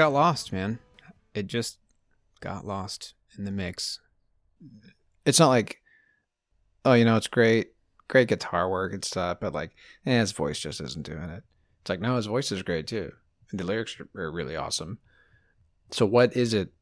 Got 0.00 0.12
lost, 0.14 0.50
man. 0.50 0.78
It 1.34 1.46
just 1.46 1.78
got 2.40 2.66
lost 2.66 3.12
in 3.36 3.44
the 3.44 3.50
mix. 3.50 4.00
It's 5.26 5.38
not 5.38 5.48
like, 5.48 5.82
oh, 6.86 6.94
you 6.94 7.04
know, 7.04 7.16
it's 7.16 7.26
great, 7.26 7.72
great 8.08 8.28
guitar 8.28 8.70
work 8.70 8.94
and 8.94 9.04
stuff, 9.04 9.38
but 9.40 9.52
like, 9.52 9.72
eh, 10.06 10.18
his 10.18 10.32
voice 10.32 10.58
just 10.58 10.80
isn't 10.80 11.04
doing 11.04 11.28
it. 11.28 11.42
It's 11.82 11.90
like, 11.90 12.00
no, 12.00 12.16
his 12.16 12.26
voice 12.26 12.50
is 12.50 12.62
great 12.62 12.86
too, 12.86 13.12
and 13.50 13.60
the 13.60 13.64
lyrics 13.64 13.96
are, 14.16 14.30
really 14.30 14.56
awesome. 14.56 14.98
So, 15.90 16.06
what 16.06 16.34
is 16.34 16.54
it? 16.54 16.72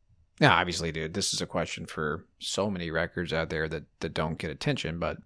Yeah, 0.40 0.54
obviously, 0.54 0.92
dude, 0.92 1.14
this 1.14 1.34
is 1.34 1.40
a 1.40 1.46
question 1.46 1.86
for 1.86 2.24
so 2.38 2.70
many 2.70 2.92
records 2.92 3.32
out 3.32 3.50
there 3.50 3.68
that 3.68 3.84
that 3.98 4.14
don't 4.14 4.38
get 4.38 4.52
attention, 4.52 5.00
but 5.00 5.18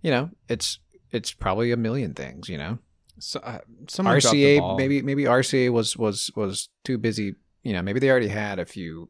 you 0.00 0.10
know, 0.10 0.30
it's 0.48 0.78
it's 1.10 1.32
probably 1.32 1.70
a 1.70 1.76
million 1.76 2.14
things, 2.14 2.48
you 2.48 2.56
know. 2.56 2.78
So, 3.18 3.40
uh, 3.40 3.58
someone 3.88 4.18
dropped 4.20 4.34
the 4.34 4.58
ball. 4.58 4.74
RCA 4.74 4.78
maybe 4.78 5.02
maybe 5.02 5.24
RCA 5.24 5.70
was 5.70 5.96
was 5.96 6.30
was 6.36 6.68
too 6.84 6.98
busy. 6.98 7.34
You 7.62 7.72
know, 7.72 7.82
maybe 7.82 7.98
they 8.00 8.10
already 8.10 8.28
had 8.28 8.58
a 8.58 8.66
few 8.66 9.08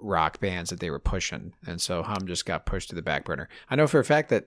rock 0.00 0.40
bands 0.40 0.70
that 0.70 0.80
they 0.80 0.90
were 0.90 0.98
pushing, 0.98 1.52
and 1.66 1.80
so 1.80 2.02
Hum 2.02 2.26
just 2.26 2.46
got 2.46 2.66
pushed 2.66 2.90
to 2.90 2.94
the 2.94 3.02
back 3.02 3.24
burner. 3.24 3.48
I 3.70 3.76
know 3.76 3.86
for 3.86 4.00
a 4.00 4.04
fact 4.04 4.28
that, 4.30 4.46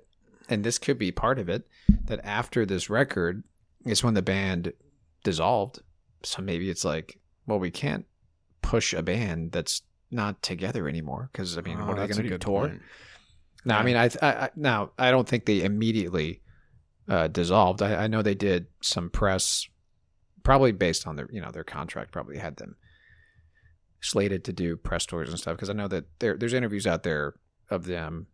and 0.50 0.64
this 0.64 0.78
could 0.78 0.98
be 0.98 1.12
part 1.12 1.40
of 1.40 1.50
it, 1.50 1.68
that 2.06 2.20
after 2.24 2.66
this 2.66 2.90
record 2.90 3.44
is 3.86 4.04
when 4.04 4.14
the 4.14 4.22
band 4.22 4.74
dissolved. 5.24 5.80
So 6.24 6.42
maybe 6.42 6.70
it's 6.70 6.86
like, 6.86 7.20
well, 7.48 7.60
we 7.60 7.72
can't 7.72 8.06
push 8.62 8.94
a 8.94 9.02
band 9.02 9.52
that's 9.52 9.82
not 10.12 10.42
together 10.44 10.88
anymore 10.88 11.30
because 11.32 11.58
I 11.58 11.62
mean, 11.62 11.78
Oh, 11.80 11.86
what 11.88 11.98
are 11.98 12.08
they 12.08 12.14
going 12.14 12.24
to 12.24 12.30
do? 12.30 12.38
Tour? 12.38 12.68
point. 12.68 12.82
No, 13.66 13.76
I 13.76 13.84
mean, 13.84 13.96
I, 13.96 14.06
I, 14.22 14.28
I 14.46 14.50
now 14.56 14.92
I 14.98 15.12
don't 15.12 15.28
think 15.28 15.46
they 15.46 15.64
immediately 15.64 16.42
uh, 17.12 17.28
dissolved. 17.28 17.82
I, 17.82 18.06
I 18.06 18.08
know 18.08 18.22
they 18.22 18.36
did 18.36 18.68
some 18.82 19.10
press, 19.10 19.68
probably 20.44 20.72
based 20.72 21.06
on 21.06 21.18
their, 21.18 21.28
you 21.30 21.42
know, 21.42 21.52
their 21.52 21.66
contract 21.66 22.12
probably 22.12 22.38
had 22.38 22.56
them 22.56 22.78
slated 24.00 24.46
to 24.46 24.54
do 24.54 24.78
press 24.78 25.06
tours 25.06 25.30
and 25.30 25.38
stuff. 25.38 25.58
Because 25.58 25.70
I 25.70 25.74
know 25.74 25.90
that 25.90 26.06
there, 26.20 26.38
there's 26.38 26.54
interviews 26.54 26.88
out 26.88 27.04
there 27.04 27.34
of 27.70 27.86
them 27.86 28.28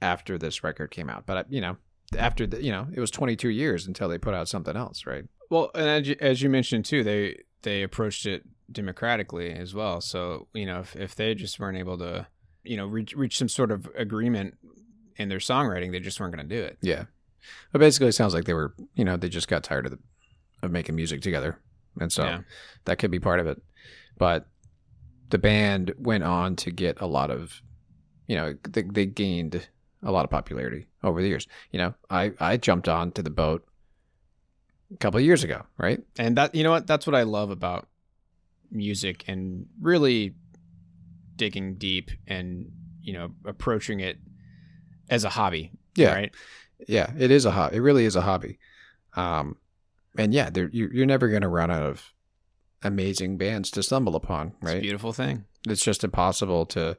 after 0.00 0.38
this 0.38 0.64
record 0.64 0.90
came 0.90 1.10
out. 1.10 1.26
But 1.26 1.52
you 1.52 1.60
know, 1.60 1.76
after 2.16 2.46
the, 2.46 2.62
you 2.62 2.72
know, 2.72 2.88
it 2.94 3.00
was 3.00 3.10
22 3.10 3.50
years 3.50 3.86
until 3.86 4.08
they 4.08 4.16
put 4.16 4.34
out 4.34 4.48
something 4.48 4.76
else, 4.76 5.04
right? 5.06 5.24
Well, 5.50 5.70
and 5.74 5.88
as 5.88 6.08
you, 6.08 6.16
as 6.18 6.40
you 6.40 6.48
mentioned 6.48 6.86
too, 6.86 7.04
they 7.04 7.36
they 7.60 7.82
approached 7.82 8.24
it 8.24 8.44
democratically 8.70 9.52
as 9.52 9.74
well. 9.74 10.00
So 10.00 10.48
you 10.54 10.64
know, 10.64 10.80
if 10.80 10.96
if 10.96 11.14
they 11.14 11.34
just 11.34 11.60
weren't 11.60 11.76
able 11.76 11.98
to, 11.98 12.26
you 12.64 12.78
know, 12.78 12.86
reach 12.86 13.14
reach 13.14 13.36
some 13.36 13.50
sort 13.50 13.70
of 13.70 13.90
agreement 13.94 14.56
in 15.16 15.28
their 15.28 15.38
songwriting, 15.38 15.92
they 15.92 16.00
just 16.00 16.18
weren't 16.18 16.34
going 16.34 16.48
to 16.48 16.56
do 16.56 16.62
it. 16.62 16.78
Yeah. 16.80 17.04
But 17.72 17.78
basically, 17.80 18.08
it 18.08 18.12
sounds 18.12 18.34
like 18.34 18.44
they 18.44 18.54
were, 18.54 18.74
you 18.94 19.04
know, 19.04 19.16
they 19.16 19.28
just 19.28 19.48
got 19.48 19.62
tired 19.64 19.86
of 19.86 19.92
the, 19.92 19.98
of 20.62 20.70
making 20.70 20.94
music 20.96 21.22
together, 21.22 21.58
and 22.00 22.12
so 22.12 22.24
Yeah. 22.24 22.40
that 22.84 22.98
could 22.98 23.10
be 23.10 23.18
part 23.20 23.40
of 23.40 23.46
it. 23.46 23.60
But 24.18 24.46
the 25.30 25.38
band 25.38 25.94
went 25.98 26.24
on 26.24 26.56
to 26.56 26.70
get 26.70 27.00
a 27.00 27.06
lot 27.06 27.30
of, 27.30 27.62
you 28.26 28.36
know, 28.36 28.54
they, 28.68 28.82
they 28.82 29.06
gained 29.06 29.66
a 30.02 30.12
lot 30.12 30.24
of 30.24 30.30
popularity 30.30 30.86
over 31.02 31.22
the 31.22 31.28
years. 31.28 31.46
You 31.70 31.78
know, 31.78 31.94
I 32.10 32.32
I 32.40 32.56
jumped 32.56 32.88
on 32.88 33.12
to 33.12 33.22
the 33.22 33.30
boat 33.30 33.66
a 34.92 34.96
couple 34.98 35.18
of 35.18 35.24
years 35.24 35.42
ago, 35.44 35.62
right? 35.78 36.00
And 36.18 36.36
that 36.36 36.54
you 36.54 36.62
know 36.62 36.70
what? 36.70 36.86
That's 36.86 37.06
what 37.06 37.14
I 37.14 37.22
love 37.22 37.50
about 37.50 37.88
music 38.70 39.24
and 39.28 39.66
really 39.80 40.34
digging 41.36 41.74
deep 41.76 42.10
and 42.26 42.70
you 43.02 43.12
know 43.12 43.32
approaching 43.44 44.00
it 44.00 44.18
as 45.08 45.24
a 45.24 45.30
hobby. 45.30 45.70
Yeah. 45.94 46.14
Right. 46.14 46.32
Yeah, 46.88 47.12
it 47.18 47.30
is 47.30 47.44
a 47.44 47.50
hobby. 47.50 47.76
It 47.76 47.80
really 47.80 48.04
is 48.04 48.16
a 48.16 48.22
hobby. 48.22 48.58
Um, 49.14 49.56
and 50.16 50.32
yeah, 50.34 50.50
there, 50.50 50.68
you, 50.72 50.88
you're 50.92 51.06
never 51.06 51.28
going 51.28 51.42
to 51.42 51.48
run 51.48 51.70
out 51.70 51.82
of 51.82 52.12
amazing 52.82 53.36
bands 53.38 53.70
to 53.72 53.82
stumble 53.82 54.16
upon, 54.16 54.54
It's 54.62 54.70
a 54.70 54.74
right? 54.74 54.82
beautiful 54.82 55.12
thing. 55.12 55.44
it's 55.68 55.84
just 55.84 56.04
impossible 56.04 56.66
to 56.66 56.96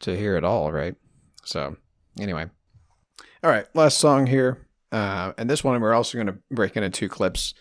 to 0.00 0.16
hear 0.16 0.36
it 0.36 0.44
all, 0.44 0.72
right? 0.72 0.94
So 1.44 1.76
anyway, 2.18 2.46
all 3.42 3.50
right, 3.50 3.66
last 3.74 3.98
song 3.98 4.26
here, 4.26 4.66
uh, 4.92 5.32
and 5.36 5.50
this 5.50 5.62
one 5.62 5.78
we're 5.80 5.92
also 5.92 6.16
going 6.16 6.28
to 6.28 6.38
break 6.50 6.76
into 6.76 6.88
two 6.90 7.08
clips. 7.08 7.52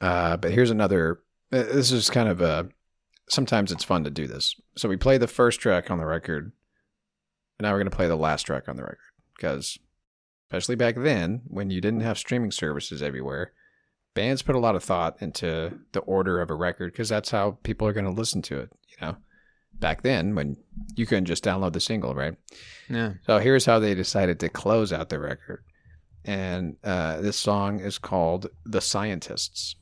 Uh, 0.00 0.36
but 0.36 0.52
here's 0.52 0.70
another. 0.70 1.20
uh, 1.52 1.62
This 1.64 1.90
is 1.92 2.10
kind 2.10 2.28
of 2.28 2.40
a. 2.40 2.68
Sometimes 3.28 3.72
it's 3.72 3.84
fun 3.84 4.04
to 4.04 4.10
do 4.10 4.26
this. 4.26 4.54
So 4.76 4.88
we 4.88 4.96
play 4.96 5.16
the 5.18 5.26
first 5.28 5.60
track 5.60 5.90
on 5.90 5.98
the 5.98 6.06
record. 6.06 6.52
And 7.58 7.64
now 7.64 7.72
we're 7.72 7.78
going 7.78 7.90
to 7.90 7.96
play 7.96 8.08
the 8.08 8.16
last 8.16 8.42
track 8.42 8.68
on 8.68 8.76
the 8.76 8.82
record 8.82 8.98
because, 9.36 9.78
especially 10.52 10.76
back 10.76 10.96
then, 10.96 11.40
when 11.46 11.70
you 11.70 11.80
didn't 11.80 12.00
have 12.02 12.18
streaming 12.18 12.50
services 12.50 13.02
everywhere, 13.02 13.52
bands 14.12 14.42
put 14.42 14.54
a 14.54 14.60
lot 14.60 14.76
of 14.76 14.84
thought 14.84 15.16
into 15.22 15.78
the 15.92 16.00
order 16.00 16.42
of 16.42 16.50
a 16.50 16.54
record 16.54 16.92
because 16.92 17.08
that's 17.08 17.30
how 17.30 17.58
people 17.62 17.88
are 17.88 17.94
going 17.94 18.04
to 18.04 18.10
listen 18.10 18.42
to 18.42 18.60
it. 18.60 18.70
You 18.88 18.96
know, 19.00 19.16
back 19.72 20.02
then 20.02 20.34
when 20.34 20.58
you 20.94 21.06
couldn't 21.06 21.24
just 21.24 21.42
download 21.42 21.72
the 21.72 21.80
single, 21.80 22.14
right? 22.14 22.34
Yeah. 22.90 23.14
So 23.26 23.38
here's 23.38 23.64
how 23.64 23.78
they 23.78 23.94
decided 23.94 24.40
to 24.40 24.50
close 24.50 24.92
out 24.92 25.08
the 25.08 25.18
record, 25.18 25.64
and 26.26 26.76
uh, 26.84 27.22
this 27.22 27.38
song 27.38 27.80
is 27.80 27.96
called 27.96 28.48
"The 28.66 28.82
Scientists." 28.82 29.76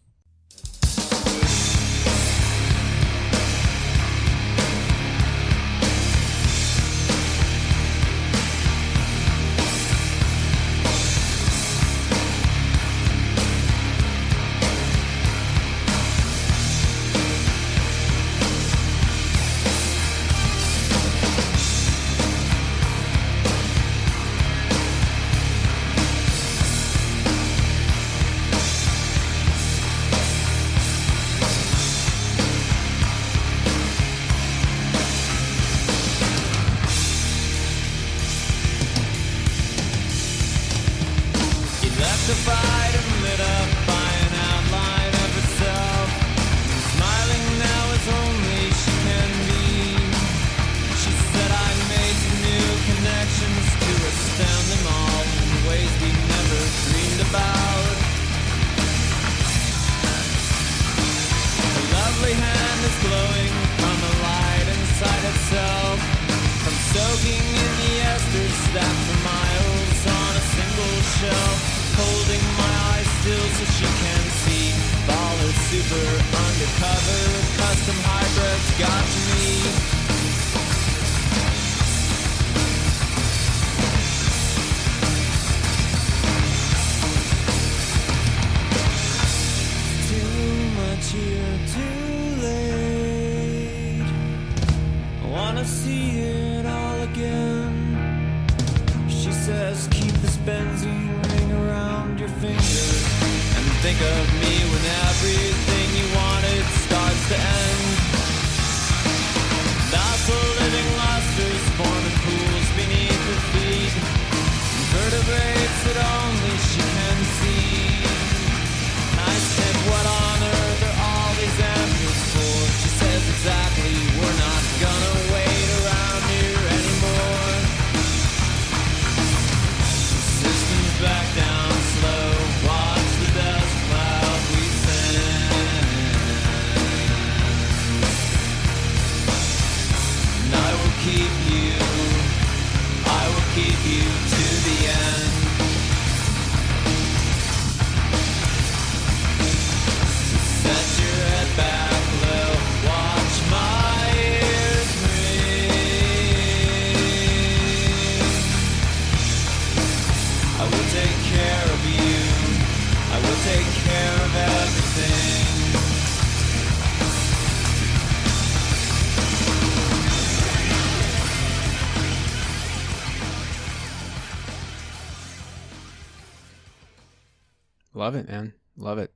Love 178.11 178.25
it, 178.25 178.29
man. 178.29 178.55
Love 178.77 178.99
it. 178.99 179.13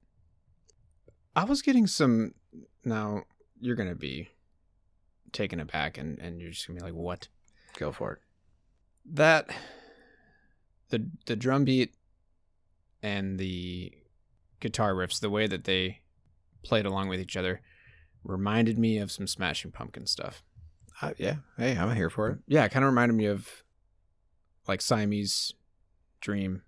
I 1.35 1.43
was 1.43 1.63
getting 1.63 1.89
some. 1.89 2.33
Now 2.85 3.25
you're 3.61 3.75
gonna 3.75 3.97
be 3.97 4.29
taken 5.33 5.59
aback, 5.59 5.99
and 5.99 6.17
and 6.21 6.41
you're 6.41 6.53
just 6.53 6.69
gonna 6.69 6.79
be 6.79 6.85
like, 6.85 6.95
"What?" 6.95 7.27
Go 7.77 7.91
for 7.91 8.13
it. 8.13 8.19
That 9.05 9.51
the 10.91 11.11
the 11.27 11.35
drum 11.35 11.65
beat 11.65 11.97
and 13.03 13.37
the 13.37 13.95
guitar 14.61 14.95
riffs, 14.95 15.19
the 15.19 15.29
way 15.29 15.49
that 15.49 15.65
they 15.65 16.03
played 16.63 16.87
along 16.87 17.09
with 17.09 17.19
each 17.19 17.37
other, 17.37 17.63
reminded 18.23 18.79
me 18.79 18.99
of 18.99 19.11
some 19.11 19.27
Smashing 19.27 19.73
Pumpkin 19.73 20.07
stuff. 20.07 20.45
Uh, 21.03 21.15
yeah. 21.19 21.39
Hey, 21.59 21.77
I'm 21.77 21.97
here 21.97 22.11
for 22.11 22.31
it. 22.31 22.39
Yeah, 22.47 22.65
it 22.65 22.71
kind 22.71 22.85
of 22.85 22.91
reminded 22.91 23.15
me 23.15 23.27
of 23.27 23.65
like 24.69 24.81
Siamese 24.81 25.53
Dream 26.21 26.63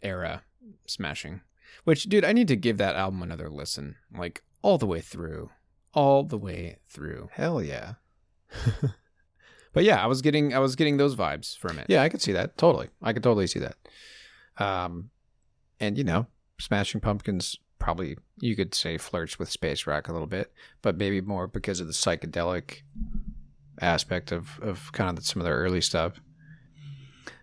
era 0.00 0.42
Smashing. 0.86 1.40
Which, 1.84 2.04
dude, 2.04 2.24
I 2.24 2.32
need 2.32 2.48
to 2.48 2.56
give 2.56 2.78
that 2.78 2.96
album 2.96 3.22
another 3.22 3.48
listen, 3.48 3.96
like 4.16 4.42
all 4.62 4.78
the 4.78 4.86
way 4.86 5.00
through, 5.00 5.50
all 5.94 6.24
the 6.24 6.38
way 6.38 6.78
through. 6.88 7.28
Hell 7.32 7.62
yeah. 7.62 7.94
But 9.76 9.84
yeah, 9.84 10.02
I 10.02 10.06
was 10.06 10.22
getting 10.22 10.54
I 10.54 10.58
was 10.58 10.74
getting 10.74 10.96
those 10.96 11.14
vibes 11.14 11.54
from 11.54 11.78
it. 11.78 11.84
Yeah, 11.90 12.00
I 12.00 12.08
could 12.08 12.22
see 12.22 12.32
that. 12.32 12.56
Totally. 12.56 12.88
I 13.02 13.12
could 13.12 13.22
totally 13.22 13.46
see 13.46 13.58
that. 13.58 13.76
Um, 14.56 15.10
and 15.78 15.98
you 15.98 16.02
know, 16.02 16.28
Smashing 16.58 17.02
Pumpkins 17.02 17.58
probably 17.78 18.16
you 18.40 18.56
could 18.56 18.74
say 18.74 18.96
flirts 18.96 19.38
with 19.38 19.50
space 19.50 19.86
rock 19.86 20.08
a 20.08 20.14
little 20.14 20.26
bit, 20.26 20.50
but 20.80 20.96
maybe 20.96 21.20
more 21.20 21.46
because 21.46 21.78
of 21.78 21.88
the 21.88 21.92
psychedelic 21.92 22.84
aspect 23.82 24.32
of 24.32 24.58
of 24.62 24.90
kind 24.92 25.18
of 25.18 25.26
some 25.26 25.42
of 25.42 25.44
their 25.44 25.58
early 25.58 25.82
stuff. 25.82 26.22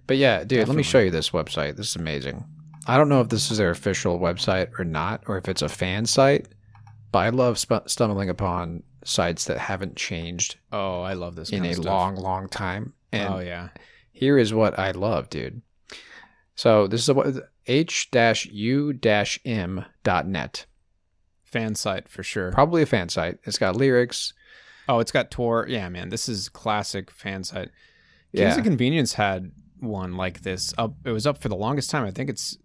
But 0.08 0.18
yeah, 0.18 0.44
dude, 0.44 0.68
let 0.68 0.76
me 0.76 0.82
show 0.82 1.02
you 1.02 1.12
this 1.12 1.30
website. 1.30 1.76
This 1.76 1.90
is 1.90 1.96
amazing. 1.98 2.46
I 2.88 2.98
don't 2.98 3.10
know 3.10 3.22
if 3.22 3.30
this 3.30 3.50
is 3.52 3.58
their 3.58 3.70
official 3.72 4.20
website 4.20 4.78
or 4.78 4.84
not, 4.86 5.24
or 5.28 5.38
if 5.38 5.48
it's 5.48 5.62
a 5.62 5.70
fan 5.70 6.06
site. 6.06 6.48
But 7.12 7.20
I 7.20 7.30
love 7.30 7.58
sp- 7.62 7.88
stumbling 7.88 8.30
upon 8.30 8.84
sites 9.06 9.46
that 9.46 9.58
haven't 9.58 9.96
changed 9.96 10.58
Oh, 10.72 11.02
I 11.02 11.14
love 11.14 11.36
this 11.36 11.50
in 11.52 11.64
a 11.66 11.74
stuff. 11.74 11.86
long, 11.86 12.16
long 12.16 12.48
time. 12.50 12.94
Oh, 13.14 13.18
and 13.18 13.34
oh 13.36 13.40
yeah. 13.40 13.70
here 14.12 14.38
is 14.38 14.54
what 14.54 14.78
I 14.80 14.92
love, 14.92 15.30
dude. 15.30 15.62
So 16.56 16.88
this 16.88 17.02
is 17.02 17.10
a 17.10 17.44
h-u-m.net. 19.44 20.66
Fan 21.44 21.76
site 21.76 22.10
for 22.10 22.24
sure. 22.24 22.52
Probably 22.52 22.82
a 22.82 22.86
fan 22.88 23.10
site. 23.10 23.38
It's 23.44 23.58
got 23.60 23.76
lyrics. 23.76 24.34
oh, 24.90 25.00
it's 25.00 25.12
got 25.12 25.30
tour. 25.32 25.66
Yeah, 25.70 25.88
man, 25.90 26.10
this 26.10 26.28
is 26.28 26.50
classic 26.50 27.12
fan 27.12 27.44
site. 27.44 27.70
Kings 28.36 28.54
Yeah. 28.54 28.58
of 28.58 28.64
Convenience 28.64 29.14
had 29.14 29.52
one 29.80 30.18
like 30.18 30.42
this. 30.42 30.74
Up, 30.78 30.96
it 31.06 31.12
was 31.12 31.28
up 31.28 31.42
for 31.42 31.50
the 31.50 31.56
longest 31.56 31.92
time. 31.92 32.06
I 32.06 32.12
think 32.12 32.30
it's 32.30 32.58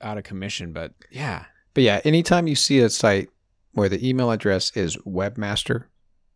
out 0.00 0.18
of 0.18 0.24
commission, 0.24 0.72
but 0.72 0.92
yeah, 1.10 1.44
But 1.74 1.82
yeah, 1.82 2.00
anytime 2.04 2.46
you 2.46 2.54
see 2.54 2.78
a 2.80 2.88
site 2.90 3.28
where 3.72 3.88
the 3.88 4.06
email 4.08 4.30
address 4.30 4.70
is 4.76 4.96
webmaster 4.98 5.84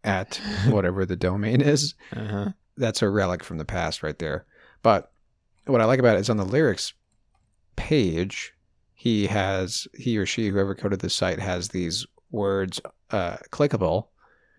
at 0.05 0.41
whatever 0.69 1.07
the 1.07 1.17
domain 1.17 1.61
is, 1.61 1.95
uh-huh. 2.13 2.51
that's 2.77 3.03
a 3.03 3.09
relic 3.09 3.45
from 3.45 3.59
the 3.59 3.65
past 3.65 4.03
right 4.03 4.19
there. 4.19 4.45
But 4.83 5.13
what 5.67 5.81
I 5.81 5.85
like 5.85 6.01
about 6.01 6.17
it 6.17 6.21
is 6.21 6.31
on 6.31 6.37
the 6.37 6.45
lyrics 6.45 6.93
page, 7.77 8.53
he 8.95 9.27
has 9.29 9.87
he 9.95 10.19
or 10.19 10.27
she 10.27 10.49
whoever 10.49 10.75
coded 10.75 11.01
the 11.01 11.11
site 11.11 11.39
has 11.39 11.69
these 11.69 12.07
words 12.31 12.81
uh, 13.11 13.37
clickable, 13.51 14.09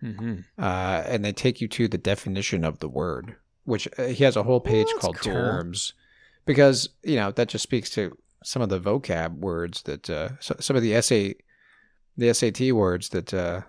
hmm 0.00 0.36
uh, 0.58 1.02
and 1.06 1.24
they 1.24 1.32
take 1.32 1.60
you 1.60 1.68
to 1.68 1.88
the 1.88 1.98
definition 1.98 2.64
of 2.64 2.78
the 2.78 2.88
word, 2.88 3.36
which 3.64 3.86
uh, 3.98 4.04
he 4.04 4.24
has 4.24 4.36
a 4.36 4.42
whole 4.42 4.60
page 4.60 4.86
that's 4.86 5.00
called 5.00 5.18
cool. 5.18 5.32
terms, 5.32 5.92
because 6.46 6.88
you 7.02 7.16
know 7.16 7.30
that 7.32 7.48
just 7.48 7.62
speaks 7.62 7.90
to 7.90 8.16
some 8.42 8.62
of 8.62 8.68
the 8.68 8.80
vocab 8.80 9.38
words 9.38 9.82
that 9.82 10.08
uh, 10.10 10.30
so, 10.40 10.56
some 10.60 10.76
of 10.76 10.82
the 10.82 11.00
SA 11.02 11.32
the 12.16 12.34
SAT 12.34 12.72
words 12.72 13.10
that 13.10 13.32
uh, 13.32 13.62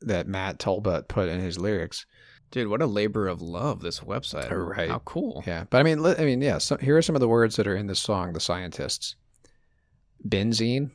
that 0.00 0.26
Matt 0.28 0.58
Talbott 0.58 1.08
put 1.08 1.28
in 1.28 1.40
his 1.40 1.58
lyrics. 1.58 2.06
dude, 2.50 2.68
what 2.68 2.80
a 2.82 2.86
labor 2.86 3.26
of 3.28 3.42
love 3.42 3.80
this 3.80 4.00
website. 4.00 4.50
Right. 4.50 4.88
How 4.90 5.00
cool. 5.00 5.42
Yeah, 5.46 5.64
but 5.68 5.78
I 5.78 5.82
mean, 5.82 6.04
I 6.04 6.24
mean, 6.24 6.40
yeah. 6.40 6.58
So 6.58 6.76
here 6.76 6.96
are 6.96 7.02
some 7.02 7.16
of 7.16 7.20
the 7.20 7.28
words 7.28 7.56
that 7.56 7.66
are 7.66 7.76
in 7.76 7.86
this 7.88 8.00
song. 8.00 8.32
The 8.32 8.40
scientists, 8.40 9.16
benzene, 10.26 10.90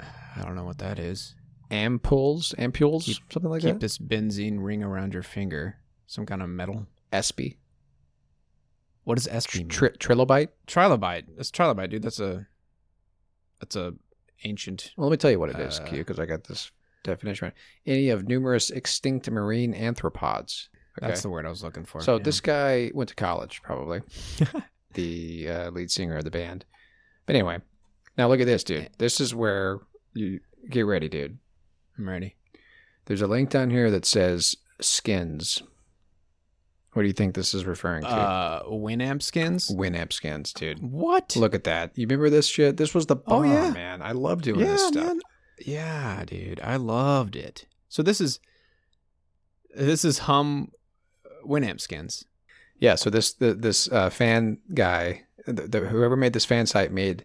I 0.00 0.42
don't 0.42 0.56
know 0.56 0.64
what 0.64 0.78
that 0.78 0.98
is. 0.98 1.34
ampoules, 1.70 2.54
ampules, 2.56 3.04
Keep- 3.04 3.32
something 3.32 3.50
like 3.50 3.60
Keep 3.60 3.68
that. 3.68 3.72
Keep 3.74 3.80
this 3.80 3.98
benzene 3.98 4.58
ring 4.60 4.82
around 4.82 5.12
your 5.14 5.22
finger. 5.22 5.76
Some 6.06 6.26
kind 6.26 6.42
of 6.42 6.48
metal. 6.48 6.86
Espy, 7.12 7.58
What 9.04 9.16
does 9.16 9.28
SP 9.28 9.56
mean? 9.58 9.68
tri- 9.68 9.90
trilobite. 9.90 10.48
trilobite. 10.66 11.24
That's 11.36 11.50
trilobite, 11.50 11.90
dude. 11.90 12.02
That's 12.02 12.20
a 12.20 12.46
that's 13.60 13.76
a 13.76 13.94
ancient. 14.44 14.92
Well, 14.96 15.08
let 15.08 15.12
me 15.12 15.16
tell 15.18 15.30
you 15.30 15.38
what 15.38 15.50
it 15.50 15.58
is, 15.58 15.80
Uh, 15.80 15.84
Q, 15.84 15.98
because 15.98 16.18
I 16.18 16.26
got 16.26 16.44
this 16.44 16.70
definition 17.02 17.46
right. 17.46 17.54
Any 17.86 18.08
of 18.08 18.26
numerous 18.26 18.70
extinct 18.70 19.30
marine 19.30 19.74
anthropods. 19.74 20.68
Okay. 20.98 21.08
That's 21.08 21.22
the 21.22 21.28
word 21.30 21.44
I 21.44 21.50
was 21.50 21.62
looking 21.62 21.84
for. 21.84 22.00
so 22.00 22.16
yeah. 22.16 22.22
this 22.22 22.40
guy 22.40 22.90
went 22.94 23.08
to 23.08 23.16
college, 23.16 23.62
probably. 23.62 24.00
the 24.94 25.48
uh, 25.48 25.70
lead 25.70 25.90
singer 25.90 26.16
of 26.16 26.24
the 26.24 26.30
band. 26.30 26.64
But 27.26 27.36
anyway, 27.36 27.58
now 28.16 28.28
look 28.28 28.40
at 28.40 28.46
this, 28.46 28.62
dude. 28.64 28.90
This 28.98 29.20
is 29.20 29.34
where 29.34 29.80
you 30.12 30.40
get 30.70 30.82
ready, 30.86 31.08
dude. 31.08 31.38
I'm 31.98 32.08
ready. 32.08 32.36
There's 33.06 33.22
a 33.22 33.26
link 33.26 33.50
down 33.50 33.70
here 33.70 33.90
that 33.90 34.06
says 34.06 34.56
skins. 34.80 35.62
What 36.94 37.02
do 37.02 37.06
you 37.08 37.12
think 37.12 37.34
this 37.34 37.52
is 37.54 37.64
referring 37.66 38.02
to? 38.02 38.08
Uh, 38.08 38.62
Winamp 38.64 39.20
skins. 39.22 39.68
Winamp 39.70 40.12
skins, 40.12 40.52
dude. 40.52 40.80
What? 40.80 41.34
Look 41.36 41.54
at 41.54 41.64
that. 41.64 41.90
You 41.96 42.06
remember 42.06 42.30
this 42.30 42.46
shit? 42.46 42.76
This 42.76 42.94
was 42.94 43.06
the 43.06 43.16
Oh, 43.26 43.42
bomb, 43.42 43.46
yeah. 43.52 43.70
man. 43.70 44.00
I 44.00 44.12
love 44.12 44.42
doing 44.42 44.60
yeah, 44.60 44.66
this 44.66 44.86
stuff. 44.88 45.04
man. 45.06 45.20
Yeah, 45.64 46.24
dude. 46.24 46.60
I 46.62 46.76
loved 46.76 47.36
it. 47.36 47.66
So 47.88 48.02
this 48.02 48.20
is 48.20 48.40
this 49.76 50.04
is 50.04 50.18
hum 50.20 50.70
Winamp 51.44 51.80
skins. 51.80 52.24
Yeah, 52.78 52.94
so 52.96 53.10
this 53.10 53.32
the, 53.32 53.54
this 53.54 53.90
uh, 53.90 54.10
fan 54.10 54.58
guy, 54.72 55.22
the, 55.46 55.66
the, 55.68 55.80
whoever 55.80 56.16
made 56.16 56.32
this 56.32 56.44
fan 56.44 56.66
site 56.66 56.92
made 56.92 57.24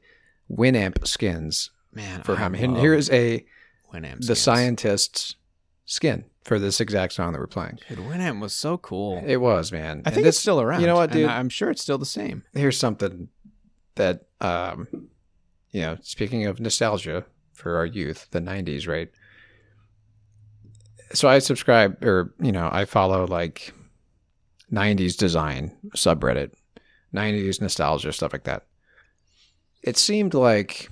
Winamp 0.50 1.06
skins 1.08 1.72
Man, 1.94 2.24
for 2.24 2.36
I 2.36 2.40
him. 2.42 2.56
And 2.56 2.78
here 2.78 2.94
is 2.94 3.10
a 3.12 3.46
Winamp 3.94 4.18
the 4.20 4.24
skins. 4.36 4.40
scientist's 4.42 5.36
skin 5.86 6.26
for 6.44 6.58
this 6.60 6.80
exact 6.80 7.14
song 7.14 7.34
that 7.34 7.40
we're 7.40 7.48
playing. 7.48 7.80
Dude, 7.90 8.00
Winamp 8.00 8.40
was 8.42 8.54
so 8.54 8.78
cool. 8.78 9.22
It 9.26 9.38
was, 9.38 9.72
man. 9.72 9.88
I 9.88 9.92
And 9.92 10.04
think 10.06 10.16
this- 10.26 10.36
it's 10.36 10.40
still 10.40 10.62
around. 10.62 10.82
You 10.82 10.88
know 10.88 10.96
what, 10.96 11.12
and 11.12 11.20
dude? 11.20 11.30
I'm 11.30 11.50
sure 11.50 11.70
it's 11.70 11.82
still 11.82 11.98
the 11.98 12.06
same. 12.06 12.44
Here's 12.54 12.78
something 12.80 13.28
that, 13.96 14.26
um, 14.42 14.88
you 15.72 15.82
know, 15.82 15.98
speaking 16.02 16.46
of 16.46 16.60
nostalgia 16.60 17.26
for 17.54 17.76
our 17.78 17.86
youth, 17.86 18.28
the 18.32 18.40
90s, 18.40 18.88
right? 18.88 19.10
So 21.14 21.28
I 21.28 21.40
subscribe, 21.40 22.04
or, 22.04 22.34
you 22.40 22.52
know, 22.52 22.70
I 22.72 22.86
follow 22.86 23.26
like 23.26 23.74
90s 24.72 25.18
design 25.18 25.76
subreddit, 25.96 26.54
90s 27.14 27.60
nostalgia, 27.62 28.14
stuff 28.14 28.32
like 28.34 28.44
that. 28.44 28.66
It 29.82 29.98
seemed 29.98 30.34
like, 30.34 30.90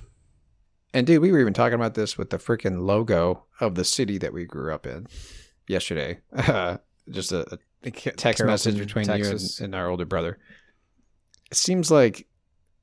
and 0.92 1.06
dude, 1.06 1.22
we 1.22 1.30
were 1.30 1.38
even 1.40 1.54
talking 1.54 1.74
about 1.74 1.94
this 1.94 2.18
with 2.18 2.30
the 2.30 2.38
freaking 2.38 2.82
logo 2.84 3.44
of 3.60 3.74
the 3.74 3.84
city 3.84 4.18
that 4.18 4.32
we 4.32 4.44
grew 4.44 4.72
up 4.72 4.86
in 4.86 5.06
yesterday. 5.66 6.18
Just 7.10 7.32
a, 7.32 7.58
a 7.82 7.90
text 7.90 8.44
message 8.44 8.78
between 8.78 9.06
Texas. 9.06 9.58
you 9.58 9.64
and, 9.64 9.74
and 9.74 9.80
our 9.80 9.88
older 9.88 10.04
brother. 10.04 10.38
It 11.50 11.56
seems 11.56 11.90
like 11.90 12.26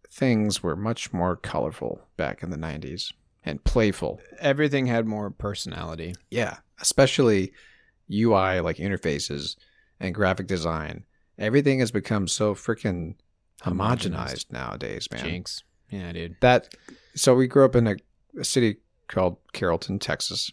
things 0.10 0.64
were 0.64 0.76
much 0.76 1.14
more 1.14 1.36
colorful 1.36 2.02
back 2.18 2.42
in 2.42 2.50
the 2.50 2.58
90s 2.58 3.12
and 3.44 3.64
playful. 3.64 4.20
Everything 4.40 4.88
had 4.88 5.06
more 5.06 5.30
personality. 5.30 6.16
Yeah. 6.32 6.58
Especially 6.82 7.54
UI 8.12 8.60
like 8.62 8.78
interfaces 8.78 9.56
and 10.00 10.16
graphic 10.16 10.48
design. 10.48 11.06
Everything 11.38 11.80
has 11.80 11.92
become 11.92 12.28
so 12.28 12.56
freaking 12.56 13.16
homogenized 13.62 14.52
nowadays, 14.52 15.08
man. 15.12 15.24
Jinx. 15.24 15.64
Yeah, 15.90 16.12
dude. 16.12 16.38
That 16.42 16.74
so 17.16 17.36
we 17.36 17.48
grew 17.48 17.66
up 17.66 17.76
in 17.76 17.88
a, 17.88 17.96
a 18.40 18.44
city 18.44 18.78
called 19.08 19.38
Carrollton, 19.54 20.00
Texas. 20.00 20.52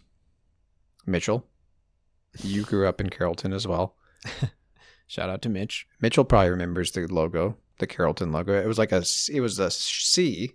Mitchell, 1.06 1.46
you 2.42 2.62
grew 2.62 2.86
up 2.86 3.00
in 3.00 3.10
Carrollton 3.10 3.52
as 3.52 3.66
well. 3.66 3.96
Shout 5.06 5.28
out 5.28 5.42
to 5.42 5.48
Mitch. 5.48 5.86
Mitchell 6.00 6.24
probably 6.24 6.50
remembers 6.50 6.92
the 6.92 7.06
logo, 7.06 7.56
the 7.78 7.86
Carrollton 7.86 8.32
logo. 8.32 8.58
It 8.60 8.66
was 8.66 8.78
like 8.78 8.92
a 8.92 9.04
it 9.30 9.40
was 9.40 9.58
a 9.58 9.70
C, 9.70 10.52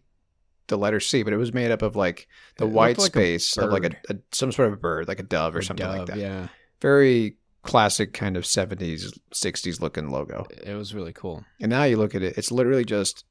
the 0.67 0.77
letter 0.77 0.99
C, 0.99 1.23
but 1.23 1.33
it 1.33 1.37
was 1.37 1.53
made 1.53 1.71
up 1.71 1.81
of 1.81 1.95
like 1.95 2.27
the 2.57 2.65
It 2.65 2.71
white 2.71 2.97
like 2.97 3.11
space 3.11 3.57
of 3.57 3.71
like 3.71 3.83
a, 3.83 4.13
a 4.13 4.17
some 4.31 4.51
sort 4.51 4.69
of 4.69 4.73
a 4.73 4.77
bird, 4.77 5.07
like 5.07 5.19
a 5.19 5.23
dove 5.23 5.55
or 5.55 5.61
something 5.61 5.87
like 5.87 6.07
that. 6.07 6.17
Yeah. 6.17 6.47
Very 6.81 7.37
classic 7.63 8.13
kind 8.13 8.37
of 8.37 8.45
70s 8.45 9.17
60s 9.33 9.81
looking 9.81 10.09
logo. 10.09 10.47
It 10.63 10.73
was 10.73 10.95
really 10.95 11.13
cool. 11.13 11.43
And 11.59 11.69
now 11.69 11.83
you 11.83 11.97
look 11.97 12.15
at 12.15 12.23
it, 12.23 12.37
it's 12.37 12.51
literally 12.51 12.85
just 12.85 13.25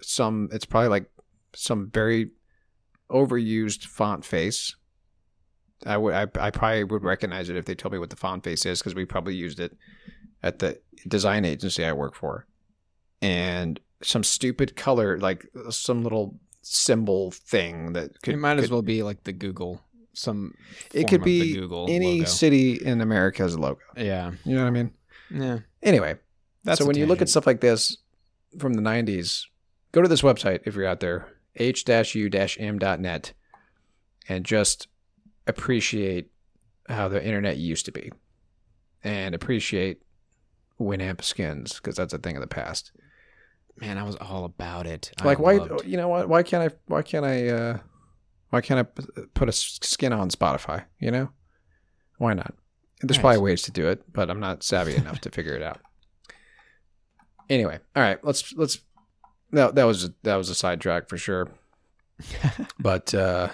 some 0.00 0.48
it's 0.52 0.64
probably 0.64 0.88
like 0.88 1.10
some 1.54 1.90
very 1.90 2.30
overused 3.10 3.84
font 3.84 4.24
face. 4.24 4.74
I 5.86 5.96
would 5.96 6.14
I, 6.14 6.26
I 6.40 6.50
probably 6.50 6.84
would 6.84 7.02
recognize 7.04 7.48
it 7.48 7.56
if 7.56 7.64
they 7.64 7.74
told 7.74 7.92
me 7.92 7.98
what 7.98 8.10
the 8.10 8.16
font 8.16 8.44
face 8.44 8.64
is 8.66 8.78
because 8.80 8.94
we 8.94 9.04
probably 9.04 9.34
used 9.34 9.60
it 9.60 9.76
at 10.42 10.58
the 10.58 10.80
design 11.08 11.44
agency 11.44 11.84
I 11.84 11.92
work 11.92 12.14
for. 12.14 12.46
And 13.20 13.78
some 14.02 14.24
stupid 14.24 14.74
color, 14.76 15.18
like 15.18 15.46
some 15.70 16.02
little 16.02 16.36
symbol 16.62 17.30
thing 17.30 17.92
that 17.92 18.20
could 18.22 18.34
it 18.34 18.36
might 18.38 18.58
as 18.58 18.64
could- 18.64 18.72
well 18.72 18.82
be 18.82 19.02
like 19.02 19.24
the 19.24 19.32
Google. 19.32 19.80
Some. 20.14 20.54
it 20.92 21.08
could 21.08 21.22
be 21.24 21.54
Google 21.54 21.86
any 21.88 22.18
logo. 22.18 22.28
city 22.30 22.74
in 22.74 23.00
America's 23.00 23.56
logo. 23.58 23.80
Yeah. 23.96 24.32
You 24.44 24.56
know 24.56 24.60
what 24.62 24.66
I 24.66 24.70
mean? 24.70 24.90
Yeah. 25.30 25.58
Anyway, 25.82 26.16
That's 26.64 26.78
so 26.80 26.84
when 26.86 26.98
you 26.98 27.06
look 27.06 27.22
at 27.22 27.30
stuff 27.30 27.46
like 27.46 27.62
this 27.62 27.96
from 28.58 28.74
the 28.74 28.82
90s, 28.82 29.46
go 29.92 30.02
to 30.02 30.08
this 30.08 30.20
website 30.20 30.60
if 30.66 30.74
you're 30.74 30.84
out 30.86 31.00
there, 31.00 31.28
h-u-m.net, 31.56 33.32
and 34.28 34.44
just 34.44 34.88
appreciate 35.46 36.30
how 36.88 37.08
the 37.08 37.24
internet 37.24 37.56
used 37.56 37.84
to 37.86 37.92
be 37.92 38.10
and 39.04 39.34
appreciate 39.34 40.02
Winamp 40.80 41.22
skins 41.22 41.74
because 41.74 41.96
that's 41.96 42.12
a 42.14 42.18
thing 42.18 42.36
of 42.36 42.40
the 42.42 42.46
past. 42.48 42.92
man, 43.76 43.98
I 43.98 44.02
was 44.02 44.16
all 44.16 44.44
about 44.44 44.86
it. 44.86 45.12
I 45.20 45.24
like 45.24 45.38
why 45.38 45.54
loved- 45.56 45.86
you 45.86 45.96
know 45.96 46.08
what 46.08 46.28
why 46.28 46.42
can't 46.42 46.72
I 46.72 46.76
why 46.86 47.02
can't 47.02 47.24
I 47.24 47.48
uh 47.48 47.78
why 48.50 48.60
can't 48.60 48.80
I 48.80 48.82
p- 48.82 49.22
put 49.34 49.48
a 49.48 49.52
skin 49.52 50.12
on 50.12 50.28
Spotify, 50.30 50.84
you 51.00 51.10
know? 51.10 51.30
Why 52.18 52.34
not? 52.34 52.54
There's 53.00 53.16
Right. 53.18 53.22
probably 53.22 53.38
ways 53.40 53.62
to 53.62 53.70
do 53.72 53.88
it, 53.88 54.02
but 54.12 54.30
I'm 54.30 54.40
not 54.40 54.62
savvy 54.62 54.94
enough 54.94 55.20
to 55.22 55.30
figure 55.30 55.54
it 55.54 55.62
out. 55.62 55.80
Anyway, 57.48 57.78
all 57.96 58.02
right, 58.02 58.22
let's 58.24 58.52
let's 58.54 58.78
that 59.52 59.74
that 59.74 59.84
was 59.84 60.10
that 60.22 60.36
was 60.36 60.48
a 60.50 60.54
sidetrack 60.54 61.08
for 61.08 61.16
sure. 61.18 61.48
but 62.78 63.12
uh 63.14 63.48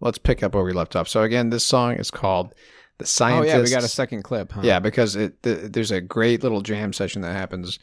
let's 0.00 0.18
pick 0.18 0.42
up 0.42 0.54
where 0.54 0.64
we 0.64 0.72
left 0.72 0.96
off. 0.96 1.08
So 1.08 1.22
again, 1.22 1.50
this 1.50 1.66
song 1.66 1.94
is 1.94 2.10
called 2.10 2.54
The 2.98 3.06
Scientists. 3.06 3.54
Oh 3.54 3.56
yeah, 3.56 3.62
we 3.62 3.70
got 3.70 3.84
a 3.84 3.88
second 3.88 4.22
clip. 4.22 4.52
Huh? 4.52 4.62
Yeah, 4.64 4.78
because 4.78 5.16
it 5.16 5.42
the, 5.42 5.54
there's 5.54 5.90
a 5.90 6.00
great 6.00 6.42
little 6.42 6.60
jam 6.60 6.92
session 6.92 7.22
that 7.22 7.32
happens 7.32 7.78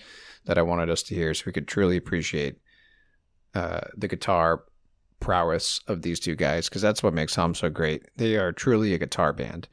that 0.46 0.58
I 0.58 0.62
wanted 0.62 0.90
us 0.90 1.04
to 1.04 1.16
hear, 1.16 1.34
so 1.34 1.44
we 1.46 1.54
could 1.54 1.68
truly 1.68 1.98
appreciate 1.98 2.58
uh, 3.56 3.82
the 3.96 4.08
guitar 4.08 4.64
prowess 5.20 5.80
of 5.88 6.02
these 6.02 6.20
two 6.20 6.36
guys, 6.36 6.68
because 6.68 6.82
that's 6.82 7.02
what 7.02 7.14
makes 7.14 7.36
Hum 7.36 7.56
so 7.56 7.70
great. 7.70 8.04
They 8.18 8.36
are 8.36 8.52
truly 8.52 8.94
a 8.94 8.98
guitar 8.98 9.32
band. 9.32 9.70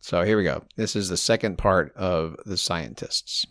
So 0.00 0.24
here 0.24 0.36
we 0.36 0.44
go. 0.44 0.64
This 0.76 0.94
is 0.96 1.08
the 1.08 1.16
second 1.16 1.58
part 1.58 1.94
of 1.96 2.36
the 2.44 2.56
Scientists. 2.56 3.46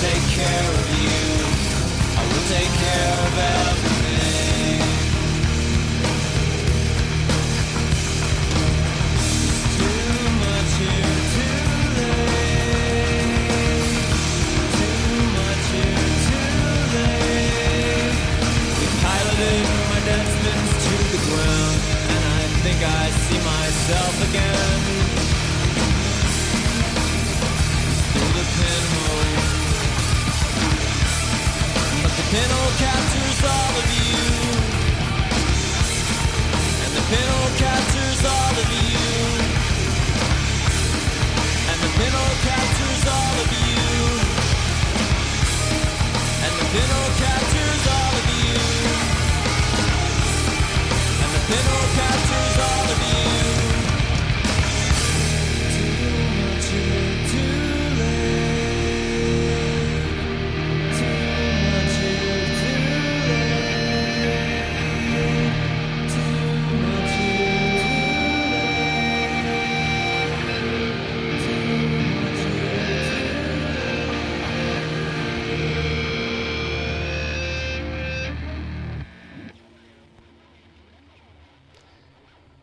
Take 0.00 0.28
care 0.28 0.68
of 0.76 0.86
you. 1.00 1.24
I 2.16 2.22
will 2.28 2.46
take 2.52 2.72
care 2.84 3.16
of 3.26 3.32
everything. 3.56 4.80
Too 9.76 10.20
much 10.44 10.72
too 11.34 11.56
late. 11.96 12.44
Too 14.76 15.16
much 15.38 15.66
too 16.28 16.50
late. 16.96 18.16
We 18.78 18.86
piloted 19.00 19.66
my 19.90 20.00
to 20.84 20.96
the 21.12 21.20
ground, 21.24 21.80
and 22.12 22.22
I 22.36 22.42
think 22.62 22.78
I 22.84 23.04
see 23.24 23.40
myself 23.40 24.14
again. 24.28 25.05
Pinhole 32.36 32.72
captures 32.76 33.40
all 33.48 33.74
of 33.82 33.88
you. 33.96 34.24
And 36.84 36.92
the 36.96 37.04
pinhole 37.12 37.52
captures 37.64 38.22
all 38.34 38.54
of 38.62 38.68
you. 38.92 39.08
And 41.70 41.78
the 41.84 41.90
pinhole 41.98 42.36
captures 42.48 43.04
all 43.16 43.36
of 43.44 43.50
you. 43.64 43.84
And 46.44 46.52
the 46.60 46.66
pinhole 46.74 47.12
captures 47.16 47.35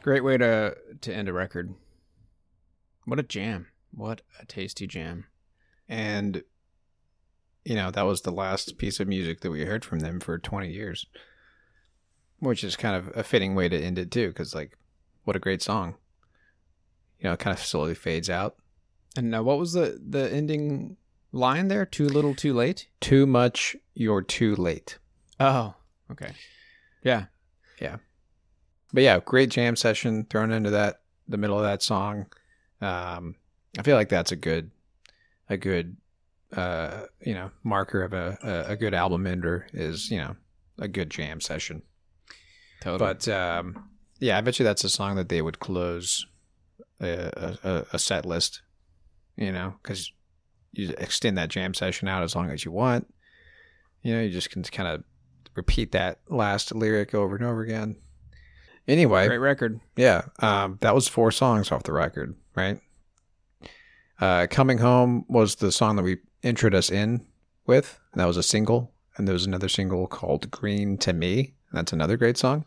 Great 0.04 0.24
way 0.24 0.38
to 0.38 0.76
to 1.00 1.14
end 1.14 1.30
a 1.30 1.34
record. 1.34 1.74
What 3.06 3.20
a 3.20 3.24
jam! 3.24 3.68
What 3.92 4.22
a 4.40 4.46
tasty 4.46 4.86
jam! 4.86 5.26
And, 5.88 6.44
you 7.64 7.76
know, 7.76 7.90
that 7.90 8.04
was 8.04 8.22
the 8.22 8.32
last 8.32 8.78
piece 8.78 9.00
of 9.00 9.08
music 9.08 9.42
that 9.42 9.52
we 9.52 9.64
heard 9.64 9.86
from 9.86 10.00
them 10.00 10.20
for 10.20 10.38
20 10.38 10.70
years, 10.70 11.06
which 12.40 12.64
is 12.64 12.76
kind 12.76 12.96
of 12.96 13.16
a 13.16 13.24
fitting 13.24 13.56
way 13.56 13.70
to 13.70 13.78
end 13.78 13.98
it, 13.98 14.12
too, 14.12 14.28
because, 14.28 14.54
like, 14.54 14.78
what 15.24 15.36
a 15.38 15.40
great 15.40 15.62
song. 15.62 15.96
You 17.20 17.26
know, 17.26 17.34
it 17.34 17.40
kind 17.40 17.58
of 17.58 17.64
slowly 17.64 17.96
fades 17.96 18.30
out. 18.30 18.58
And 19.16 19.32
now 19.32 19.44
what 19.44 19.58
was 19.58 19.72
the 19.72 20.02
the 20.06 20.30
ending 20.32 20.98
line 21.32 21.70
there? 21.70 21.86
Too 21.86 22.10
little, 22.10 22.36
too 22.36 22.54
late. 22.54 22.88
Too 23.00 23.26
much, 23.26 23.76
you're 23.94 24.22
too 24.22 24.56
late. 24.56 24.98
Oh, 25.40 25.76
okay. 26.12 26.34
Yeah. 27.04 27.26
Yeah, 27.80 27.98
But 28.94 29.04
yeah, 29.04 29.20
great 29.20 29.50
jam 29.50 29.76
session 29.76 30.26
thrown 30.30 30.52
into 30.52 30.70
that 30.70 31.02
the 31.28 31.38
middle 31.38 31.58
of 31.58 31.64
that 31.64 31.82
song. 31.82 32.28
Um, 32.80 33.36
I 33.78 33.82
feel 33.82 33.96
like 33.96 34.10
that's 34.10 34.32
a 34.32 34.36
good, 34.36 34.70
a 35.50 35.58
good, 35.58 35.98
uh, 36.56 37.06
you 37.22 37.34
know, 37.34 37.50
marker 37.64 38.04
of 38.04 38.14
a 38.14 38.66
a, 38.68 38.76
good 38.76 38.94
album 38.94 39.26
ender 39.26 39.68
is 39.74 40.12
you 40.12 40.18
know 40.18 40.36
a 40.78 40.88
good 40.88 41.10
jam 41.10 41.42
session. 41.42 41.82
totally. 42.82 43.00
But 43.14 43.28
um, 43.28 43.90
yeah, 44.20 44.38
I 44.38 44.42
bet 44.42 44.60
you 44.60 44.66
that's 44.66 44.84
a 44.84 44.90
song 44.90 45.16
that 45.16 45.30
they 45.30 45.42
would 45.42 45.60
close 45.60 46.26
a, 47.02 47.58
a, 47.64 47.86
a 47.94 48.00
set 48.00 48.26
list, 48.26 48.62
you 49.36 49.52
know, 49.52 49.76
because 49.82 50.12
you 50.72 50.94
extend 50.98 51.38
that 51.38 51.50
jam 51.50 51.74
session 51.74 52.08
out 52.08 52.24
as 52.24 52.36
long 52.36 52.50
as 52.50 52.64
you 52.64 52.72
want. 52.72 53.12
You 54.02 54.16
know, 54.16 54.22
you 54.22 54.30
just 54.30 54.50
can 54.50 54.64
kind 54.64 54.90
of 54.90 55.04
repeat 55.56 55.92
that 55.94 56.20
last 56.30 56.74
lyric 56.74 57.14
over 57.14 57.36
and 57.36 57.46
over 57.46 57.62
again. 57.62 57.98
Anyway, 58.88 59.28
great 59.28 59.38
record. 59.38 59.80
yeah, 59.96 60.24
um, 60.40 60.78
that 60.82 60.94
was 60.94 61.08
four 61.08 61.32
songs 61.32 61.72
off 61.72 61.84
the 61.84 61.94
record, 61.94 62.36
right? 62.56 62.80
Uh, 64.20 64.48
Coming 64.50 64.78
Home 64.80 65.26
was 65.28 65.56
the 65.56 65.72
song 65.72 65.96
that 65.96 66.04
we 66.04 66.18
introed 66.44 66.74
us 66.74 66.92
in 66.92 67.26
with. 67.66 68.00
And 68.12 68.20
that 68.22 68.26
was 68.26 68.38
a 68.38 68.44
single. 68.44 68.92
and 69.18 69.28
there 69.28 69.34
was 69.34 69.46
another 69.46 69.70
single 69.70 70.08
called 70.08 70.50
Green 70.52 70.98
to 71.00 71.14
Me. 71.14 71.54
That's 71.72 71.94
another 71.94 72.18
great 72.18 72.38
song. 72.38 72.66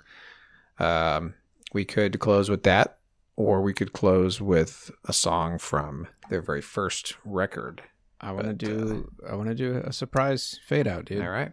Um, 0.78 1.34
we 1.72 1.84
could 1.84 2.18
close 2.18 2.48
with 2.48 2.62
that, 2.64 2.98
or 3.36 3.62
we 3.62 3.72
could 3.72 3.92
close 3.92 4.40
with 4.40 4.90
a 5.04 5.12
song 5.12 5.58
from 5.58 6.08
their 6.30 6.42
very 6.42 6.60
first 6.62 7.14
record. 7.24 7.82
I 8.20 8.32
want 8.32 8.46
to 8.46 8.52
do. 8.54 9.10
I 9.28 9.34
want 9.34 9.48
to 9.48 9.54
do 9.54 9.76
a 9.84 9.92
surprise 9.92 10.58
fade 10.66 10.86
out, 10.88 11.04
dude. 11.04 11.22
All 11.22 11.30
right. 11.30 11.52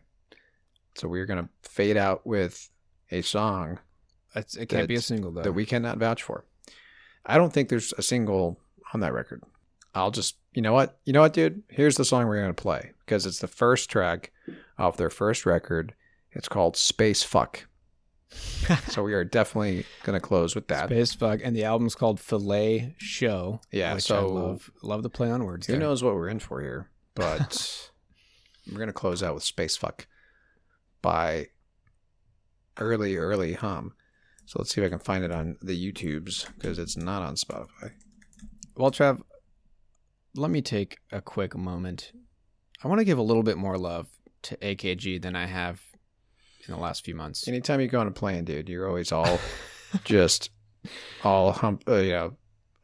So 0.95 1.07
we're 1.07 1.25
gonna 1.25 1.49
fade 1.63 1.97
out 1.97 2.25
with 2.25 2.69
a 3.11 3.21
song 3.21 3.79
It's, 4.35 4.55
it 4.55 4.67
can't 4.67 4.87
be 4.87 4.95
a 4.95 5.01
single 5.01 5.31
though. 5.31 5.41
that 5.43 5.53
we 5.53 5.65
cannot 5.65 5.97
vouch 5.97 6.23
for. 6.23 6.45
I 7.25 7.37
don't 7.37 7.53
think 7.53 7.69
there's 7.69 7.93
a 7.97 8.01
single 8.01 8.59
on 8.93 8.99
that 9.01 9.13
record. 9.13 9.43
I'll 9.95 10.11
just, 10.11 10.35
you 10.53 10.61
know 10.61 10.73
what, 10.73 10.99
you 11.05 11.13
know 11.13 11.21
what, 11.21 11.33
dude. 11.33 11.63
Here's 11.69 11.95
the 11.95 12.05
song 12.05 12.27
we're 12.27 12.41
gonna 12.41 12.53
play 12.53 12.91
because 13.05 13.25
it's 13.25 13.39
the 13.39 13.47
first 13.47 13.89
track 13.89 14.31
off 14.77 14.97
their 14.97 15.09
first 15.09 15.45
record. 15.45 15.93
It's 16.31 16.49
called 16.49 16.75
Space 16.75 17.21
Fuck. 17.23 17.67
so 18.87 19.03
we 19.03 19.13
are 19.13 19.23
definitely 19.23 19.85
gonna 20.03 20.19
close 20.19 20.55
with 20.55 20.67
that. 20.69 20.87
Space 20.87 21.13
Fuck, 21.13 21.41
and 21.43 21.55
the 21.55 21.63
album's 21.63 21.93
called 21.95 22.19
Fillet 22.19 22.95
Show. 22.97 23.61
Yeah, 23.71 23.93
which 23.93 24.05
so- 24.05 24.17
I 24.17 24.21
love 24.21 24.71
love 24.81 25.03
the 25.03 25.09
play 25.09 25.29
on 25.29 25.43
words. 25.45 25.67
Who 25.67 25.73
there. 25.73 25.79
knows 25.79 26.03
what 26.03 26.15
we're 26.15 26.29
in 26.29 26.39
for 26.39 26.59
here? 26.61 26.89
But 27.13 27.91
we're 28.71 28.79
gonna 28.79 28.93
close 28.93 29.21
out 29.21 29.35
with 29.35 29.43
Space 29.43 29.77
Fuck 29.77 30.07
by 31.03 31.49
early, 32.77 33.15
early 33.17 33.53
hum. 33.53 33.93
So 34.45 34.59
let's 34.59 34.73
see 34.73 34.81
if 34.81 34.87
I 34.87 34.89
can 34.89 34.99
find 34.99 35.23
it 35.23 35.31
on 35.31 35.57
the 35.61 35.73
YouTubes 35.73 36.47
because 36.55 36.77
it's 36.79 36.97
not 36.97 37.21
on 37.21 37.35
Spotify. 37.35 37.91
Well, 38.75 38.91
Trav, 38.91 39.21
let 40.35 40.51
me 40.51 40.61
take 40.61 40.97
a 41.11 41.21
quick 41.21 41.55
moment. 41.55 42.11
I 42.83 42.87
want 42.87 42.99
to 42.99 43.05
give 43.05 43.17
a 43.17 43.23
little 43.23 43.43
bit 43.43 43.57
more 43.57 43.77
love 43.77 44.07
to 44.43 44.57
AKG 44.57 45.21
than 45.21 45.35
I 45.35 45.45
have 45.45 45.81
in 46.67 46.73
the 46.73 46.79
last 46.79 47.05
few 47.05 47.15
months. 47.15 47.47
Anytime 47.47 47.79
you 47.81 47.87
go 47.87 47.99
on 47.99 48.07
a 48.07 48.11
plane, 48.11 48.43
dude, 48.43 48.69
you're 48.69 48.87
always 48.87 49.11
all 49.11 49.39
just 50.03 50.49
all 51.23 51.51
hump, 51.51 51.83
uh, 51.87 51.95
you 51.95 52.11
know, 52.11 52.33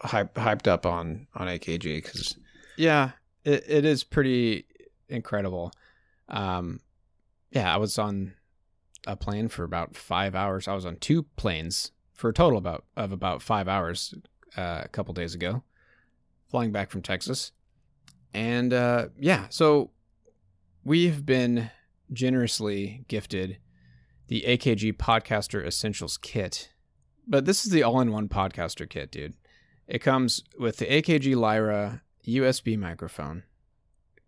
hype, 0.01 0.33
hyped 0.35 0.67
up 0.67 0.85
on 0.85 1.27
on 1.35 1.47
AKG 1.47 2.03
because 2.03 2.37
Yeah, 2.77 3.11
it, 3.43 3.65
it 3.67 3.85
is 3.85 4.03
pretty 4.03 4.65
incredible. 5.09 5.71
Um, 6.29 6.79
yeah, 7.51 7.73
I 7.73 7.77
was 7.77 7.97
on 7.97 8.33
a 9.07 9.15
plane 9.15 9.47
for 9.47 9.63
about 9.63 9.95
five 9.95 10.35
hours. 10.35 10.67
I 10.67 10.73
was 10.73 10.85
on 10.85 10.97
two 10.97 11.23
planes 11.35 11.91
for 12.13 12.29
a 12.29 12.33
total 12.33 12.57
about 12.57 12.85
of 12.95 13.11
about 13.11 13.41
five 13.41 13.67
hours 13.67 14.13
uh, 14.57 14.81
a 14.83 14.89
couple 14.89 15.13
days 15.13 15.33
ago, 15.33 15.63
flying 16.49 16.71
back 16.71 16.89
from 16.89 17.01
Texas, 17.01 17.51
and 18.33 18.73
uh, 18.73 19.07
yeah, 19.17 19.47
so 19.49 19.91
we've 20.83 21.25
been 21.25 21.71
generously 22.11 23.05
gifted 23.07 23.57
the 24.27 24.43
AKG 24.47 24.93
Podcaster 24.93 25.65
Essentials 25.65 26.17
Kit, 26.17 26.71
but 27.27 27.45
this 27.45 27.65
is 27.65 27.71
the 27.71 27.83
all-in-one 27.83 28.29
podcaster 28.29 28.87
kit, 28.87 29.11
dude. 29.11 29.33
It 29.87 29.99
comes 29.99 30.43
with 30.57 30.77
the 30.77 30.85
AKG 30.85 31.35
Lyra 31.35 32.03
USB 32.27 32.77
microphone. 32.77 33.43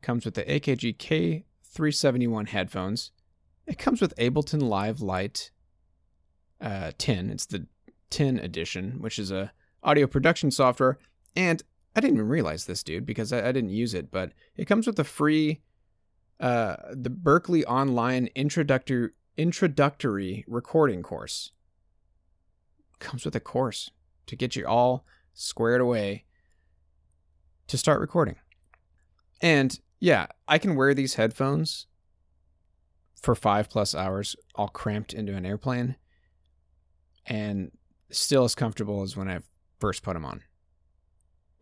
Comes 0.02 0.26
with 0.26 0.34
the 0.34 0.44
AKG 0.44 0.98
K371 0.98 2.48
headphones. 2.48 3.12
It 3.72 3.78
comes 3.78 4.02
with 4.02 4.14
Ableton 4.18 4.62
Live 4.64 5.00
Lite 5.00 5.50
uh, 6.60 6.92
10. 6.98 7.30
It's 7.30 7.46
the 7.46 7.68
10 8.10 8.38
edition, 8.38 8.98
which 9.00 9.18
is 9.18 9.32
a 9.32 9.54
audio 9.82 10.08
production 10.08 10.52
software. 10.52 11.00
And 11.38 11.64
I 11.96 12.02
didn't 12.02 12.18
even 12.18 12.28
realize 12.28 12.66
this, 12.66 12.84
dude, 12.84 13.06
because 13.06 13.32
I, 13.32 13.48
I 13.48 13.54
didn't 13.54 13.70
use 13.70 13.94
it, 13.94 14.12
but 14.12 14.34
it 14.58 14.66
comes 14.66 14.88
with 14.88 14.98
the 14.98 15.06
free, 15.06 15.62
uh, 16.42 16.76
the 16.92 17.10
Berklee 17.10 17.64
Online 17.64 18.28
introductory 18.36 19.12
introductory 19.38 20.44
recording 20.50 21.02
course. 21.02 21.54
Comes 23.00 23.24
with 23.24 23.38
a 23.38 23.40
course 23.40 23.90
to 24.28 24.36
get 24.36 24.54
you 24.54 24.68
all 24.68 25.06
squared 25.34 25.80
away 25.80 26.26
to 27.68 27.78
start 27.78 28.02
recording. 28.02 28.36
And 29.42 29.80
yeah, 30.02 30.28
I 30.46 30.58
can 30.58 30.76
wear 30.76 30.94
these 30.94 31.14
headphones 31.14 31.88
for 33.22 33.36
five 33.36 33.70
plus 33.70 33.94
hours, 33.96 34.36
all 34.56 34.68
cramped 34.68 35.14
into 35.14 35.36
an 35.36 35.46
airplane, 35.46 35.96
and 37.26 37.72
still 38.10 38.44
as 38.44 38.56
comfortable 38.56 39.04
as 39.04 39.16
when 39.16 39.30
I 39.30 39.40
first 39.80 40.04
put 40.04 40.14
them 40.14 40.26
on. 40.26 40.42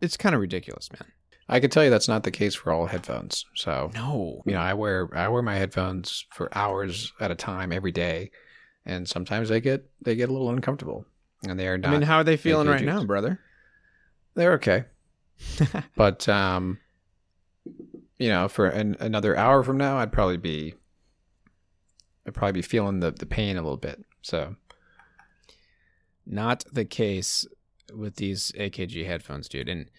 It's 0.00 0.16
kind 0.16 0.34
of 0.34 0.40
ridiculous, 0.40 0.90
man. 0.92 1.10
I 1.48 1.60
can 1.60 1.68
tell 1.68 1.84
you 1.84 1.90
that's 1.90 2.08
not 2.08 2.22
the 2.22 2.30
case 2.30 2.54
for 2.54 2.72
all 2.72 2.86
headphones. 2.86 3.44
So 3.56 3.90
No. 3.94 4.42
you 4.46 4.52
know, 4.52 4.60
I 4.60 4.72
wear 4.74 5.08
I 5.14 5.28
wear 5.28 5.42
my 5.42 5.56
headphones 5.56 6.24
for 6.32 6.48
hours 6.56 7.12
at 7.20 7.30
a 7.30 7.34
time 7.34 7.72
every 7.72 7.92
day, 7.92 8.30
and 8.86 9.08
sometimes 9.08 9.48
they 9.48 9.60
get 9.60 9.84
they 10.00 10.14
get 10.14 10.28
a 10.28 10.32
little 10.32 10.50
uncomfortable, 10.50 11.04
and 11.46 11.58
they 11.58 11.66
are 11.68 11.78
I 11.82 11.90
mean, 11.90 12.02
how 12.02 12.18
are 12.18 12.24
they 12.24 12.36
feeling 12.36 12.68
right 12.68 12.84
now, 12.84 13.04
brother? 13.04 13.40
they're 14.34 14.52
okay, 14.54 14.84
but 15.96 16.28
um, 16.28 16.78
you 18.18 18.28
know, 18.28 18.46
for 18.48 18.66
an, 18.66 18.96
another 19.00 19.36
hour 19.36 19.62
from 19.64 19.76
now, 19.76 19.98
I'd 19.98 20.12
probably 20.12 20.36
be 20.36 20.74
Probably 22.32 22.52
be 22.52 22.62
feeling 22.62 23.00
the 23.00 23.10
the 23.10 23.26
pain 23.26 23.56
a 23.56 23.62
little 23.62 23.76
bit. 23.76 24.04
So 24.22 24.56
Not 26.26 26.64
the 26.72 26.84
case 26.84 27.46
with 27.92 28.16
these 28.16 28.52
AKG 28.52 29.06
headphones, 29.06 29.48
dude. 29.48 29.68
And 29.68 29.90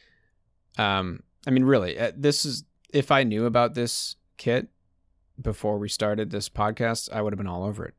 um, 0.78 1.24
I 1.46 1.52
mean, 1.52 1.64
really, 1.64 1.98
uh, 2.00 2.12
this 2.16 2.46
is 2.46 2.64
if 2.94 3.12
I 3.12 3.24
knew 3.24 3.46
about 3.46 3.74
this 3.74 4.16
kit 4.38 4.70
before 5.42 5.78
we 5.78 5.90
started 5.90 6.30
this 6.30 6.50
podcast, 6.50 7.10
I 7.12 7.22
would 7.22 7.34
have 7.34 7.38
been 7.38 7.48
all 7.48 7.64
over 7.64 7.86
it. 7.86 7.96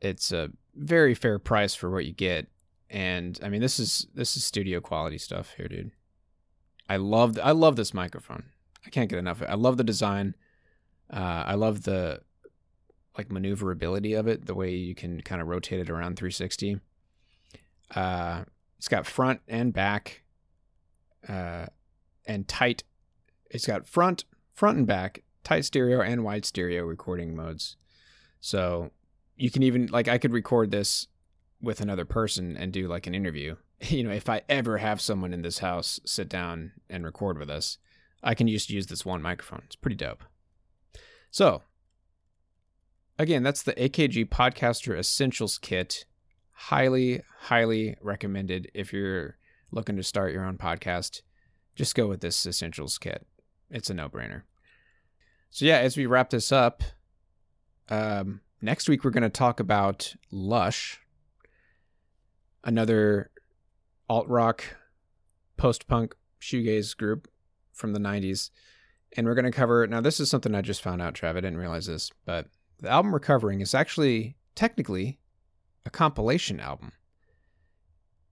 It's 0.00 0.32
a 0.32 0.50
very 0.74 1.14
fair 1.14 1.38
price 1.38 1.74
for 1.74 1.90
what 1.90 2.06
you 2.06 2.12
get, 2.12 2.46
and 2.88 3.38
I 3.42 3.48
mean, 3.48 3.60
this 3.60 3.78
is 3.78 4.06
this 4.14 4.36
is 4.36 4.44
studio 4.44 4.80
quality 4.80 5.18
stuff 5.18 5.54
here, 5.56 5.68
dude. 5.68 5.92
I 6.88 6.96
love 6.96 7.38
I 7.42 7.52
love 7.52 7.76
this 7.76 7.92
microphone. 7.92 8.44
I 8.86 8.90
can't 8.90 9.10
get 9.10 9.18
enough. 9.18 9.42
I 9.46 9.54
love 9.54 9.76
the 9.76 9.84
design. 9.84 10.34
Uh, 11.12 11.44
I 11.46 11.54
love 11.54 11.82
the 11.82 12.22
like 13.16 13.30
maneuverability 13.30 14.14
of 14.14 14.26
it, 14.26 14.46
the 14.46 14.54
way 14.54 14.70
you 14.70 14.94
can 14.94 15.20
kind 15.20 15.40
of 15.40 15.48
rotate 15.48 15.80
it 15.80 15.90
around 15.90 16.16
360. 16.16 16.80
Uh, 17.94 18.44
it's 18.78 18.88
got 18.88 19.06
front 19.06 19.40
and 19.48 19.72
back, 19.72 20.22
uh, 21.28 21.66
and 22.24 22.46
tight. 22.48 22.84
It's 23.50 23.66
got 23.66 23.86
front, 23.86 24.24
front 24.54 24.78
and 24.78 24.86
back, 24.86 25.22
tight 25.44 25.64
stereo 25.64 26.00
and 26.00 26.24
wide 26.24 26.44
stereo 26.44 26.84
recording 26.84 27.34
modes. 27.34 27.76
So 28.40 28.90
you 29.36 29.50
can 29.50 29.62
even 29.62 29.86
like 29.86 30.08
I 30.08 30.18
could 30.18 30.32
record 30.32 30.70
this 30.70 31.08
with 31.60 31.80
another 31.80 32.04
person 32.04 32.56
and 32.56 32.72
do 32.72 32.88
like 32.88 33.06
an 33.06 33.14
interview. 33.14 33.56
You 33.82 34.04
know, 34.04 34.10
if 34.10 34.28
I 34.28 34.42
ever 34.46 34.76
have 34.76 35.00
someone 35.00 35.32
in 35.32 35.40
this 35.40 35.60
house 35.60 36.00
sit 36.04 36.28
down 36.28 36.72
and 36.90 37.02
record 37.02 37.38
with 37.38 37.48
us, 37.48 37.78
I 38.22 38.34
can 38.34 38.46
just 38.46 38.68
use 38.68 38.88
this 38.88 39.06
one 39.06 39.22
microphone. 39.22 39.62
It's 39.64 39.74
pretty 39.74 39.96
dope. 39.96 40.22
So, 41.30 41.62
again, 43.20 43.42
that's 43.42 43.62
the 43.62 43.74
AKG 43.74 44.30
Podcaster 44.30 44.98
Essentials 44.98 45.58
Kit. 45.58 46.06
Highly, 46.52 47.22
highly 47.40 47.96
recommended 48.00 48.70
if 48.72 48.92
you're 48.94 49.36
looking 49.70 49.96
to 49.96 50.02
start 50.02 50.32
your 50.32 50.44
own 50.44 50.56
podcast. 50.56 51.20
Just 51.74 51.94
go 51.94 52.06
with 52.06 52.22
this 52.22 52.46
Essentials 52.46 52.96
Kit. 52.96 53.26
It's 53.70 53.90
a 53.90 53.94
no 53.94 54.08
brainer. 54.08 54.42
So, 55.50 55.66
yeah, 55.66 55.78
as 55.78 55.98
we 55.98 56.06
wrap 56.06 56.30
this 56.30 56.50
up, 56.50 56.82
um, 57.90 58.40
next 58.62 58.88
week 58.88 59.04
we're 59.04 59.10
going 59.10 59.22
to 59.22 59.28
talk 59.28 59.60
about 59.60 60.14
Lush, 60.30 61.00
another 62.64 63.30
alt 64.08 64.28
rock, 64.28 64.64
post 65.58 65.86
punk, 65.88 66.14
shoegaze 66.40 66.96
group 66.96 67.28
from 67.72 67.92
the 67.92 68.00
90s. 68.00 68.50
And 69.14 69.26
we're 69.26 69.34
going 69.34 69.44
to 69.44 69.50
cover 69.50 69.86
now. 69.86 70.00
This 70.00 70.20
is 70.20 70.30
something 70.30 70.54
I 70.54 70.62
just 70.62 70.82
found 70.82 71.02
out, 71.02 71.14
Trav. 71.14 71.30
I 71.30 71.34
didn't 71.34 71.58
realize 71.58 71.86
this, 71.86 72.12
but 72.24 72.46
the 72.80 72.88
album 72.88 73.12
Recovering 73.12 73.60
is 73.60 73.74
actually 73.74 74.36
technically 74.54 75.18
a 75.84 75.90
compilation 75.90 76.60
album, 76.60 76.92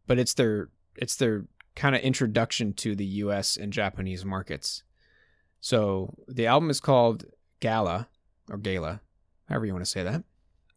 but 0.06 0.18
it's 0.18 0.34
their 0.34 0.70
it's 0.96 1.16
their 1.16 1.46
kind 1.76 1.94
of 1.94 2.02
introduction 2.02 2.72
to 2.72 2.96
the 2.96 3.06
U.S. 3.06 3.56
and 3.56 3.72
Japanese 3.72 4.24
markets. 4.24 4.82
So 5.60 6.14
the 6.26 6.46
album 6.46 6.70
is 6.70 6.80
called 6.80 7.24
Gala 7.60 8.08
or 8.50 8.58
Gala, 8.58 9.00
however 9.48 9.66
you 9.66 9.72
want 9.72 9.84
to 9.84 9.90
say 9.90 10.02
that. 10.02 10.24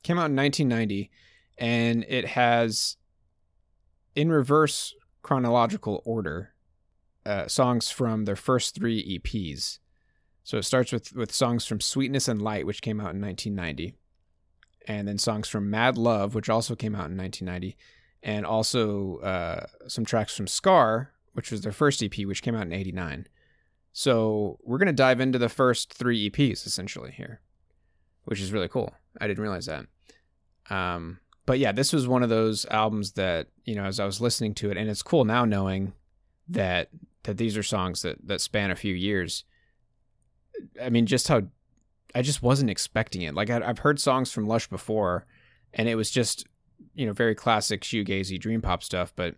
Came 0.03 0.17
out 0.17 0.29
in 0.29 0.35
1990, 0.35 1.09
and 1.57 2.05
it 2.07 2.27
has 2.27 2.97
in 4.15 4.31
reverse 4.31 4.93
chronological 5.21 6.01
order 6.05 6.53
uh, 7.25 7.47
songs 7.47 7.89
from 7.89 8.25
their 8.25 8.35
first 8.35 8.75
three 8.75 9.19
EPs. 9.19 9.79
So 10.43 10.57
it 10.57 10.63
starts 10.63 10.91
with 10.91 11.13
with 11.13 11.31
songs 11.33 11.65
from 11.65 11.81
Sweetness 11.81 12.27
and 12.27 12.41
Light, 12.41 12.65
which 12.65 12.81
came 12.81 12.99
out 12.99 13.13
in 13.13 13.21
1990, 13.21 13.95
and 14.87 15.07
then 15.07 15.17
songs 15.17 15.47
from 15.47 15.69
Mad 15.69 15.97
Love, 15.97 16.33
which 16.35 16.49
also 16.49 16.75
came 16.75 16.95
out 16.95 17.09
in 17.09 17.17
1990, 17.17 17.77
and 18.23 18.45
also 18.45 19.17
uh, 19.17 19.65
some 19.87 20.05
tracks 20.05 20.35
from 20.35 20.47
Scar, 20.47 21.11
which 21.33 21.51
was 21.51 21.61
their 21.61 21.71
first 21.71 22.01
EP, 22.03 22.25
which 22.25 22.41
came 22.41 22.55
out 22.55 22.65
in 22.65 22.73
89. 22.73 23.27
So 23.93 24.57
we're 24.63 24.77
gonna 24.77 24.93
dive 24.93 25.19
into 25.19 25.37
the 25.37 25.49
first 25.49 25.93
three 25.93 26.29
EPs 26.29 26.65
essentially 26.65 27.11
here. 27.11 27.41
which 28.25 28.39
is 28.39 28.51
really 28.51 28.67
cool. 28.67 28.93
I 29.19 29.27
didn't 29.27 29.41
realize 29.41 29.65
that. 29.65 29.85
Um, 30.69 31.19
but 31.45 31.59
yeah, 31.59 31.71
this 31.71 31.91
was 31.91 32.07
one 32.07 32.23
of 32.23 32.29
those 32.29 32.65
albums 32.67 33.13
that 33.13 33.47
you 33.65 33.75
know, 33.75 33.85
as 33.85 33.99
I 33.99 34.05
was 34.05 34.21
listening 34.21 34.53
to 34.55 34.71
it, 34.71 34.77
and 34.77 34.89
it's 34.89 35.03
cool 35.03 35.25
now 35.25 35.45
knowing 35.45 35.93
that 36.47 36.89
that 37.23 37.37
these 37.37 37.57
are 37.57 37.63
songs 37.63 38.01
that 38.01 38.17
that 38.27 38.41
span 38.41 38.71
a 38.71 38.75
few 38.75 38.93
years. 38.93 39.43
I 40.81 40.89
mean, 40.89 41.05
just 41.05 41.27
how 41.27 41.43
I 42.13 42.21
just 42.21 42.41
wasn't 42.41 42.69
expecting 42.69 43.21
it. 43.21 43.33
Like 43.33 43.49
i 43.49 43.61
I've 43.61 43.79
heard 43.79 43.99
songs 43.99 44.31
from 44.31 44.47
Lush 44.47 44.67
before, 44.67 45.25
and 45.73 45.87
it 45.87 45.95
was 45.95 46.11
just 46.11 46.45
you 46.95 47.05
know 47.05 47.13
very 47.13 47.35
classic 47.35 47.81
shoegazy 47.81 48.39
dream 48.39 48.61
pop 48.61 48.83
stuff. 48.83 49.13
But 49.15 49.35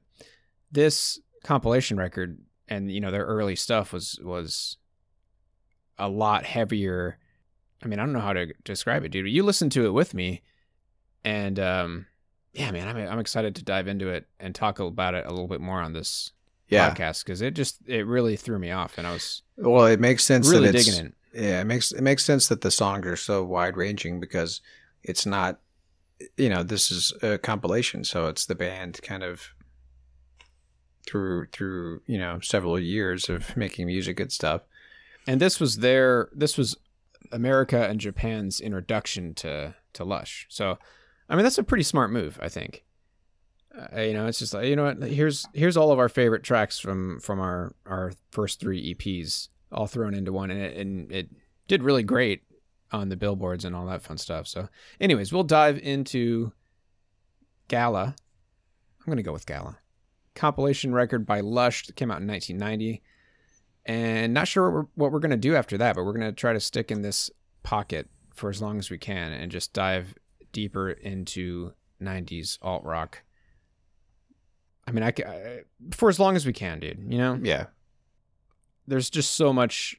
this 0.72 1.20
compilation 1.44 1.98
record 1.98 2.40
and 2.68 2.92
you 2.92 3.00
know 3.00 3.12
their 3.12 3.26
early 3.26 3.56
stuff 3.56 3.94
was 3.94 4.20
was 4.24 4.78
a 5.98 6.10
lot 6.10 6.46
heavier. 6.46 7.18
I 7.84 7.88
mean, 7.88 8.00
I 8.00 8.04
don't 8.04 8.14
know 8.14 8.20
how 8.20 8.34
to 8.34 8.54
describe 8.64 9.04
it, 9.04 9.10
dude. 9.10 9.28
You 9.28 9.44
listened 9.44 9.74
to 9.74 9.86
it 9.86 9.92
with 9.92 10.14
me, 10.14 10.42
and 11.24 11.60
um, 11.60 12.06
yeah, 12.54 12.72
man, 12.72 12.88
I'm 12.88 12.98
I'm 12.98 13.20
excited 13.20 13.56
to 13.56 13.64
dive 13.64 13.88
into 13.88 14.10
it 14.10 14.28
and 14.40 14.56
talk 14.56 14.80
about 14.80 15.16
it 15.16 15.26
a 15.26 15.30
little 15.30 15.48
bit 15.48 15.62
more 15.62 15.82
on 15.82 15.94
this 15.94 16.32
Yeah. 16.74 16.90
podcast 16.90 17.24
because 17.26 17.42
it 17.42 17.52
just 17.54 17.78
it 17.88 18.06
really 18.06 18.36
threw 18.36 18.60
me 18.60 18.72
off, 18.72 18.98
and 18.98 19.08
I 19.08 19.14
was 19.14 19.42
Well, 19.58 19.86
it 19.86 20.00
makes 20.00 20.24
sense 20.24 20.50
really 20.50 20.68
that 20.68 20.76
it's, 20.76 20.86
digging 20.86 21.08
it. 21.08 21.14
Yeah, 21.34 21.62
it 21.62 21.66
makes 21.66 21.92
it 21.92 22.02
makes 22.02 22.24
sense 22.24 22.48
that 22.48 22.62
the 22.62 22.72
songs 22.72 23.06
are 23.06 23.16
so 23.16 23.44
wide 23.44 23.78
ranging 23.78 24.20
because 24.20 24.62
it's 25.04 25.26
not, 25.26 25.60
you 26.38 26.50
know, 26.50 26.64
this 26.64 26.92
is 26.92 27.14
a 27.22 27.38
compilation, 27.38 28.04
so 28.04 28.28
it's 28.28 28.46
the 28.46 28.56
band 28.56 29.00
kind 29.02 29.24
of 29.24 29.54
through 31.06 31.48
through 31.48 32.02
you 32.08 32.18
know 32.18 32.40
several 32.42 32.80
years 32.80 33.30
of 33.30 33.56
making 33.58 33.88
music 33.88 34.20
and 34.20 34.32
stuff. 34.32 34.62
And 35.28 35.40
this 35.40 35.60
was 35.60 35.78
their 35.78 36.30
this 36.34 36.58
was 36.58 36.78
America 37.32 37.88
and 37.88 38.00
Japan's 38.00 38.60
introduction 38.60 39.34
to 39.36 39.76
to 39.94 40.04
Lush. 40.04 40.46
So, 40.50 40.78
I 41.30 41.36
mean, 41.36 41.44
that's 41.44 41.58
a 41.58 41.64
pretty 41.64 41.84
smart 41.84 42.12
move, 42.12 42.40
I 42.42 42.50
think. 42.50 42.84
Uh, 43.76 44.02
you 44.02 44.14
know, 44.14 44.28
it's 44.28 44.40
just 44.40 44.54
like 44.54 44.68
you 44.68 44.76
know 44.76 44.86
what 44.86 45.04
here's 45.04 45.46
here's 45.54 45.78
all 45.78 45.92
of 45.92 46.00
our 46.00 46.10
favorite 46.10 46.44
tracks 46.44 46.80
from 46.80 47.20
from 47.20 47.40
our 47.40 47.74
our 47.86 48.14
first 48.32 48.60
three 48.60 48.94
EPs 48.94 49.50
all 49.72 49.88
thrown 49.88 50.14
into 50.14 50.32
one, 50.32 50.52
and 50.52 50.62
it, 50.62 50.78
and 50.78 51.12
it 51.12 51.30
did 51.68 51.82
really 51.82 52.04
great 52.04 52.44
on 52.92 53.10
the 53.10 53.18
billboards 53.18 53.66
and 53.66 53.76
all 53.76 53.88
that 53.88 54.04
fun 54.04 54.18
stuff. 54.18 54.48
So, 54.48 54.70
anyways, 55.00 55.34
we'll 55.34 55.44
dive 55.44 55.80
into 55.80 56.52
Gala. 57.68 58.16
I'm 59.00 59.12
gonna 59.12 59.24
go 59.24 59.34
with 59.34 59.48
Gala 59.48 59.80
compilation 60.36 60.94
record 60.94 61.26
by 61.26 61.40
Lush 61.40 61.86
that 61.86 61.96
came 61.96 62.12
out 62.12 62.22
in 62.22 62.28
1990 62.28 63.02
and 63.86 64.34
not 64.34 64.48
sure 64.48 64.70
what 64.70 64.74
we're, 64.74 64.88
what 64.96 65.12
we're 65.12 65.20
to 65.32 65.38
do 65.38 65.56
after 65.56 65.78
that 65.78 65.96
but 65.96 66.04
we're 66.04 66.18
to 66.18 66.32
try 66.32 66.54
to 66.54 66.60
stick 66.60 66.92
in 66.92 67.02
this 67.02 67.30
pocket 67.62 68.10
for 68.34 68.50
as 68.50 68.62
long 68.62 68.80
as 68.80 68.90
we 68.90 68.98
can 68.98 69.32
and 69.32 69.52
just 69.52 69.74
dive 69.74 70.16
deeper 70.52 70.90
into 70.90 71.74
90s 72.02 72.58
alt 72.62 72.84
rock 72.84 73.24
i 74.88 74.92
mean 74.92 75.04
I, 75.04 75.14
I 75.26 75.60
for 75.92 76.10
as 76.10 76.20
long 76.20 76.36
as 76.36 76.46
we 76.46 76.54
can 76.54 76.80
dude 76.80 77.06
you 77.08 77.18
know 77.18 77.40
Yeah, 77.42 77.68
there's 78.88 79.10
just 79.10 79.32
so 79.36 79.54
much 79.54 79.96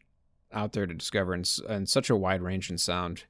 out 0.53 0.73
there 0.73 0.87
to 0.87 0.95
discover 0.95 1.35
and, 1.35 1.49
and 1.69 1.89
such 1.89 2.11
a 2.11 2.17
wide 2.17 2.43
range 2.43 2.71
in 2.71 2.79
sound 2.79 3.25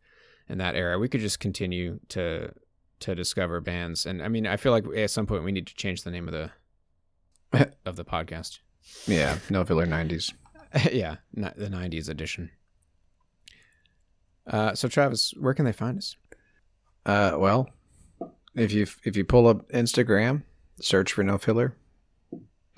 in 0.49 0.59
that 0.59 0.75
era 0.75 0.99
we 0.99 1.09
could 1.09 1.21
just 1.21 1.41
continue 1.41 2.01
to 2.09 2.53
to 3.01 3.15
discover 3.15 3.61
bands 3.61 4.07
and 4.07 4.23
i 4.23 4.29
mean 4.29 4.47
i 4.47 4.57
feel 4.57 4.73
like 4.73 4.85
at 4.97 5.11
some 5.11 5.27
point 5.27 5.45
we 5.45 5.53
need 5.53 5.67
to 5.67 5.75
change 5.75 6.03
the 6.03 6.11
name 6.11 6.29
of 6.29 6.33
the 6.33 7.71
of 7.87 7.97
the 7.97 8.05
podcast 8.05 8.59
yeah, 9.07 9.39
no 9.49 9.65
filler 9.65 9.87
nineties. 9.87 10.33
yeah, 10.93 11.17
ni- 11.35 11.49
the 11.57 11.69
'90s 11.69 12.09
edition. 12.09 12.51
Uh, 14.47 14.75
so 14.75 14.89
Travis, 14.89 15.33
where 15.39 15.55
can 15.55 15.65
they 15.65 15.73
find 15.73 15.97
us? 15.99 16.17
Uh, 17.07 17.33
well, 17.39 17.71
if 18.55 18.73
you 18.73 18.87
if 19.05 19.17
you 19.17 19.25
pull 19.25 19.47
up 19.47 19.69
Instagram, 19.71 20.43
search 20.81 21.12
for 21.12 21.22
No 21.22 21.39
Filler, 21.39 21.77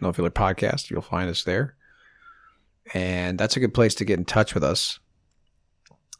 No 0.00 0.12
Filler 0.12 0.30
Podcast, 0.30 0.90
you'll 0.90 1.02
find 1.02 1.30
us 1.30 1.44
there, 1.44 1.74
and 2.94 3.38
that's 3.38 3.56
a 3.56 3.60
good 3.60 3.74
place 3.74 3.94
to 3.96 4.04
get 4.04 4.18
in 4.18 4.24
touch 4.24 4.54
with 4.54 4.64
us. 4.64 4.98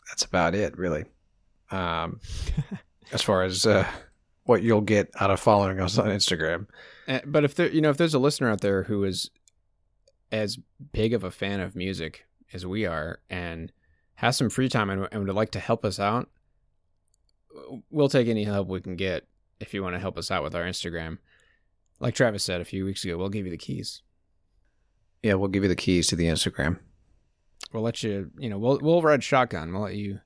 That's 0.09 0.25
about 0.25 0.55
it, 0.55 0.77
really. 0.79 1.05
Um, 1.71 2.21
as 3.13 3.23
far 3.23 3.43
as 3.43 3.67
uh, 3.67 3.87
what 4.45 4.63
you'll 4.63 4.81
get 4.81 5.11
out 5.21 5.31
of 5.31 5.41
following 5.41 5.81
us 5.81 5.99
on 5.99 6.07
Instagram. 6.07 6.67
Uh, 7.07 7.21
but 7.25 7.45
if 7.45 7.55
there, 7.55 7.71
you 7.71 7.81
know, 7.81 7.91
if 7.91 7.97
there's 7.97 8.15
a 8.15 8.19
listener 8.19 8.51
out 8.51 8.61
there 8.61 8.85
who 8.85 9.05
is 9.05 9.31
as 10.33 10.59
big 10.93 11.13
of 11.13 11.25
a 11.25 11.31
fan 11.31 11.61
of 11.61 11.77
music 11.77 12.27
as 12.53 12.67
we 12.67 12.87
are 12.87 13.21
and 13.31 13.73
has 14.17 14.37
some 14.37 14.51
free 14.51 14.69
time 14.69 14.91
and, 14.91 15.09
and 15.13 15.27
would 15.27 15.35
like 15.35 15.51
to 15.53 15.61
help 15.61 15.85
us 15.85 16.01
out, 16.01 16.29
we'll 17.91 18.09
take 18.09 18.29
any 18.29 18.45
help 18.45 18.69
we 18.69 18.81
can 18.81 18.97
get. 18.97 19.27
If 19.59 19.73
you 19.73 19.83
want 19.83 19.95
to 19.95 20.01
help 20.01 20.19
us 20.19 20.31
out 20.31 20.43
with 20.43 20.55
our 20.55 20.65
Instagram, 20.65 21.19
like 22.01 22.15
Travis 22.15 22.43
said 22.45 22.61
a 22.61 22.65
few 22.65 22.85
weeks 22.85 23.05
ago, 23.05 23.17
we'll 23.17 23.29
give 23.29 23.47
you 23.47 23.51
the 23.51 23.57
keys. 23.57 24.03
Yeah, 25.23 25.35
we'll 25.35 25.49
give 25.49 25.63
you 25.63 25.69
the 25.69 25.77
keys 25.77 26.07
to 26.09 26.17
the 26.17 26.27
Instagram. 26.27 26.79
We'll 27.73 27.83
let 27.83 28.03
you, 28.03 28.31
you 28.39 28.49
know, 28.49 28.59
we'll 28.59 28.79
we'll 28.81 29.03
ride 29.03 29.25
shotgun. 29.25 29.73
We'll 29.73 29.83
let 29.83 29.97
you, 29.97 30.21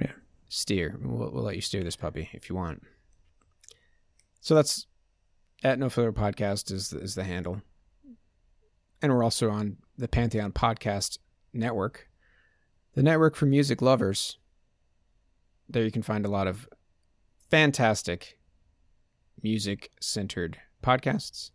Yeah. 0.00 0.12
steer. 0.48 0.98
We'll, 1.02 1.30
we'll 1.30 1.44
let 1.44 1.54
you 1.54 1.60
steer 1.60 1.84
this 1.84 1.96
puppy 1.96 2.28
if 2.32 2.48
you 2.48 2.56
want. 2.56 2.82
So 4.40 4.54
that's 4.54 4.86
at 5.62 5.78
No 5.78 5.90
Filler 5.90 6.12
Podcast 6.12 6.72
is 6.72 6.92
is 6.92 7.14
the 7.14 7.24
handle, 7.24 7.60
and 9.02 9.12
we're 9.12 9.22
also 9.22 9.50
on 9.50 9.76
the 9.98 10.08
Pantheon 10.08 10.52
Podcast 10.52 11.18
Network, 11.52 12.08
the 12.94 13.02
network 13.02 13.36
for 13.36 13.46
music 13.46 13.82
lovers. 13.82 14.38
There 15.68 15.84
you 15.84 15.90
can 15.92 16.02
find 16.02 16.24
a 16.24 16.30
lot 16.30 16.46
of 16.48 16.68
fantastic 17.50 18.38
music 19.42 19.90
centered 20.00 20.58
podcasts. 20.82 21.50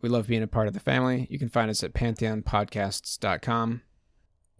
We 0.00 0.08
love 0.08 0.28
being 0.28 0.42
a 0.42 0.48
part 0.48 0.68
of 0.68 0.74
the 0.74 0.80
family. 0.80 1.26
You 1.30 1.38
can 1.38 1.48
find 1.48 1.70
us 1.70 1.82
at 1.82 1.92
pantheonpodcasts.com 1.92 3.82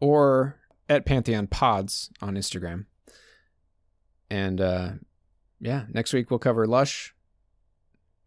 or 0.00 0.56
at 0.88 1.06
Pantheon 1.06 1.46
Pods 1.46 2.10
on 2.20 2.34
Instagram. 2.34 2.86
And 4.30 4.60
uh, 4.60 4.90
yeah, 5.60 5.84
next 5.92 6.12
week 6.12 6.30
we'll 6.30 6.38
cover 6.38 6.66
Lush. 6.66 7.14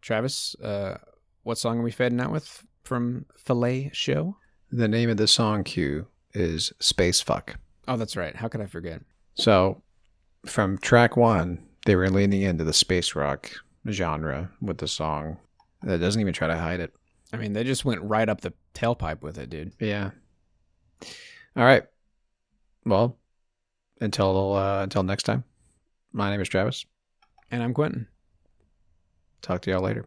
Travis, 0.00 0.56
uh, 0.62 0.98
what 1.42 1.58
song 1.58 1.78
are 1.78 1.82
we 1.82 1.90
fading 1.90 2.20
out 2.20 2.32
with 2.32 2.66
from 2.82 3.26
Fillet 3.36 3.90
Show? 3.92 4.36
The 4.70 4.88
name 4.88 5.10
of 5.10 5.16
the 5.16 5.28
song 5.28 5.64
cue 5.64 6.06
is 6.32 6.72
Space 6.80 7.20
Fuck. 7.20 7.56
Oh, 7.86 7.96
that's 7.96 8.16
right. 8.16 8.34
How 8.34 8.48
could 8.48 8.60
I 8.60 8.66
forget? 8.66 9.02
So, 9.34 9.82
from 10.46 10.78
track 10.78 11.16
one, 11.16 11.66
they 11.84 11.96
were 11.96 12.10
leaning 12.10 12.42
into 12.42 12.64
the 12.64 12.72
space 12.72 13.14
rock 13.14 13.50
genre 13.88 14.50
with 14.60 14.78
the 14.78 14.88
song 14.88 15.38
that 15.82 15.98
doesn't 15.98 16.20
even 16.20 16.32
try 16.32 16.46
to 16.48 16.56
hide 16.56 16.80
it. 16.80 16.94
I 17.32 17.36
mean, 17.36 17.52
they 17.52 17.64
just 17.64 17.84
went 17.84 18.02
right 18.02 18.28
up 18.28 18.42
the 18.42 18.52
tailpipe 18.74 19.22
with 19.22 19.38
it, 19.38 19.50
dude. 19.50 19.72
Yeah. 19.80 20.10
All 21.56 21.64
right. 21.64 21.84
Well, 22.84 23.16
until 24.00 24.54
uh, 24.54 24.82
until 24.82 25.02
next 25.02 25.24
time. 25.24 25.44
My 26.12 26.30
name 26.30 26.40
is 26.40 26.48
Travis. 26.48 26.84
And 27.50 27.62
I'm 27.62 27.72
Quentin. 27.72 28.06
Talk 29.40 29.62
to 29.62 29.70
y'all 29.70 29.82
later. 29.82 30.06